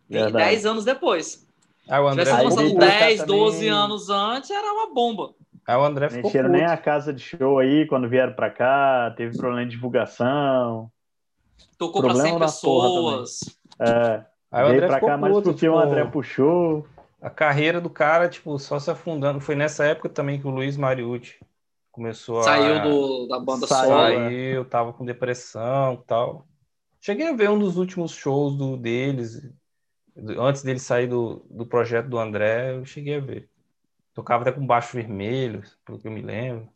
Verdade. 0.10 0.46
10 0.46 0.66
anos 0.66 0.84
depois. 0.84 1.48
Ah, 1.88 2.02
o 2.02 2.08
André 2.08 2.26
Se 2.26 2.32
tivesse 2.32 2.56
lançado 2.58 2.78
10, 2.78 3.24
12 3.24 3.56
também... 3.58 3.70
anos 3.70 4.10
antes, 4.10 4.50
era 4.50 4.74
uma 4.74 4.94
bomba. 4.94 5.34
Aí 5.66 5.78
o 5.78 5.84
André 5.84 6.10
ficou 6.10 6.24
Mexeram 6.24 6.50
nem 6.50 6.66
a 6.66 6.76
casa 6.76 7.14
de 7.14 7.22
show 7.22 7.60
aí 7.60 7.86
quando 7.88 8.10
vieram 8.10 8.34
pra 8.34 8.50
cá, 8.50 9.14
teve 9.16 9.38
problema 9.38 9.64
de 9.66 9.72
divulgação. 9.72 10.92
Tocou 11.78 12.02
para 12.02 12.16
100 12.16 12.40
pessoas. 12.40 13.40
É. 13.80 14.26
Aí 14.52 14.64
o 14.66 14.68
André 14.68 14.88
pra 14.88 15.00
cá 15.00 15.18
mais 15.18 15.34
porque 15.34 15.54
tipo, 15.54 15.72
o 15.72 15.80
André 15.80 16.06
puxou. 16.06 16.86
A 17.24 17.30
carreira 17.30 17.80
do 17.80 17.90
cara, 17.90 18.28
tipo, 18.28 18.60
só 18.60 18.78
se 18.80 18.92
afundando. 18.92 19.40
Foi 19.40 19.56
nessa 19.56 19.86
época 19.86 20.10
também 20.10 20.40
que 20.40 20.46
o 20.46 20.50
Luiz 20.52 20.76
Mariucci 20.76 21.40
começou 21.90 22.44
Saiu 22.44 22.76
a... 22.76 22.80
do, 22.80 23.28
da 23.28 23.40
banda 23.40 23.66
Saiu, 23.66 23.90
solo. 23.90 24.14
Saiu, 24.14 24.66
tava 24.66 24.92
com 24.92 25.06
depressão 25.06 25.94
e 25.94 26.06
tal. 26.06 26.46
Cheguei 27.00 27.28
a 27.28 27.34
ver 27.34 27.50
um 27.50 27.58
dos 27.58 27.78
últimos 27.78 28.12
shows 28.12 28.58
do, 28.58 28.76
deles, 28.76 29.42
antes 30.38 30.64
dele 30.64 30.80
sair 30.80 31.08
do, 31.08 31.46
do 31.50 31.66
projeto 31.66 32.10
do 32.10 32.20
André, 32.20 32.76
eu 32.76 32.86
cheguei 32.86 33.16
a 33.16 33.20
ver. 33.20 33.50
Tocava 34.14 34.44
até 34.44 34.52
com 34.52 34.66
baixo 34.66 34.96
vermelho, 34.96 35.64
pelo 35.86 36.00
que 36.00 36.08
eu 36.08 36.12
me 36.12 36.22
lembro. 36.22 36.70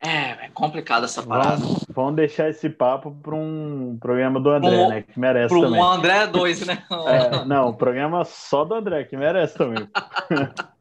É, 0.00 0.46
é 0.46 0.50
complicado 0.52 1.04
essa 1.04 1.22
parada. 1.22 1.56
Vamos, 1.56 1.86
vamos 1.88 2.16
deixar 2.16 2.50
esse 2.50 2.68
papo 2.68 3.16
para 3.22 3.34
um 3.34 3.96
programa 3.98 4.38
do 4.38 4.50
André, 4.50 4.76
um, 4.76 4.88
né? 4.90 5.02
Que 5.02 5.18
merece 5.18 5.48
pro 5.48 5.62
também. 5.62 5.80
Um 5.80 5.84
André 5.84 6.26
2, 6.26 6.66
né? 6.66 6.82
É, 7.06 7.44
não, 7.44 7.72
programa 7.72 8.24
só 8.24 8.64
do 8.64 8.74
André, 8.74 9.04
que 9.04 9.16
merece 9.16 9.56
também. 9.56 9.88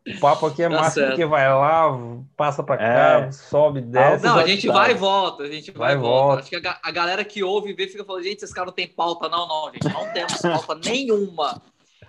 o 0.07 0.20
papo 0.20 0.47
aqui 0.47 0.63
é 0.63 0.70
tá 0.70 0.76
massa 0.76 1.07
porque 1.07 1.26
vai 1.26 1.47
lá, 1.47 1.97
passa 2.36 2.61
para 2.61 2.78
cá, 2.78 3.20
é. 3.28 3.32
sobe, 3.32 3.82
desce. 3.82 4.26
Não, 4.26 4.38
a 4.38 4.45
gente 4.45 4.68
vai 4.68 4.91
e 4.91 4.95
volta, 4.95 5.43
a 5.43 5.47
gente 5.47 5.72
vai, 5.72 5.89
vai 5.89 5.95
e 5.95 5.97
volta. 5.97 6.26
volta. 6.26 6.41
Acho 6.41 6.49
que 6.49 6.68
a, 6.68 6.80
a, 6.84 6.91
galera 6.91 7.24
que 7.24 7.43
ouve 7.43 7.70
e 7.70 7.74
vê 7.74 7.88
fica 7.88 8.03
falando, 8.03 8.24
gente, 8.24 8.43
esses 8.43 8.53
caras 8.53 8.68
não 8.68 8.74
tem 8.74 8.88
pauta. 8.88 9.30
Não, 9.30 9.47
não, 9.47 9.72
gente, 9.72 9.88
não 9.93 10.11
temos 10.11 10.41
pauta 10.41 10.76
nenhuma. 10.84 11.61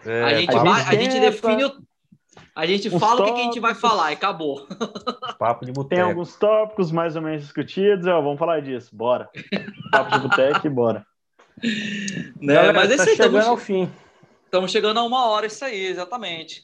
É, 0.04 0.22
a 0.22 0.34
gente, 0.34 0.54
vai, 0.54 0.82
a 0.82 0.94
gente 0.94 1.20
define 1.20 1.64
o 1.64 1.72
a 2.56 2.64
gente 2.64 2.88
fala 2.88 3.18
tópicos, 3.18 3.30
o 3.30 3.34
que, 3.34 3.40
a 3.40 3.44
gente 3.44 3.60
vai 3.60 3.74
falar 3.74 4.12
e 4.12 4.14
acabou. 4.14 4.66
Papo 5.38 5.66
de 5.66 5.72
boteco. 5.72 5.94
Tem 5.94 6.00
alguns 6.00 6.36
tópicos 6.36 6.90
mais 6.90 7.14
ou 7.14 7.20
menos 7.20 7.42
discutidos. 7.42 8.06
Ó, 8.06 8.22
vamos 8.22 8.38
falar 8.38 8.62
disso. 8.62 8.96
Bora. 8.96 9.28
Papo 9.92 10.12
de 10.12 10.26
boteco 10.26 10.66
e 10.66 10.70
bora. 10.70 11.06
Né? 12.40 12.54
Galera, 12.54 12.72
Mas 12.72 12.90
esse 12.90 13.04
tá 13.04 13.10
aí, 13.10 13.16
chegando 13.16 13.46
ao 13.46 13.58
fim. 13.58 13.92
Estamos 14.46 14.72
chegando 14.72 14.98
a 14.98 15.02
uma 15.02 15.26
hora, 15.26 15.44
isso 15.44 15.62
aí, 15.66 15.84
exatamente. 15.84 16.62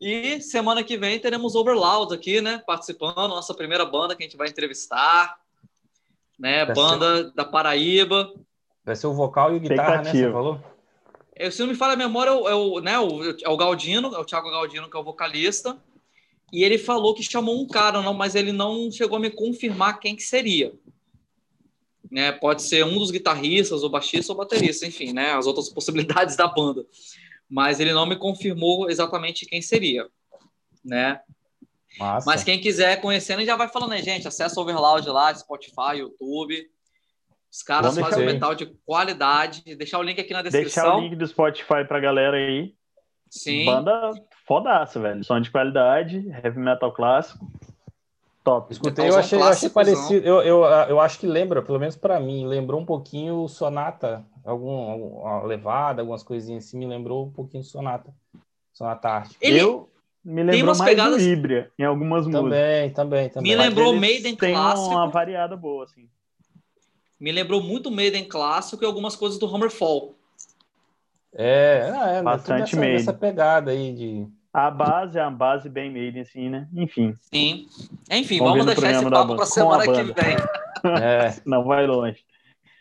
E 0.00 0.40
semana 0.40 0.82
que 0.82 0.96
vem 0.96 1.18
teremos 1.18 1.54
Overloud 1.54 2.14
aqui, 2.14 2.40
né? 2.40 2.62
Participando, 2.66 3.28
nossa 3.28 3.52
primeira 3.52 3.84
banda 3.84 4.16
que 4.16 4.22
a 4.22 4.26
gente 4.26 4.38
vai 4.38 4.48
entrevistar. 4.48 5.36
Né? 6.38 6.64
Vai 6.64 6.74
banda 6.74 7.24
ser... 7.24 7.34
da 7.34 7.44
Paraíba. 7.44 8.32
Vai 8.82 8.96
ser 8.96 9.06
o 9.06 9.12
vocal 9.12 9.52
e 9.52 9.58
o 9.58 9.60
guitarra, 9.60 10.00
né? 10.00 10.12
Você 10.12 10.32
falou? 10.32 10.75
É, 11.38 11.50
se 11.50 11.60
não 11.60 11.68
me 11.68 11.74
falha 11.74 11.92
a 11.92 11.96
memória, 11.96 12.30
é 12.30 12.34
o, 12.34 12.48
é 12.48 12.54
o, 12.54 12.80
né, 12.80 12.98
o, 12.98 13.22
é 13.42 13.48
o 13.48 13.56
Galdino, 13.56 14.14
é 14.14 14.18
o 14.18 14.24
Thiago 14.24 14.50
Galdino, 14.50 14.90
que 14.90 14.96
é 14.96 15.00
o 15.00 15.04
vocalista. 15.04 15.78
E 16.50 16.64
ele 16.64 16.78
falou 16.78 17.14
que 17.14 17.22
chamou 17.22 17.60
um 17.60 17.66
cara, 17.66 18.00
não, 18.00 18.14
mas 18.14 18.34
ele 18.34 18.52
não 18.52 18.90
chegou 18.90 19.18
a 19.18 19.20
me 19.20 19.30
confirmar 19.30 20.00
quem 20.00 20.16
que 20.16 20.22
seria. 20.22 20.72
Né, 22.10 22.32
pode 22.32 22.62
ser 22.62 22.84
um 22.84 22.98
dos 22.98 23.10
guitarristas, 23.10 23.82
ou 23.82 23.90
baixista, 23.90 24.32
ou 24.32 24.38
baterista, 24.38 24.86
enfim, 24.86 25.12
né, 25.12 25.32
as 25.32 25.46
outras 25.46 25.68
possibilidades 25.74 26.36
da 26.36 26.46
banda. 26.46 26.86
Mas 27.48 27.80
ele 27.80 27.92
não 27.92 28.06
me 28.06 28.16
confirmou 28.16 28.88
exatamente 28.88 29.44
quem 29.44 29.60
seria, 29.60 30.08
né? 30.84 31.20
Massa. 31.98 32.26
Mas 32.26 32.44
quem 32.44 32.60
quiser 32.60 33.00
conhecendo 33.00 33.44
já 33.44 33.56
vai 33.56 33.68
falando, 33.68 33.90
né, 33.90 34.02
gente? 34.02 34.26
Acessa 34.26 34.58
o 34.58 34.62
Overloud 34.62 35.08
lá, 35.08 35.34
Spotify, 35.34 35.98
YouTube. 35.98 36.70
Os 37.50 37.62
caras 37.62 37.94
Vamos 37.94 38.10
fazem 38.10 38.24
um 38.24 38.32
metal 38.32 38.54
de 38.54 38.66
qualidade. 38.84 39.62
Deixar 39.76 39.98
o 39.98 40.02
link 40.02 40.20
aqui 40.20 40.32
na 40.32 40.42
descrição. 40.42 40.82
Deixar 40.82 40.96
o 40.98 41.00
link 41.00 41.16
do 41.16 41.26
Spotify 41.26 41.84
pra 41.86 42.00
galera 42.00 42.36
aí. 42.36 42.74
Sim. 43.30 43.64
Banda 43.64 44.12
fodaça, 44.46 45.00
velho. 45.00 45.24
Som 45.24 45.40
de 45.40 45.50
qualidade, 45.50 46.28
heavy 46.42 46.58
metal 46.58 46.92
clássico. 46.92 47.50
Top. 48.44 48.72
Escutei, 48.72 49.08
eu 49.08 49.16
achei, 49.16 49.38
eu 49.38 49.44
achei 49.44 49.68
parecido. 49.68 50.24
Eu, 50.24 50.40
eu, 50.42 50.64
eu 50.64 51.00
acho 51.00 51.18
que 51.18 51.26
lembra, 51.26 51.62
pelo 51.62 51.80
menos 51.80 51.96
para 51.96 52.20
mim, 52.20 52.46
lembrou 52.46 52.80
um 52.80 52.84
pouquinho 52.84 53.42
o 53.42 53.48
Sonata. 53.48 54.24
Algum, 54.44 54.90
alguma 54.90 55.42
levada, 55.42 56.02
algumas 56.02 56.22
coisinhas 56.22 56.64
assim, 56.64 56.78
me 56.78 56.86
lembrou 56.86 57.26
um 57.26 57.32
pouquinho 57.32 57.62
o 57.62 57.66
Sonata. 57.66 58.14
Sonata 58.72 59.08
Arte. 59.08 59.36
Ele... 59.40 59.60
Eu 59.60 59.90
me 60.24 60.42
lembrou 60.44 60.76
mais 60.76 60.90
pegadas... 60.90 61.22
do 61.22 61.28
Ibria 61.28 61.70
em 61.78 61.84
algumas 61.84 62.24
também, 62.24 62.42
músicas. 62.42 62.60
Também, 62.60 62.90
também, 62.92 63.28
também. 63.30 63.52
Me 63.52 63.56
lembrou 63.56 63.96
Maiden 63.96 64.36
tem 64.36 64.54
clássico. 64.54 64.90
uma 64.90 65.08
variada 65.08 65.56
boa, 65.56 65.84
assim 65.84 66.08
me 67.18 67.32
lembrou 67.32 67.62
muito 67.62 67.90
Maiden 67.90 68.24
clássico 68.24 68.82
e 68.82 68.86
algumas 68.86 69.16
coisas 69.16 69.38
do 69.38 69.46
Hammerfall. 69.46 70.14
É, 71.34 71.90
é, 71.92 72.18
é 72.18 72.22
bastante 72.22 72.74
essa, 72.74 72.86
essa 72.86 73.12
pegada 73.12 73.70
aí 73.70 73.92
de. 73.92 74.26
A 74.52 74.70
base 74.70 75.18
é 75.18 75.22
uma 75.22 75.30
base 75.30 75.68
bem 75.68 75.92
Maiden, 75.92 76.22
assim, 76.22 76.48
né? 76.48 76.66
Enfim. 76.74 77.14
Sim. 77.32 77.68
Enfim, 78.10 78.38
vamos, 78.38 78.64
vamos 78.64 78.66
deixar 78.66 78.92
esse 78.92 79.10
papo 79.10 79.36
para 79.36 79.44
semana 79.44 79.84
que 79.84 80.02
vem. 80.02 80.36
É. 81.02 81.36
Não 81.44 81.62
vai 81.64 81.86
longe. 81.86 82.24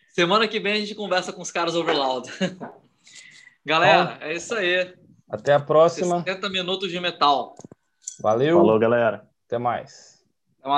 Semana 0.09 0.47
que 0.47 0.59
vem 0.59 0.73
a 0.73 0.79
gente 0.79 0.95
conversa 0.95 1.33
com 1.33 1.41
os 1.41 1.51
caras 1.51 1.75
Overloud. 1.75 2.31
Galera, 3.65 4.05
Bom, 4.05 4.25
é 4.25 4.35
isso 4.35 4.55
aí. 4.55 4.93
Até 5.29 5.53
a 5.53 5.59
próxima. 5.59 6.23
60 6.23 6.49
minutos 6.49 6.89
de 6.89 6.99
metal. 6.99 7.55
Valeu. 8.21 8.57
Falou, 8.57 8.79
galera. 8.79 9.27
Até 9.47 9.57
mais. 9.57 10.14